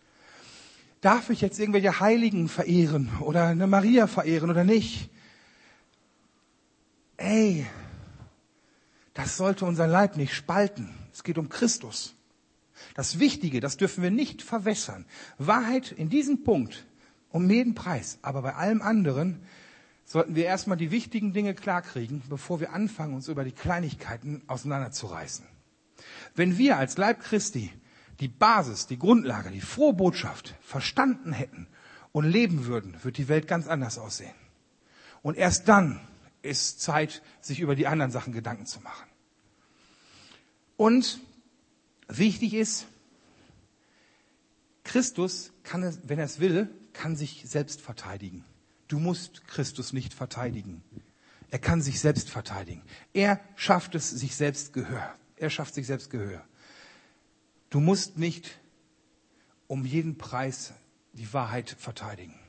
Darf 1.02 1.32
ich 1.32 1.42
jetzt 1.42 1.60
irgendwelche 1.60 2.00
Heiligen 2.00 2.48
verehren 2.48 3.10
oder 3.22 3.48
eine 3.48 3.66
Maria 3.66 4.06
verehren 4.06 4.52
oder 4.52 4.64
nicht? 4.64 5.10
Ey, 7.22 7.66
das 9.14 9.38
sollte 9.38 9.66
unser 9.66 9.88
Leib 9.88 10.18
nicht 10.18 10.34
spalten. 10.34 10.90
Es 11.14 11.24
geht 11.24 11.38
um 11.38 11.50
Christus. 11.50 12.16
Das 12.96 13.20
Wichtige, 13.20 13.60
das 13.60 13.78
dürfen 13.78 14.04
wir 14.04 14.12
nicht 14.12 14.42
verwässern. 14.42 15.06
Wahrheit 15.38 15.92
in 15.92 16.10
diesem 16.10 16.44
Punkt 16.44 16.86
um 17.30 17.50
jeden 17.50 17.76
Preis. 17.76 18.20
Aber 18.22 18.42
bei 18.42 18.56
allem 18.56 18.82
anderen 18.82 19.42
sollten 20.06 20.36
wir 20.36 20.46
erstmal 20.46 20.78
die 20.78 20.92
wichtigen 20.92 21.34
Dinge 21.34 21.54
klarkriegen, 21.54 22.22
bevor 22.30 22.60
wir 22.60 22.74
anfangen, 22.74 23.14
uns 23.14 23.28
über 23.28 23.44
die 23.44 23.52
Kleinigkeiten 23.52 24.42
auseinanderzureißen. 24.48 25.46
Wenn 26.36 26.58
wir 26.58 26.78
als 26.78 26.98
Leib 26.98 27.22
Christi 27.22 27.72
die 28.20 28.28
Basis, 28.28 28.88
die 28.88 29.00
Grundlage, 29.00 29.52
die 29.52 29.62
frohe 29.62 29.94
Botschaft 29.94 30.56
verstanden 30.62 31.34
hätten 31.34 31.68
und 32.12 32.26
leben 32.26 32.66
würden, 32.66 32.96
wird 33.04 33.18
die 33.18 33.30
Welt 33.30 33.48
ganz 33.48 33.68
anders 33.68 33.98
aussehen. 33.98 34.36
Und 35.22 35.38
erst 35.38 35.70
dann 35.70 36.02
ist 36.42 36.82
Zeit, 36.82 37.22
sich 37.40 37.60
über 37.60 37.76
die 37.76 37.88
anderen 37.88 38.12
Sachen 38.12 38.34
Gedanken 38.34 38.66
zu 38.66 38.80
machen. 38.82 39.08
Und 40.78 41.20
wichtig 42.08 42.54
ist, 42.54 42.86
Christus 44.84 45.52
kann 45.64 45.84
es, 45.84 46.00
wenn 46.04 46.20
er 46.20 46.26
es 46.26 46.40
will, 46.40 46.70
kann 46.94 47.16
sich 47.16 47.44
selbst 47.46 47.82
verteidigen. 47.82 48.44
Du 48.88 49.00
musst 49.00 49.48
Christus 49.48 49.94
nicht 49.94 50.14
verteidigen. 50.14 50.84
Er 51.50 51.60
kann 51.60 51.82
sich 51.82 52.00
selbst 52.00 52.30
verteidigen. 52.30 52.82
Er 53.14 53.40
schafft 53.56 53.96
es 53.96 54.10
sich 54.10 54.36
selbst 54.36 54.74
Gehör. 54.74 55.14
Er 55.36 55.50
schafft 55.50 55.76
sich 55.76 55.88
selbst 55.88 56.10
Gehör. 56.10 56.44
Du 57.70 57.80
musst 57.80 58.18
nicht 58.18 58.60
um 59.68 59.86
jeden 59.86 60.18
Preis 60.18 60.74
die 61.14 61.32
Wahrheit 61.34 61.70
verteidigen. 61.78 62.41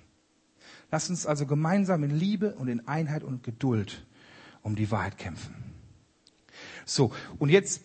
Lass 0.92 1.08
uns 1.08 1.26
also 1.26 1.46
gemeinsam 1.46 2.04
in 2.04 2.10
Liebe 2.10 2.54
und 2.54 2.68
in 2.68 2.86
Einheit 2.86 3.24
und 3.24 3.42
Geduld 3.42 4.06
um 4.60 4.76
die 4.76 4.90
Wahrheit 4.90 5.16
kämpfen. 5.16 5.54
So, 6.84 7.12
und 7.38 7.48
jetzt 7.48 7.80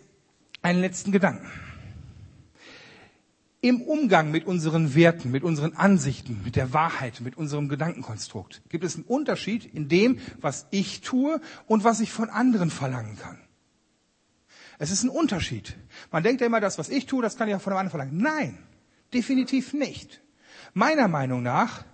einen 0.62 0.82
letzten 0.82 1.14
Gedanken. 1.14 1.49
Im 3.62 3.82
Umgang 3.82 4.30
mit 4.30 4.45
unseren 4.45 4.93
Werten, 4.93 5.32
mit 5.32 5.43
unseren 5.43 5.74
Ansichten, 5.74 6.41
mit 6.43 6.58
der 6.58 6.74
Wahrheit, 6.74 7.22
mit 7.22 7.38
unserem 7.38 7.70
Gedankenkonstrukt 7.70 8.62
gibt 8.68 8.84
es 8.84 8.95
einen 8.95 9.05
Unterschied 9.05 9.66
in 9.66 9.88
dem, 9.88 10.20
was 10.41 10.68
ich 10.72 10.99
tue 10.99 11.39
und 11.66 11.86
was 11.86 12.01
ich 12.01 12.12
von 12.12 12.30
anderen 12.30 12.70
verlangen 12.70 13.18
kann. 13.18 13.39
Es 14.80 14.91
ist 14.91 15.03
ein 15.03 15.10
Unterschied. 15.10 15.78
Man 16.12 16.24
denkt 16.24 16.41
ja 16.41 16.47
immer, 16.47 16.60
das, 16.60 16.78
was 16.78 16.89
ich 16.89 17.05
tue, 17.05 17.22
das 17.22 17.38
kann 17.38 17.47
ich 17.47 17.55
auch 17.55 17.62
von 17.62 17.72
einem 17.72 17.88
anderen 17.88 17.91
verlangen. 17.91 18.22
Nein, 18.22 18.58
definitiv 19.14 19.74
nicht. 19.74 20.22
Meiner 20.74 21.08
Meinung 21.08 21.41
nach, 21.41 21.86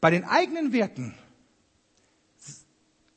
bei 0.00 0.10
den 0.10 0.24
eigenen 0.24 0.72
Werten 0.72 1.14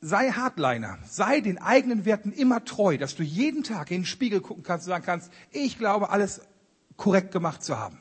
sei 0.04 0.30
Hardliner, 0.30 0.98
sei 1.06 1.40
den 1.40 1.56
eigenen 1.56 2.04
Werten 2.04 2.30
immer 2.30 2.64
treu, 2.64 2.98
dass 2.98 3.14
du 3.16 3.22
jeden 3.22 3.62
Tag 3.62 3.90
in 3.90 4.00
den 4.00 4.06
Spiegel 4.06 4.42
gucken 4.42 4.62
kannst 4.62 4.86
und 4.86 4.90
sagen 4.90 5.04
kannst, 5.04 5.32
ich 5.50 5.78
glaube, 5.78 6.10
alles 6.10 6.42
korrekt 6.98 7.32
gemacht 7.32 7.62
zu 7.64 7.78
haben. 7.78 7.98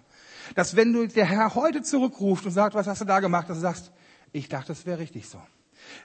Dass 0.55 0.75
wenn 0.75 0.91
du 0.91 1.07
der 1.07 1.25
Herr 1.25 1.55
heute 1.55 1.81
zurückruft 1.81 2.45
und 2.45 2.51
sagt, 2.51 2.75
was 2.75 2.88
hast 2.88 2.99
du 2.99 3.05
da 3.05 3.21
gemacht, 3.21 3.49
dass 3.49 3.57
du 3.57 3.61
sagst, 3.61 3.91
ich 4.34 4.49
dachte, 4.49 4.67
das 4.67 4.86
wäre 4.86 4.99
richtig 4.99 5.29
so. 5.29 5.41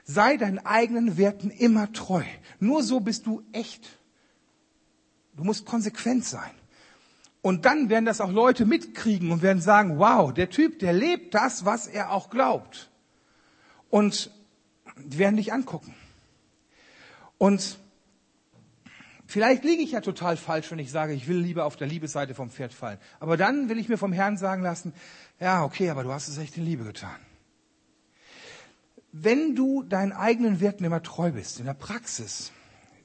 Sei 0.05 0.37
deinen 0.37 0.59
eigenen 0.59 1.17
Werten 1.17 1.49
immer 1.49 1.91
treu. 1.91 2.23
Nur 2.59 2.81
so 2.81 3.01
bist 3.01 3.25
du 3.25 3.43
echt. 3.51 3.99
Du 5.35 5.43
musst 5.43 5.65
konsequent 5.65 6.23
sein. 6.23 6.51
Und 7.41 7.65
dann 7.65 7.89
werden 7.89 8.05
das 8.05 8.19
auch 8.19 8.31
Leute 8.31 8.65
mitkriegen 8.65 9.31
und 9.31 9.41
werden 9.41 9.61
sagen, 9.61 9.97
wow, 9.97 10.33
der 10.33 10.49
Typ, 10.49 10.79
der 10.79 10.93
lebt 10.93 11.33
das, 11.33 11.63
was 11.65 11.87
er 11.87 12.11
auch 12.11 12.29
glaubt. 12.29 12.89
Und 13.89 14.31
die 14.97 15.17
werden 15.17 15.37
dich 15.37 15.53
angucken. 15.53 15.95
Und 17.37 17.79
Vielleicht 19.29 19.63
liege 19.63 19.83
ich 19.83 19.91
ja 19.91 20.01
total 20.01 20.37
falsch, 20.37 20.71
wenn 20.71 20.79
ich 20.79 20.89
sage, 20.89 21.13
ich 21.13 21.27
will 21.27 21.37
lieber 21.37 21.65
auf 21.65 21.75
der 21.75 21.85
Liebesseite 21.85 22.33
vom 22.33 22.49
Pferd 22.49 22.73
fallen. 22.73 22.97
Aber 23.19 23.37
dann 23.37 23.69
will 23.69 23.77
ich 23.77 23.87
mir 23.87 23.99
vom 23.99 24.11
Herrn 24.11 24.37
sagen 24.37 24.63
lassen, 24.63 24.91
ja, 25.39 25.63
okay, 25.63 25.91
aber 25.91 26.01
du 26.01 26.11
hast 26.11 26.29
es 26.29 26.39
echt 26.39 26.57
in 26.57 26.65
Liebe 26.65 26.83
getan. 26.83 27.15
Wenn 29.11 29.55
du 29.55 29.83
deinen 29.83 30.13
eigenen 30.13 30.61
Werten 30.61 30.83
immer 30.83 31.03
treu 31.03 31.31
bist, 31.31 31.59
in 31.59 31.67
der 31.67 31.75
Praxis, 31.75 32.51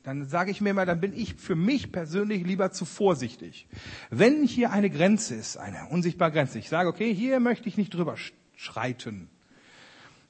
dann 0.05 0.29
sage 0.29 0.51
ich 0.51 0.61
mir 0.61 0.71
immer, 0.71 0.87
dann 0.87 1.01
bin 1.01 1.15
ich 1.15 1.35
für 1.35 1.57
mich 1.57 1.91
persönlich 1.91 2.45
lieber 2.45 2.71
zu 2.71 2.85
vorsichtig. 2.85 3.67
Wenn 4.11 4.45
hier 4.45 4.71
eine 4.71 4.91
Grenze 4.91 5.35
ist, 5.35 5.57
eine 5.57 5.89
unsichtbare 5.89 6.31
Grenze, 6.31 6.59
ich 6.59 6.69
sage, 6.69 6.91
okay, 6.91 7.13
hier 7.13 7.41
möchte 7.41 7.69
ich 7.69 7.79
nicht 7.79 7.95
drüber 7.95 8.17
schreiten, 8.55 9.31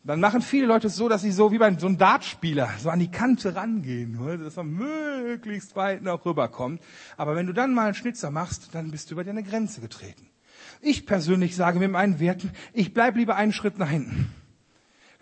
dann 0.04 0.20
machen 0.20 0.42
viele 0.42 0.66
Leute 0.66 0.86
es 0.86 0.96
so, 0.96 1.08
dass 1.08 1.22
sie 1.22 1.32
so 1.32 1.50
wie 1.50 1.58
bei 1.58 1.76
so 1.76 1.86
einem 1.86 1.98
Dartspieler 1.98 2.70
so 2.78 2.90
an 2.90 3.00
die 3.00 3.10
Kante 3.10 3.56
rangehen, 3.56 4.18
dass 4.42 4.56
man 4.56 4.70
möglichst 4.70 5.74
weit 5.76 6.02
noch 6.02 6.24
rüberkommt. 6.24 6.80
Aber 7.16 7.34
wenn 7.34 7.46
du 7.46 7.54
dann 7.54 7.74
mal 7.74 7.86
einen 7.86 7.94
Schnitzer 7.94 8.30
machst, 8.30 8.74
dann 8.74 8.90
bist 8.90 9.10
du 9.10 9.14
über 9.14 9.24
deine 9.24 9.42
Grenze 9.42 9.80
getreten. 9.80 10.28
Ich 10.82 11.06
persönlich 11.06 11.56
sage 11.56 11.78
mit 11.78 11.90
meinen 11.90 12.20
Werten, 12.20 12.50
ich 12.74 12.92
bleib 12.92 13.16
lieber 13.16 13.36
einen 13.36 13.52
Schritt 13.52 13.78
nach 13.78 13.88
hinten. 13.88 14.30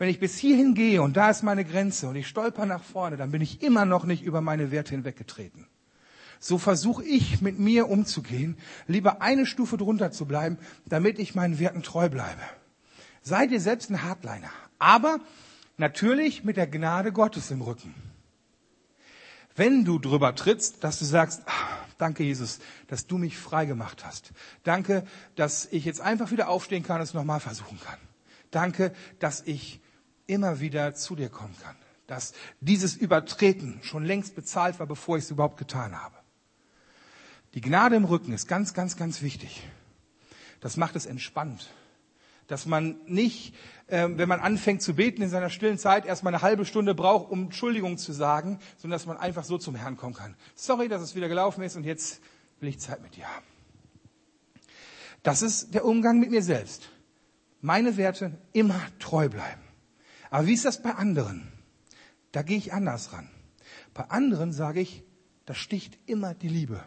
Wenn 0.03 0.09
ich 0.09 0.19
bis 0.19 0.37
hierhin 0.37 0.75
gehe 0.75 1.01
und 1.01 1.17
da 1.17 1.31
ist 1.31 1.45
meine 1.45 1.65
Grenze 1.65 2.09
und 2.09 2.17
ich 2.17 2.27
stolper 2.27 2.67
nach 2.67 2.83
vorne, 2.83 3.17
dann 3.17 3.31
bin 3.31 3.41
ich 3.41 3.63
immer 3.63 3.85
noch 3.85 4.03
nicht 4.03 4.25
über 4.25 4.41
meine 4.41 4.73
Werte 4.73 4.91
hinweggetreten. 4.91 5.69
So 6.41 6.59
versuche 6.59 7.05
ich 7.05 7.41
mit 7.41 7.61
mir 7.61 7.89
umzugehen, 7.89 8.57
lieber 8.89 9.23
eine 9.23 9.47
Stufe 9.47 9.77
drunter 9.77 10.11
zu 10.11 10.27
bleiben, 10.27 10.59
damit 10.87 11.21
ich 11.21 11.37
meinen 11.37 11.61
Werten 11.61 11.85
treu 11.85 12.09
bleibe. 12.09 12.41
Sei 13.23 13.47
dir 13.47 13.61
selbst 13.61 13.91
ein 13.91 14.03
Hardliner. 14.03 14.51
Aber 14.81 15.21
natürlich 15.77 16.43
mit 16.43 16.57
der 16.57 16.67
Gnade 16.67 17.13
Gottes 17.13 17.53
im 17.53 17.63
Rücken. 17.63 17.95
Wenn 19.55 19.85
du 19.85 20.01
drüber 20.01 20.35
trittst, 20.35 20.83
dass 20.83 20.99
du 20.99 21.05
sagst, 21.05 21.43
ach, 21.47 21.87
danke 21.99 22.25
Jesus, 22.25 22.59
dass 22.89 23.07
du 23.07 23.19
mich 23.19 23.39
frei 23.39 23.67
gemacht 23.67 24.05
hast. 24.05 24.33
Danke, 24.65 25.07
dass 25.37 25.69
ich 25.71 25.85
jetzt 25.85 26.01
einfach 26.01 26.33
wieder 26.33 26.49
aufstehen 26.49 26.83
kann 26.83 26.97
und 26.97 27.03
es 27.03 27.15
nochmal 27.15 27.39
versuchen 27.39 27.79
kann. 27.79 28.01
Danke, 28.51 28.93
dass 29.21 29.43
ich 29.47 29.81
immer 30.27 30.61
wieder 30.61 30.95
zu 30.95 31.17
dir 31.17 31.29
kommen 31.29 31.55
kann. 31.63 31.77
Dass 32.07 32.33
dieses 32.61 32.97
Übertreten 32.97 33.81
schon 33.83 34.05
längst 34.05 34.35
bezahlt 34.35 34.79
war, 34.79 34.87
bevor 34.87 35.17
ich 35.17 35.25
es 35.25 35.31
überhaupt 35.31 35.57
getan 35.57 36.01
habe. 36.01 36.17
Die 37.55 37.61
Gnade 37.61 37.97
im 37.97 38.05
Rücken 38.05 38.33
ist 38.33 38.49
ganz, 38.49 38.75
ganz, 38.75 38.97
ganz 38.97 39.23
wichtig. 39.23 39.63
Das 40.61 40.77
macht 40.77 40.97
es 40.97 41.07
entspannt 41.07 41.73
dass 42.53 42.67
man 42.67 43.01
nicht, 43.07 43.55
äh, 43.87 44.09
wenn 44.11 44.29
man 44.29 44.41
anfängt 44.41 44.83
zu 44.83 44.95
beten 44.95 45.23
in 45.23 45.31
seiner 45.31 45.49
stillen 45.49 45.79
Zeit, 45.79 46.05
erstmal 46.05 46.35
eine 46.35 46.43
halbe 46.43 46.67
Stunde 46.67 46.95
braucht, 46.95 47.31
um 47.31 47.45
Entschuldigung 47.45 47.97
zu 47.97 48.13
sagen, 48.13 48.59
sondern 48.77 48.99
dass 48.99 49.07
man 49.07 49.17
einfach 49.17 49.45
so 49.45 49.57
zum 49.57 49.75
Herrn 49.75 49.97
kommen 49.97 50.15
kann. 50.15 50.37
Sorry, 50.55 50.89
dass 50.89 51.01
es 51.01 51.15
wieder 51.15 51.29
gelaufen 51.29 51.63
ist 51.63 51.77
und 51.77 51.85
jetzt 51.85 52.21
will 52.61 52.69
ich 52.69 52.79
Zeit 52.79 53.03
mit 53.03 53.17
dir 53.17 53.27
haben. 53.27 53.47
Das 55.23 55.41
ist 55.41 55.73
der 55.73 55.85
Umgang 55.85 56.19
mit 56.19 56.31
mir 56.31 56.43
selbst. 56.43 56.91
Meine 57.63 57.97
Werte 57.97 58.39
immer 58.53 58.81
treu 58.99 59.31
bleiben. 59.31 59.63
Aber 60.33 60.47
wie 60.47 60.55
ist 60.55 60.65
das 60.65 60.81
bei 60.81 60.95
anderen? 60.95 61.47
Da 62.33 62.41
gehe 62.41 62.57
ich 62.57 62.73
anders 62.73 63.13
ran. 63.13 63.29
Bei 63.93 64.05
anderen 64.05 64.55
sage 64.55 64.81
ich, 64.81 65.05
da 65.45 65.53
sticht 65.53 65.99
immer 66.07 66.33
die 66.33 66.49
Liebe. 66.49 66.83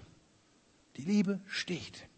Die 0.98 1.04
Liebe 1.04 1.40
sticht. 1.46 2.10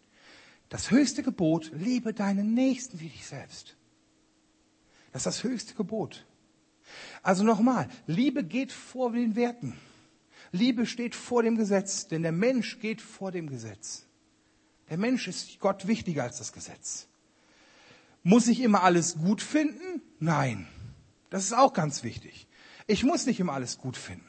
Das 0.70 0.90
höchste 0.90 1.24
Gebot, 1.24 1.70
liebe 1.74 2.14
deinen 2.14 2.54
Nächsten 2.54 3.02
wie 3.02 3.10
dich 3.10 3.28
selbst. 3.28 3.76
Das 5.12 5.24
ist 5.24 5.26
das 5.26 5.44
höchste 5.44 5.74
Gebot. 5.74 6.26
Also 7.24 7.44
nochmal, 7.44 7.90
Liebe 8.06 8.46
geht 8.46 8.72
vor 8.72 9.12
den 9.12 9.36
Werten. 9.36 9.78
Liebe 10.54 10.86
steht 10.86 11.14
vor 11.14 11.44
dem 11.44 11.58
Gesetz, 11.58 12.08
denn 12.08 12.22
der 12.22 12.32
Mensch 12.32 12.80
geht 12.80 13.02
vor 13.02 13.34
dem 13.34 13.50
Gesetz. 13.50 14.06
Der 14.90 14.98
Mensch 14.98 15.28
ist 15.28 15.60
Gott 15.60 15.88
wichtiger 15.88 16.24
als 16.24 16.38
das 16.38 16.54
Gesetz. 16.54 17.10
Muss 18.24 18.48
ich 18.48 18.62
immer 18.62 18.84
alles 18.84 19.18
gut 19.18 19.42
finden? 19.42 20.02
Nein. 20.22 20.70
Das 21.30 21.44
ist 21.44 21.54
auch 21.54 21.74
ganz 21.74 22.04
wichtig. 22.04 22.48
Ich 22.88 23.04
muss 23.04 23.26
nicht 23.26 23.40
immer 23.40 23.54
alles 23.54 23.78
gut 23.78 23.98
finden. 23.98 24.26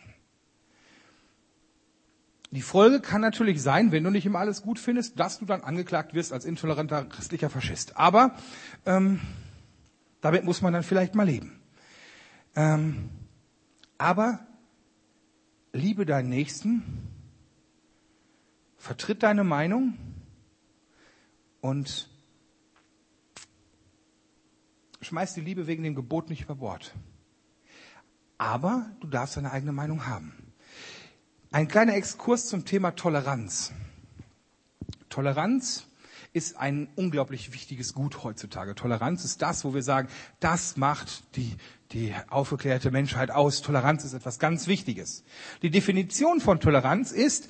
Die 2.51 2.62
Folge 2.62 3.01
kann 3.01 3.20
natürlich 3.20 3.61
sein, 3.61 3.92
wenn 3.92 4.05
du 4.05 4.11
nicht 4.11 4.24
immer 4.24 4.38
alles 4.38 4.62
gut 4.62 4.78
findest, 4.78 5.20
dass 5.20 5.38
du 5.38 5.44
dann 5.44 5.62
angeklagt 5.62 6.14
wirst 6.14 6.32
als 6.32 6.46
intoleranter 6.46 7.05
christlicher 7.05 7.51
Faschist. 7.51 7.96
Aber 7.96 8.34
ähm, 8.86 9.20
damit 10.22 10.44
muss 10.44 10.62
man 10.62 10.72
dann 10.72 10.82
vielleicht 10.82 11.14
mal 11.14 11.26
leben. 11.26 11.61
Ähm, 12.57 13.11
aber 13.99 14.46
liebe 15.72 16.07
deinen 16.07 16.30
Nächsten, 16.30 16.82
vertritt 18.78 19.22
deine 19.22 19.44
Meinung 19.44 19.99
und 21.61 22.09
schmeiß 25.01 25.34
die 25.34 25.40
Liebe 25.40 25.66
wegen 25.66 25.82
dem 25.82 25.94
Gebot 25.94 26.30
nicht 26.30 26.42
über 26.42 26.57
Bord. 26.57 26.94
Aber 28.36 28.90
du 29.01 29.09
darfst 29.09 29.36
deine 29.36 29.51
eigene 29.51 29.72
Meinung 29.72 30.07
haben. 30.07 30.32
Ein 31.51 31.68
kleiner 31.68 31.94
Exkurs 31.94 32.46
zum 32.46 32.64
Thema 32.64 32.92
Toleranz. 32.92 33.72
Toleranz 35.09 35.86
ist 36.32 36.57
ein 36.59 36.88
unglaublich 36.94 37.53
wichtiges 37.53 37.94
Gut 37.94 38.22
heutzutage. 38.22 38.74
Toleranz 38.74 39.24
ist 39.24 39.40
das, 39.42 39.64
wo 39.64 39.74
wir 39.74 39.82
sagen, 39.82 40.09
das 40.40 40.76
macht 40.76 41.36
die, 41.36 41.57
die 41.92 42.14
aufgeklärte 42.28 42.90
Menschheit 42.90 43.30
aus. 43.30 43.62
Toleranz 43.62 44.05
ist 44.05 44.12
etwas 44.12 44.38
ganz 44.38 44.66
Wichtiges. 44.66 45.24
Die 45.62 45.70
Definition 45.70 46.40
von 46.40 46.61
Toleranz 46.61 47.12
ist 47.12 47.49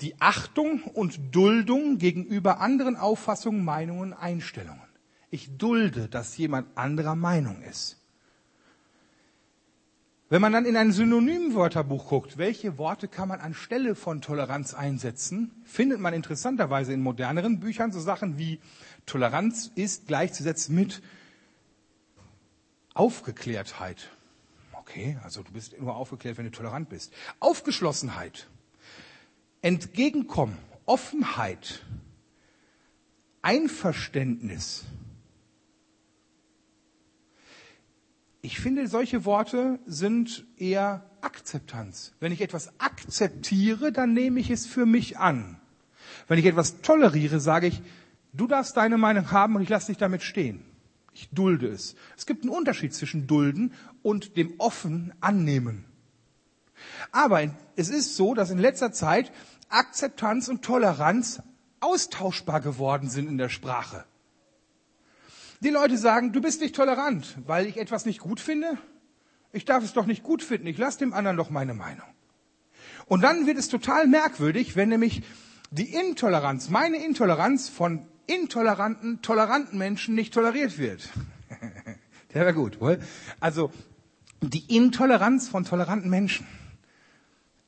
die 0.00 0.20
Achtung 0.20 0.82
und 0.82 1.34
Duldung 1.34 1.98
gegenüber 1.98 2.60
anderen 2.60 2.96
Auffassungen, 2.96 3.64
Meinungen, 3.64 4.12
Einstellungen. 4.12 4.91
Ich 5.32 5.56
dulde, 5.56 6.08
dass 6.08 6.36
jemand 6.36 6.76
anderer 6.76 7.16
Meinung 7.16 7.62
ist. 7.62 7.96
Wenn 10.28 10.42
man 10.42 10.52
dann 10.52 10.66
in 10.66 10.76
ein 10.76 10.92
Synonymwörterbuch 10.92 12.08
guckt, 12.08 12.36
welche 12.36 12.76
Worte 12.76 13.08
kann 13.08 13.28
man 13.28 13.40
anstelle 13.40 13.94
von 13.94 14.20
Toleranz 14.20 14.74
einsetzen, 14.74 15.50
findet 15.64 16.00
man 16.00 16.12
interessanterweise 16.12 16.92
in 16.92 17.00
moderneren 17.00 17.60
Büchern 17.60 17.92
so 17.92 18.00
Sachen 18.00 18.36
wie 18.36 18.60
Toleranz 19.06 19.72
ist 19.74 20.06
gleichzusetzen 20.06 20.74
mit 20.74 21.00
Aufgeklärtheit. 22.92 24.10
Okay, 24.74 25.18
also 25.24 25.42
du 25.42 25.50
bist 25.50 25.80
nur 25.80 25.96
aufgeklärt, 25.96 26.36
wenn 26.36 26.44
du 26.44 26.50
tolerant 26.50 26.90
bist. 26.90 27.10
Aufgeschlossenheit, 27.40 28.48
Entgegenkommen, 29.62 30.58
Offenheit, 30.84 31.86
Einverständnis, 33.40 34.84
Ich 38.44 38.58
finde, 38.58 38.88
solche 38.88 39.24
Worte 39.24 39.78
sind 39.86 40.44
eher 40.56 41.08
Akzeptanz. 41.20 42.12
Wenn 42.18 42.32
ich 42.32 42.40
etwas 42.40 42.72
akzeptiere, 42.80 43.92
dann 43.92 44.12
nehme 44.14 44.40
ich 44.40 44.50
es 44.50 44.66
für 44.66 44.84
mich 44.84 45.18
an. 45.18 45.60
Wenn 46.26 46.40
ich 46.40 46.46
etwas 46.46 46.82
toleriere, 46.82 47.38
sage 47.38 47.68
ich, 47.68 47.80
du 48.32 48.48
darfst 48.48 48.76
deine 48.76 48.98
Meinung 48.98 49.30
haben 49.30 49.54
und 49.54 49.62
ich 49.62 49.68
lasse 49.68 49.92
dich 49.92 49.96
damit 49.96 50.24
stehen. 50.24 50.64
Ich 51.14 51.28
dulde 51.30 51.68
es. 51.68 51.94
Es 52.16 52.26
gibt 52.26 52.42
einen 52.42 52.52
Unterschied 52.52 52.92
zwischen 52.92 53.28
dulden 53.28 53.74
und 54.02 54.36
dem 54.36 54.54
offen 54.58 55.12
annehmen. 55.20 55.84
Aber 57.12 57.48
es 57.76 57.90
ist 57.90 58.16
so, 58.16 58.34
dass 58.34 58.50
in 58.50 58.58
letzter 58.58 58.90
Zeit 58.90 59.30
Akzeptanz 59.68 60.48
und 60.48 60.62
Toleranz 60.62 61.42
austauschbar 61.78 62.60
geworden 62.60 63.08
sind 63.08 63.28
in 63.28 63.38
der 63.38 63.50
Sprache. 63.50 64.04
Die 65.62 65.70
Leute 65.70 65.96
sagen, 65.96 66.32
du 66.32 66.40
bist 66.40 66.60
nicht 66.60 66.74
tolerant, 66.74 67.38
weil 67.46 67.66
ich 67.66 67.76
etwas 67.76 68.04
nicht 68.04 68.18
gut 68.18 68.40
finde. 68.40 68.76
Ich 69.52 69.64
darf 69.64 69.84
es 69.84 69.92
doch 69.92 70.06
nicht 70.06 70.24
gut 70.24 70.42
finden. 70.42 70.66
Ich 70.66 70.76
lasse 70.76 70.98
dem 70.98 71.12
anderen 71.12 71.36
doch 71.36 71.50
meine 71.50 71.72
Meinung. 71.72 72.06
Und 73.06 73.20
dann 73.20 73.46
wird 73.46 73.58
es 73.58 73.68
total 73.68 74.08
merkwürdig, 74.08 74.74
wenn 74.74 74.88
nämlich 74.88 75.22
die 75.70 75.94
Intoleranz, 75.94 76.68
meine 76.68 76.96
Intoleranz 76.96 77.68
von 77.68 78.04
intoleranten, 78.26 79.22
toleranten 79.22 79.78
Menschen 79.78 80.16
nicht 80.16 80.34
toleriert 80.34 80.78
wird. 80.78 81.08
Der 82.34 82.40
wäre 82.40 82.54
gut, 82.54 82.80
wohl? 82.80 82.98
Also, 83.38 83.70
die 84.40 84.76
Intoleranz 84.76 85.48
von 85.48 85.64
toleranten 85.64 86.10
Menschen 86.10 86.44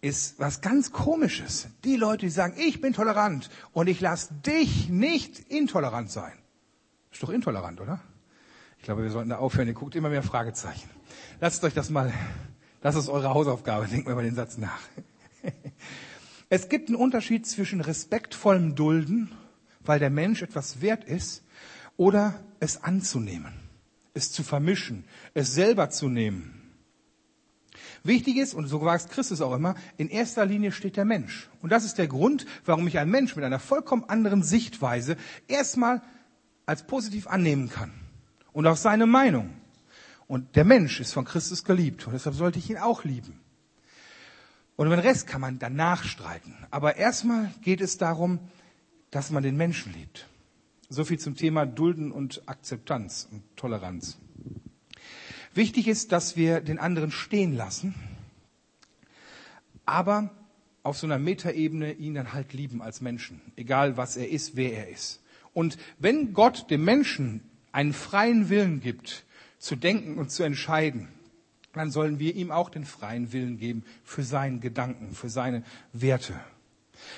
ist 0.01 0.41
was 0.41 0.63
ganz 0.63 0.91
komisches. 0.91 1.69
Die 1.85 1.95
Leute, 1.95 2.27
die 2.27 2.31
sagen, 2.31 2.57
ich 2.59 2.81
bin 2.81 2.93
tolerant 2.93 3.51
und 3.73 3.87
ich 3.87 4.01
lasse 4.01 4.35
dich 4.35 4.89
nicht 4.89 5.39
intolerant 5.39 6.11
sein. 6.11 6.33
Ist 7.15 7.23
doch 7.23 7.31
intolerant, 7.31 7.81
oder? 7.81 8.01
Ich 8.79 8.83
glaube, 8.83 9.05
wir 9.05 9.11
sollten 9.11 9.31
da 9.31 9.37
aufhören. 9.37 9.69
Ihr 9.69 9.75
guckt 9.75 9.95
immer 9.95 10.09
mehr 10.11 10.25
Fragezeichen. 10.25 10.91
Lasst 11.41 11.63
euch 11.63 11.73
das 11.73 11.89
mal, 11.89 12.13
das 12.81 12.97
ist 12.97 13.09
eure 13.09 13.31
Hausaufgabe. 13.31 13.87
Denkt 13.87 14.07
mal 14.07 14.13
über 14.13 14.25
den 14.25 14.35
Satz 14.35 14.59
nach. 14.59 14.81
Es 16.49 16.69
gibt 16.69 16.89
einen 16.89 16.97
Unterschied 16.97 17.47
zwischen 17.47 17.81
respektvollem 17.81 18.75
Dulden, 18.75 19.31
weil 19.81 20.01
der 20.01 20.11
Mensch 20.11 20.43
etwas 20.43 20.81
wert 20.81 21.05
ist, 21.05 21.45
oder 21.97 22.35
es 22.59 22.83
anzunehmen, 22.83 23.55
es 24.13 24.33
zu 24.33 24.43
vermischen, 24.43 25.05
es 25.35 25.55
selber 25.55 25.91
zu 25.91 26.09
nehmen. 26.09 26.73
Wichtig 28.03 28.39
ist, 28.39 28.55
und 28.55 28.67
so 28.67 28.83
sagt 28.83 29.11
Christus 29.11 29.41
auch 29.41 29.55
immer, 29.55 29.77
in 29.99 30.09
erster 30.09 30.45
Linie 30.45 30.73
steht 30.73 30.97
der 30.97 31.05
Mensch. 31.05 31.49
Und 31.63 31.71
das 31.71 31.85
ist 31.85 31.97
der 31.97 32.09
Grund, 32.09 32.45
warum 32.65 32.89
ich 32.89 32.99
einen 32.99 33.13
Mensch 33.13 33.37
mit 33.37 33.45
einer 33.45 33.61
vollkommen 33.61 34.05
anderen 34.05 34.43
Sichtweise 34.43 35.17
erstmal 35.47 36.03
als 36.67 36.87
positiv 36.87 37.27
annehmen 37.27 37.69
kann. 37.69 37.93
Und 38.53 38.67
auch 38.67 38.77
seine 38.77 39.07
Meinung. 39.07 39.51
Und 40.27 40.57
der 40.57 40.65
Mensch 40.65 41.01
ist 41.01 41.13
von 41.13 41.25
Christus 41.25 41.65
geliebt. 41.65 42.07
Und 42.07 42.13
deshalb 42.13 42.35
sollte 42.35 42.59
ich 42.59 42.71
ihn 42.71 42.79
auch 42.79 43.05
lieben. 43.05 43.41
Und 44.77 44.87
über 44.87 44.97
den 44.97 45.07
Rest 45.07 45.27
kann 45.27 45.41
man 45.41 45.59
danach 45.59 46.05
streiten. 46.05 46.57
Aber 46.71 46.97
erstmal 46.97 47.53
geht 47.63 47.81
es 47.81 47.99
darum, 47.99 48.39
dass 49.11 49.31
man 49.31 49.43
den 49.43 49.57
Menschen 49.57 49.93
liebt. 49.93 50.27
So 50.89 51.05
viel 51.05 51.19
zum 51.19 51.37
Thema 51.37 51.67
Dulden 51.67 52.11
und 52.13 52.43
Akzeptanz 52.47 53.29
und 53.31 53.43
Toleranz. 53.57 54.19
Wichtig 55.55 55.87
ist, 55.87 56.11
dass 56.11 56.37
wir 56.37 56.61
den 56.61 56.81
anderen 56.81 57.13
stehen 57.13 57.55
lassen, 57.55 57.95
aber 59.87 60.31
auf 60.83 60.99
so 60.99 61.07
einer 61.07 61.19
Metaebene 61.19 61.93
ihn 61.93 62.15
dann 62.15 62.33
halt 62.33 62.53
lieben 62.53 62.83
als 62.83 63.01
Menschen, 63.01 63.41
egal 63.57 63.97
was 63.97 64.17
er 64.17 64.29
ist, 64.29 64.57
wer 64.57 64.73
er 64.73 64.89
ist. 64.89 65.23
Und 65.55 65.79
wenn 65.99 66.35
Gott 66.35 66.71
dem 66.71 66.85
Menschen 66.85 67.41
einen 67.73 67.93
freien 67.93 68.51
Willen 68.51 68.81
gibt, 68.81 69.25
zu 69.59 69.77
denken 69.77 70.19
und 70.19 70.31
zu 70.31 70.43
entscheiden, 70.43 71.09
dann 71.73 71.91
sollen 71.91 72.19
wir 72.19 72.35
ihm 72.35 72.51
auch 72.51 72.69
den 72.69 72.85
freien 72.85 73.33
Willen 73.33 73.59
geben 73.59 73.85
für 74.05 74.23
seinen 74.23 74.61
Gedanken, 74.61 75.15
für 75.15 75.29
seine 75.29 75.65
Werte. 75.93 76.35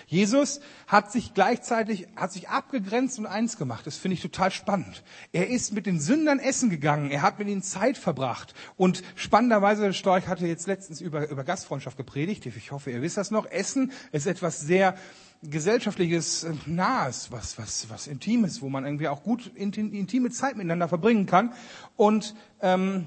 Jesus 0.07 0.61
hat 0.87 1.13
sich 1.13 1.35
gleichzeitig, 1.35 2.09
hat 2.17 2.33
sich 2.33 2.49
abgegrenzt 2.49 3.19
und 3.19 3.27
eins 3.27 3.57
gemacht. 3.57 3.87
Das 3.87 3.97
finde 3.97 4.15
ich 4.15 4.23
total 4.23 4.51
spannend. 4.51 5.03
Er 5.33 5.49
ist 5.49 5.73
mit 5.73 5.87
den 5.87 6.01
Sündern 6.01 6.39
essen 6.39 6.71
gegangen. 6.71 7.11
Er 7.11 7.23
hat 7.23 7.39
mit 7.39 7.49
ihnen 7.49 7.63
Zeit 7.63 7.99
verbracht. 7.99 8.55
Und 8.77 9.03
spannenderweise, 9.15 9.93
Storch 9.93 10.27
hatte 10.29 10.47
jetzt 10.47 10.67
letztens 10.67 11.01
über, 11.01 11.29
über 11.29 11.45
Gastfreundschaft 11.45 11.97
gepredigt. 11.97 12.47
Ich 12.47 12.73
hoffe, 12.73 12.91
ihr 12.91 13.03
wisst 13.03 13.17
das 13.17 13.31
noch. 13.31 13.47
Essen 13.47 13.93
ist 14.13 14.27
etwas 14.27 14.61
sehr 14.61 14.97
gesellschaftliches 15.43 16.47
Nahes, 16.67 17.31
was, 17.31 17.59
was, 17.59 17.89
was 17.89 18.07
Intimes, 18.07 18.63
wo 18.63 18.69
man 18.69 18.85
irgendwie 18.85 19.09
auch 19.09 19.23
gut 19.23 19.51
intime 19.55 20.31
Zeit 20.31 20.57
miteinander 20.57 20.89
verbringen 20.89 21.27
kann. 21.27 21.53
Und 21.97 22.35
ähm, 22.61 23.07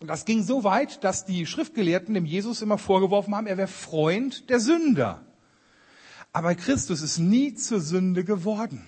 das 0.00 0.24
ging 0.24 0.42
so 0.44 0.62
weit, 0.64 1.02
dass 1.02 1.24
die 1.24 1.46
Schriftgelehrten 1.46 2.14
dem 2.14 2.24
Jesus 2.24 2.62
immer 2.62 2.78
vorgeworfen 2.78 3.34
haben, 3.34 3.46
er 3.46 3.56
wäre 3.56 3.68
Freund 3.68 4.48
der 4.48 4.60
Sünder. 4.60 5.22
Aber 6.32 6.54
Christus 6.54 7.02
ist 7.02 7.18
nie 7.18 7.54
zur 7.54 7.80
Sünde 7.80 8.22
geworden. 8.22 8.84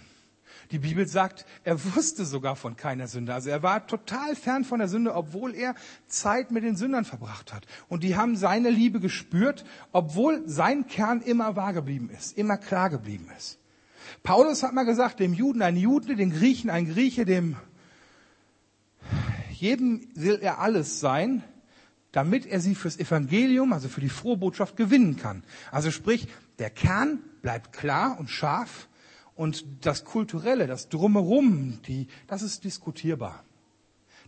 Die 0.70 0.78
Bibel 0.78 1.06
sagt, 1.08 1.46
er 1.64 1.82
wusste 1.96 2.24
sogar 2.24 2.54
von 2.54 2.76
keiner 2.76 3.08
Sünde. 3.08 3.34
Also 3.34 3.50
er 3.50 3.62
war 3.62 3.86
total 3.86 4.36
fern 4.36 4.64
von 4.64 4.78
der 4.78 4.88
Sünde, 4.88 5.14
obwohl 5.14 5.54
er 5.54 5.74
Zeit 6.06 6.50
mit 6.50 6.62
den 6.62 6.76
Sündern 6.76 7.04
verbracht 7.04 7.52
hat. 7.52 7.66
Und 7.88 8.04
die 8.04 8.16
haben 8.16 8.36
seine 8.36 8.70
Liebe 8.70 9.00
gespürt, 9.00 9.64
obwohl 9.92 10.42
sein 10.46 10.86
Kern 10.86 11.20
immer 11.22 11.56
wahr 11.56 11.72
geblieben 11.72 12.10
ist, 12.10 12.38
immer 12.38 12.56
klar 12.56 12.88
geblieben 12.88 13.28
ist. 13.36 13.58
Paulus 14.22 14.62
hat 14.62 14.72
mal 14.72 14.84
gesagt, 14.84 15.20
dem 15.20 15.34
Juden 15.34 15.62
ein 15.62 15.76
Jude, 15.76 16.14
dem 16.14 16.30
Griechen 16.30 16.70
ein 16.70 16.86
Grieche, 16.86 17.24
dem 17.24 17.56
jedem 19.50 20.08
will 20.14 20.38
er 20.40 20.58
alles 20.58 21.00
sein, 21.00 21.44
damit 22.12 22.46
er 22.46 22.60
sie 22.60 22.74
fürs 22.74 22.98
Evangelium, 22.98 23.72
also 23.72 23.88
für 23.88 24.00
die 24.00 24.08
frohe 24.08 24.36
Botschaft 24.36 24.76
gewinnen 24.76 25.16
kann. 25.16 25.42
Also 25.70 25.90
sprich, 25.90 26.28
der 26.58 26.70
Kern 26.70 27.20
bleibt 27.42 27.72
klar 27.72 28.18
und 28.18 28.30
scharf 28.30 28.88
und 29.40 29.64
das 29.86 30.04
Kulturelle, 30.04 30.66
das 30.66 30.90
Drumherum, 30.90 31.80
die, 31.86 32.08
das 32.26 32.42
ist 32.42 32.62
diskutierbar. 32.62 33.42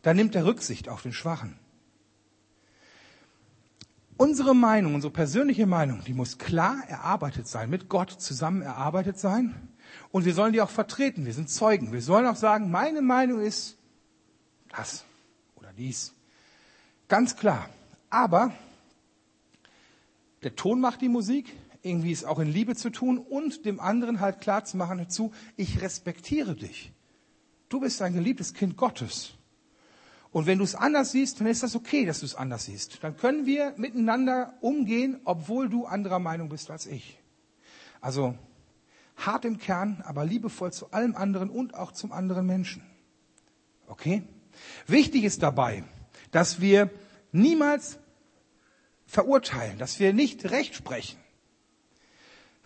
Da 0.01 0.15
nimmt 0.15 0.35
er 0.35 0.47
Rücksicht 0.47 0.89
auf 0.89 1.03
den 1.03 1.13
Schwachen. 1.13 1.59
Unsere 4.17 4.55
Meinung, 4.55 4.95
unsere 4.95 5.13
persönliche 5.13 5.67
Meinung, 5.67 6.03
die 6.07 6.15
muss 6.15 6.39
klar 6.39 6.83
erarbeitet 6.89 7.47
sein, 7.47 7.69
mit 7.69 7.91
Gott 7.91 8.11
zusammen 8.11 8.63
erarbeitet 8.63 9.19
sein. 9.19 9.69
Und 10.13 10.25
wir 10.25 10.33
sollen 10.33 10.55
die 10.55 10.63
auch 10.63 10.71
vertreten. 10.71 11.27
Wir 11.27 11.35
sind 11.35 11.51
Zeugen. 11.51 11.93
Wir 11.93 12.01
sollen 12.01 12.27
auch 12.27 12.37
sagen, 12.37 12.71
meine 12.71 13.03
Meinung 13.03 13.43
ist 13.43 13.77
das 14.75 15.05
oder 15.57 15.75
dies. 15.77 16.15
Ganz 17.09 17.37
klar. 17.37 17.69
Aber 18.09 18.55
der 20.43 20.57
Ton 20.57 20.81
macht 20.81 21.03
die 21.03 21.11
Musik, 21.11 21.55
irgendwie 21.83 22.13
es 22.13 22.25
auch 22.25 22.39
in 22.39 22.49
Liebe 22.49 22.77
zu 22.77 22.91
tun 22.91 23.19
und 23.19 23.65
dem 23.67 23.81
anderen 23.81 24.21
halt 24.21 24.41
klar 24.41 24.65
zu 24.65 24.77
machen 24.77 24.99
dazu, 24.99 25.33
ich 25.57 25.83
respektiere 25.83 26.55
dich. 26.55 26.93
Du 27.69 27.81
bist 27.81 28.01
ein 28.03 28.15
geliebtes 28.15 28.55
Kind 28.55 28.77
Gottes. 28.77 29.35
Und 30.31 30.47
wenn 30.47 30.59
du 30.59 30.65
es 30.65 30.75
anders 30.75 31.13
siehst, 31.13 31.41
dann 31.41 31.47
ist 31.47 31.63
das 31.63 31.77
okay, 31.77 32.07
dass 32.07 32.21
du 32.21 32.27
es 32.27 32.35
anders 32.35 32.65
siehst. 32.65 33.03
Dann 33.03 33.17
können 33.17 33.45
wir 33.45 33.75
miteinander 33.77 34.55
umgehen, 34.61 35.21
obwohl 35.25 35.69
du 35.69 35.85
anderer 35.85 36.19
Meinung 36.19 36.49
bist 36.49 36.71
als 36.71 36.87
ich. 36.87 37.19
Also 38.01 38.37
hart 39.17 39.45
im 39.45 39.59
Kern, 39.59 40.03
aber 40.07 40.25
liebevoll 40.25 40.73
zu 40.73 40.91
allem 40.91 41.15
anderen 41.17 41.51
und 41.51 41.75
auch 41.75 41.93
zum 41.93 42.13
anderen 42.13 42.47
Menschen. 42.47 42.83
Okay? 43.87 44.23
Wichtig 44.87 45.25
ist 45.25 45.43
dabei, 45.43 45.85
dass 46.31 46.61
wir 46.61 46.91
niemals 47.31 47.99
verurteilen, 49.07 49.79
dass 49.79 50.01
wir 50.01 50.15
nicht 50.15 50.51
recht 50.51 50.75
sprechen. 50.75 51.22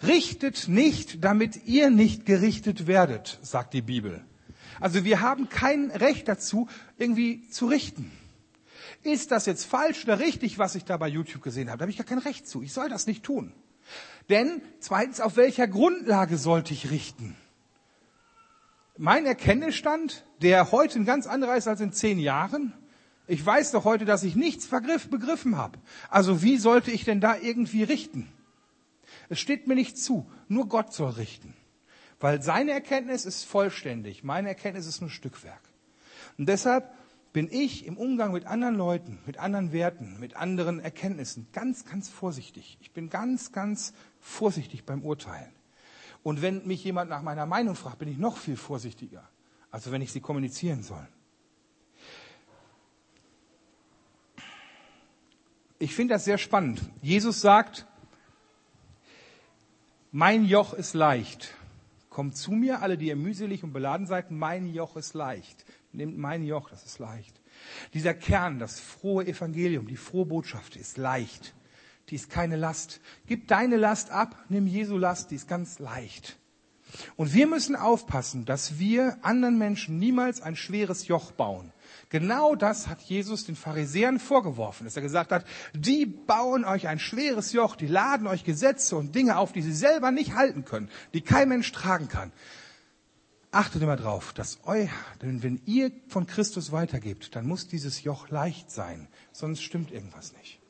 Richtet 0.03 0.68
nicht, 0.68 1.24
damit 1.24 1.64
ihr 1.66 1.90
nicht 1.90 2.26
gerichtet 2.26 2.86
werdet, 2.86 3.38
sagt 3.42 3.72
die 3.72 3.82
Bibel. 3.82 4.24
Also 4.78 5.05
wir 5.05 5.20
haben 5.22 5.49
kein 5.49 5.90
Recht 5.90 6.28
dazu, 6.28 6.68
irgendwie 6.99 7.49
zu 7.49 7.66
richten. 7.66 8.11
Ist 9.03 9.30
das 9.30 9.47
jetzt 9.47 9.64
falsch 9.64 10.05
oder 10.05 10.18
richtig, 10.18 10.59
was 10.59 10.74
ich 10.74 10.84
da 10.84 10.97
bei 10.97 11.09
YouTube 11.09 11.42
gesehen 11.42 11.68
habe? 11.68 11.78
Da 11.78 11.82
habe 11.84 11.90
ich 11.90 11.97
gar 11.97 12.07
kein 12.07 12.18
Recht 12.18 12.47
zu. 12.47 12.62
Ich 12.62 12.72
soll 12.72 12.88
das 12.88 13.07
nicht 13.07 13.22
tun. 13.22 13.53
Denn 14.28 14.61
zweitens, 14.80 15.20
auf 15.20 15.36
welcher 15.36 15.68
Grundlage 15.68 16.36
sollte 16.36 16.74
ich 16.74 16.90
richten? 16.90 17.36
Mein 18.99 19.24
Erkenntnisstand, 19.24 20.24
der 20.42 20.72
heute 20.72 20.99
ein 20.99 21.05
ganz 21.05 21.26
anderer 21.26 21.57
ist 21.57 21.68
als 21.68 21.80
in 21.80 21.92
zehn 21.92 22.18
Jahren, 22.18 22.72
ich 23.28 23.44
weiß 23.44 23.72
doch 23.72 23.84
heute, 23.84 24.05
dass 24.05 24.22
ich 24.22 24.36
nichts 24.36 24.68
begriffen 24.68 25.57
habe. 25.57 25.78
Also 26.11 26.42
wie 26.42 26.59
sollte 26.59 26.90
ich 26.90 27.05
denn 27.05 27.20
da 27.20 27.36
irgendwie 27.36 27.82
richten? 27.82 28.28
Es 29.28 29.40
steht 29.40 29.66
mir 29.66 29.74
nicht 29.74 29.98
zu. 29.98 30.30
Nur 30.48 30.68
Gott 30.68 30.92
soll 30.92 31.10
richten. 31.10 31.54
Weil 32.20 32.42
seine 32.42 32.72
Erkenntnis 32.72 33.26
ist 33.26 33.44
vollständig. 33.44 34.24
Meine 34.24 34.48
Erkenntnis 34.48 34.86
ist 34.86 35.00
nur 35.00 35.10
Stückwerk. 35.10 35.60
Und 36.38 36.48
deshalb 36.48 36.92
bin 37.32 37.50
ich 37.50 37.84
im 37.84 37.98
Umgang 37.98 38.32
mit 38.32 38.46
anderen 38.46 38.76
Leuten, 38.76 39.18
mit 39.26 39.38
anderen 39.38 39.70
Werten, 39.72 40.18
mit 40.18 40.36
anderen 40.36 40.80
Erkenntnissen 40.80 41.48
ganz, 41.52 41.84
ganz 41.84 42.08
vorsichtig. 42.08 42.78
Ich 42.80 42.92
bin 42.92 43.10
ganz, 43.10 43.52
ganz 43.52 43.92
vorsichtig 44.20 44.86
beim 44.86 45.02
Urteilen. 45.02 45.52
Und 46.22 46.40
wenn 46.40 46.66
mich 46.66 46.82
jemand 46.82 47.10
nach 47.10 47.22
meiner 47.22 47.44
Meinung 47.44 47.74
fragt, 47.74 47.98
bin 47.98 48.08
ich 48.08 48.16
noch 48.16 48.38
viel 48.38 48.56
vorsichtiger, 48.56 49.28
also 49.70 49.92
wenn 49.92 50.00
ich 50.00 50.12
sie 50.12 50.20
kommunizieren 50.20 50.82
soll. 50.82 51.06
Ich 55.78 55.94
finde 55.94 56.14
das 56.14 56.24
sehr 56.24 56.38
spannend. 56.38 56.80
Jesus 57.02 57.42
sagt, 57.42 57.86
mein 60.16 60.46
Joch 60.46 60.72
ist 60.72 60.94
leicht. 60.94 61.52
Kommt 62.08 62.38
zu 62.38 62.52
mir, 62.52 62.80
alle, 62.80 62.96
die 62.96 63.08
ihr 63.08 63.16
mühselig 63.16 63.62
und 63.62 63.74
beladen 63.74 64.06
seid, 64.06 64.30
mein 64.30 64.66
Joch 64.66 64.96
ist 64.96 65.12
leicht. 65.12 65.66
Nehmt 65.92 66.16
mein 66.16 66.42
Joch, 66.42 66.70
das 66.70 66.86
ist 66.86 66.98
leicht. 66.98 67.38
Dieser 67.92 68.14
Kern, 68.14 68.58
das 68.58 68.80
frohe 68.80 69.26
Evangelium, 69.26 69.86
die 69.86 69.98
frohe 69.98 70.24
Botschaft 70.24 70.74
ist 70.76 70.96
leicht. 70.96 71.52
Die 72.08 72.14
ist 72.14 72.30
keine 72.30 72.56
Last. 72.56 73.02
Gib 73.26 73.46
deine 73.48 73.76
Last 73.76 74.08
ab, 74.08 74.42
nimm 74.48 74.66
Jesu 74.66 74.96
Last, 74.96 75.32
die 75.32 75.34
ist 75.34 75.48
ganz 75.48 75.80
leicht. 75.80 76.38
Und 77.16 77.34
wir 77.34 77.47
müssen 77.47 77.76
aufpassen, 77.76 78.45
dass 78.45 78.78
wir 78.78 79.18
anderen 79.22 79.59
Menschen 79.59 79.99
niemals 79.99 80.41
ein 80.41 80.57
schweres 80.57 81.09
Joch 81.09 81.32
bauen. 81.32 81.72
Genau 82.09 82.55
das 82.55 82.87
hat 82.87 83.01
Jesus 83.01 83.45
den 83.45 83.57
Pharisäern 83.57 84.20
vorgeworfen, 84.20 84.84
dass 84.84 84.97
er 84.97 85.03
gesagt 85.03 85.32
hat, 85.32 85.45
die 85.74 86.07
bauen 86.07 86.64
euch 86.64 86.87
ein 86.87 87.01
schweres 87.01 87.53
Joch, 87.53 87.74
die 87.74 87.89
laden 87.89 88.26
euch 88.28 88.45
Gesetze 88.45 88.97
und 88.97 89.14
Dinge 89.14 89.37
auf, 89.39 89.53
die 89.53 89.62
sie 89.62 89.72
selber 89.72 90.12
nicht 90.12 90.34
halten 90.34 90.64
können, 90.64 90.89
die 91.14 91.20
kein 91.20 91.49
Mensch 91.49 91.70
tragen 91.72 92.09
kann. 92.09 92.32
Achtet 93.51 93.82
immer 93.82 93.97
drauf, 93.97 94.32
dass 94.32 94.61
euer, 94.64 94.89
denn 95.22 95.43
wenn 95.43 95.61
ihr 95.66 95.91
von 96.09 96.26
Christus 96.26 96.72
weitergebt, 96.72 97.34
dann 97.34 97.47
muss 97.47 97.66
dieses 97.66 98.03
Joch 98.05 98.28
leicht 98.28 98.70
sein, 98.70 99.09
sonst 99.32 99.62
stimmt 99.62 99.91
irgendwas 99.91 100.32
nicht. 100.34 100.61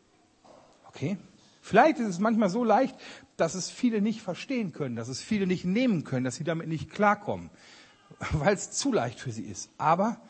Okay? 0.89 1.19
Vielleicht 1.61 1.99
ist 1.99 2.07
es 2.09 2.19
manchmal 2.21 2.49
so 2.49 2.63
leicht, 2.63 2.95
dass 3.37 3.55
es 3.55 3.71
viele 3.71 4.01
nicht 4.01 4.23
verstehen 4.23 4.73
können, 4.73 4.97
dass 4.97 5.09
es 5.09 5.21
viele 5.21 5.47
nicht 5.47 5.65
nehmen 5.65 6.05
können, 6.05 6.25
dass 6.25 6.37
sie 6.37 6.45
damit 6.45 6.69
nicht 6.69 6.91
klarkommen, 6.91 7.51
weil 8.33 8.55
es 8.55 8.71
zu 8.71 8.93
leicht 8.93 9.21
für 9.21 9.33
sie 9.33 9.45
ist. 9.45 9.71
Aber 9.79 10.21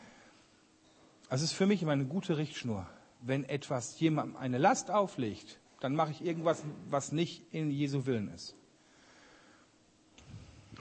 es 1.29 1.41
ist 1.41 1.53
für 1.53 1.65
mich 1.65 1.81
immer 1.81 1.93
eine 1.93 2.05
gute 2.05 2.37
Richtschnur. 2.37 2.87
Wenn 3.21 3.43
etwas 3.43 3.99
jemandem 3.99 4.37
eine 4.37 4.57
Last 4.57 4.91
auflegt, 4.91 5.59
dann 5.79 5.95
mache 5.95 6.11
ich 6.11 6.23
irgendwas, 6.23 6.63
was 6.89 7.11
nicht 7.11 7.43
in 7.51 7.71
Jesu 7.71 8.05
Willen 8.05 8.33
ist. 8.33 8.55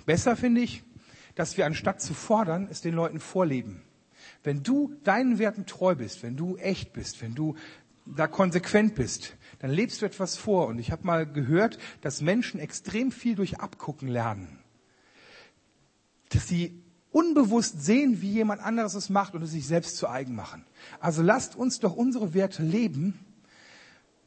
Besser 0.04 0.36
finde 0.36 0.60
ich, 0.60 0.82
dass 1.34 1.56
wir 1.56 1.66
anstatt 1.66 2.00
zu 2.00 2.14
fordern, 2.14 2.68
es 2.70 2.80
den 2.80 2.94
Leuten 2.94 3.20
vorleben. 3.20 3.82
Wenn 4.42 4.62
du 4.62 4.94
deinen 5.04 5.38
Werten 5.38 5.66
treu 5.66 5.94
bist, 5.94 6.22
wenn 6.22 6.36
du 6.36 6.56
echt 6.56 6.92
bist, 6.92 7.20
wenn 7.22 7.34
du 7.34 7.56
da 8.06 8.26
konsequent 8.26 8.94
bist, 8.94 9.36
dann 9.58 9.70
lebst 9.70 10.02
du 10.02 10.06
etwas 10.06 10.36
vor. 10.36 10.66
Und 10.66 10.78
ich 10.78 10.90
habe 10.90 11.06
mal 11.06 11.26
gehört, 11.26 11.78
dass 12.00 12.20
Menschen 12.20 12.60
extrem 12.60 13.10
viel 13.10 13.34
durch 13.34 13.60
Abgucken 13.60 14.08
lernen. 14.08 14.58
Dass 16.30 16.48
sie 16.48 16.82
unbewusst 17.12 17.82
sehen, 17.82 18.20
wie 18.20 18.30
jemand 18.30 18.60
anderes 18.60 18.94
es 18.94 19.08
macht 19.08 19.34
und 19.34 19.42
es 19.42 19.52
sich 19.52 19.66
selbst 19.66 19.96
zu 19.96 20.08
eigen 20.08 20.34
machen. 20.34 20.64
Also 21.00 21.22
lasst 21.22 21.56
uns 21.56 21.80
doch 21.80 21.96
unsere 21.96 22.34
Werte 22.34 22.62
leben 22.62 23.18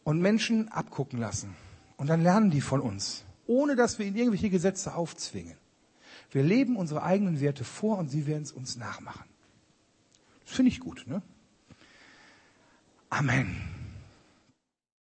und 0.03 0.21
Menschen 0.21 0.69
abgucken 0.69 1.19
lassen. 1.19 1.55
Und 1.97 2.07
dann 2.07 2.23
lernen 2.23 2.49
die 2.49 2.61
von 2.61 2.81
uns, 2.81 3.25
ohne 3.45 3.75
dass 3.75 3.99
wir 3.99 4.07
ihnen 4.07 4.15
irgendwelche 4.15 4.49
Gesetze 4.49 4.95
aufzwingen. 4.95 5.55
Wir 6.31 6.43
leben 6.43 6.77
unsere 6.77 7.03
eigenen 7.03 7.39
Werte 7.41 7.63
vor 7.63 7.97
und 7.97 8.09
sie 8.09 8.25
werden 8.25 8.43
es 8.43 8.51
uns 8.51 8.75
nachmachen. 8.77 9.25
Das 10.45 10.55
finde 10.55 10.71
ich 10.71 10.79
gut, 10.79 11.05
ne? 11.07 11.21
Amen. 13.09 13.78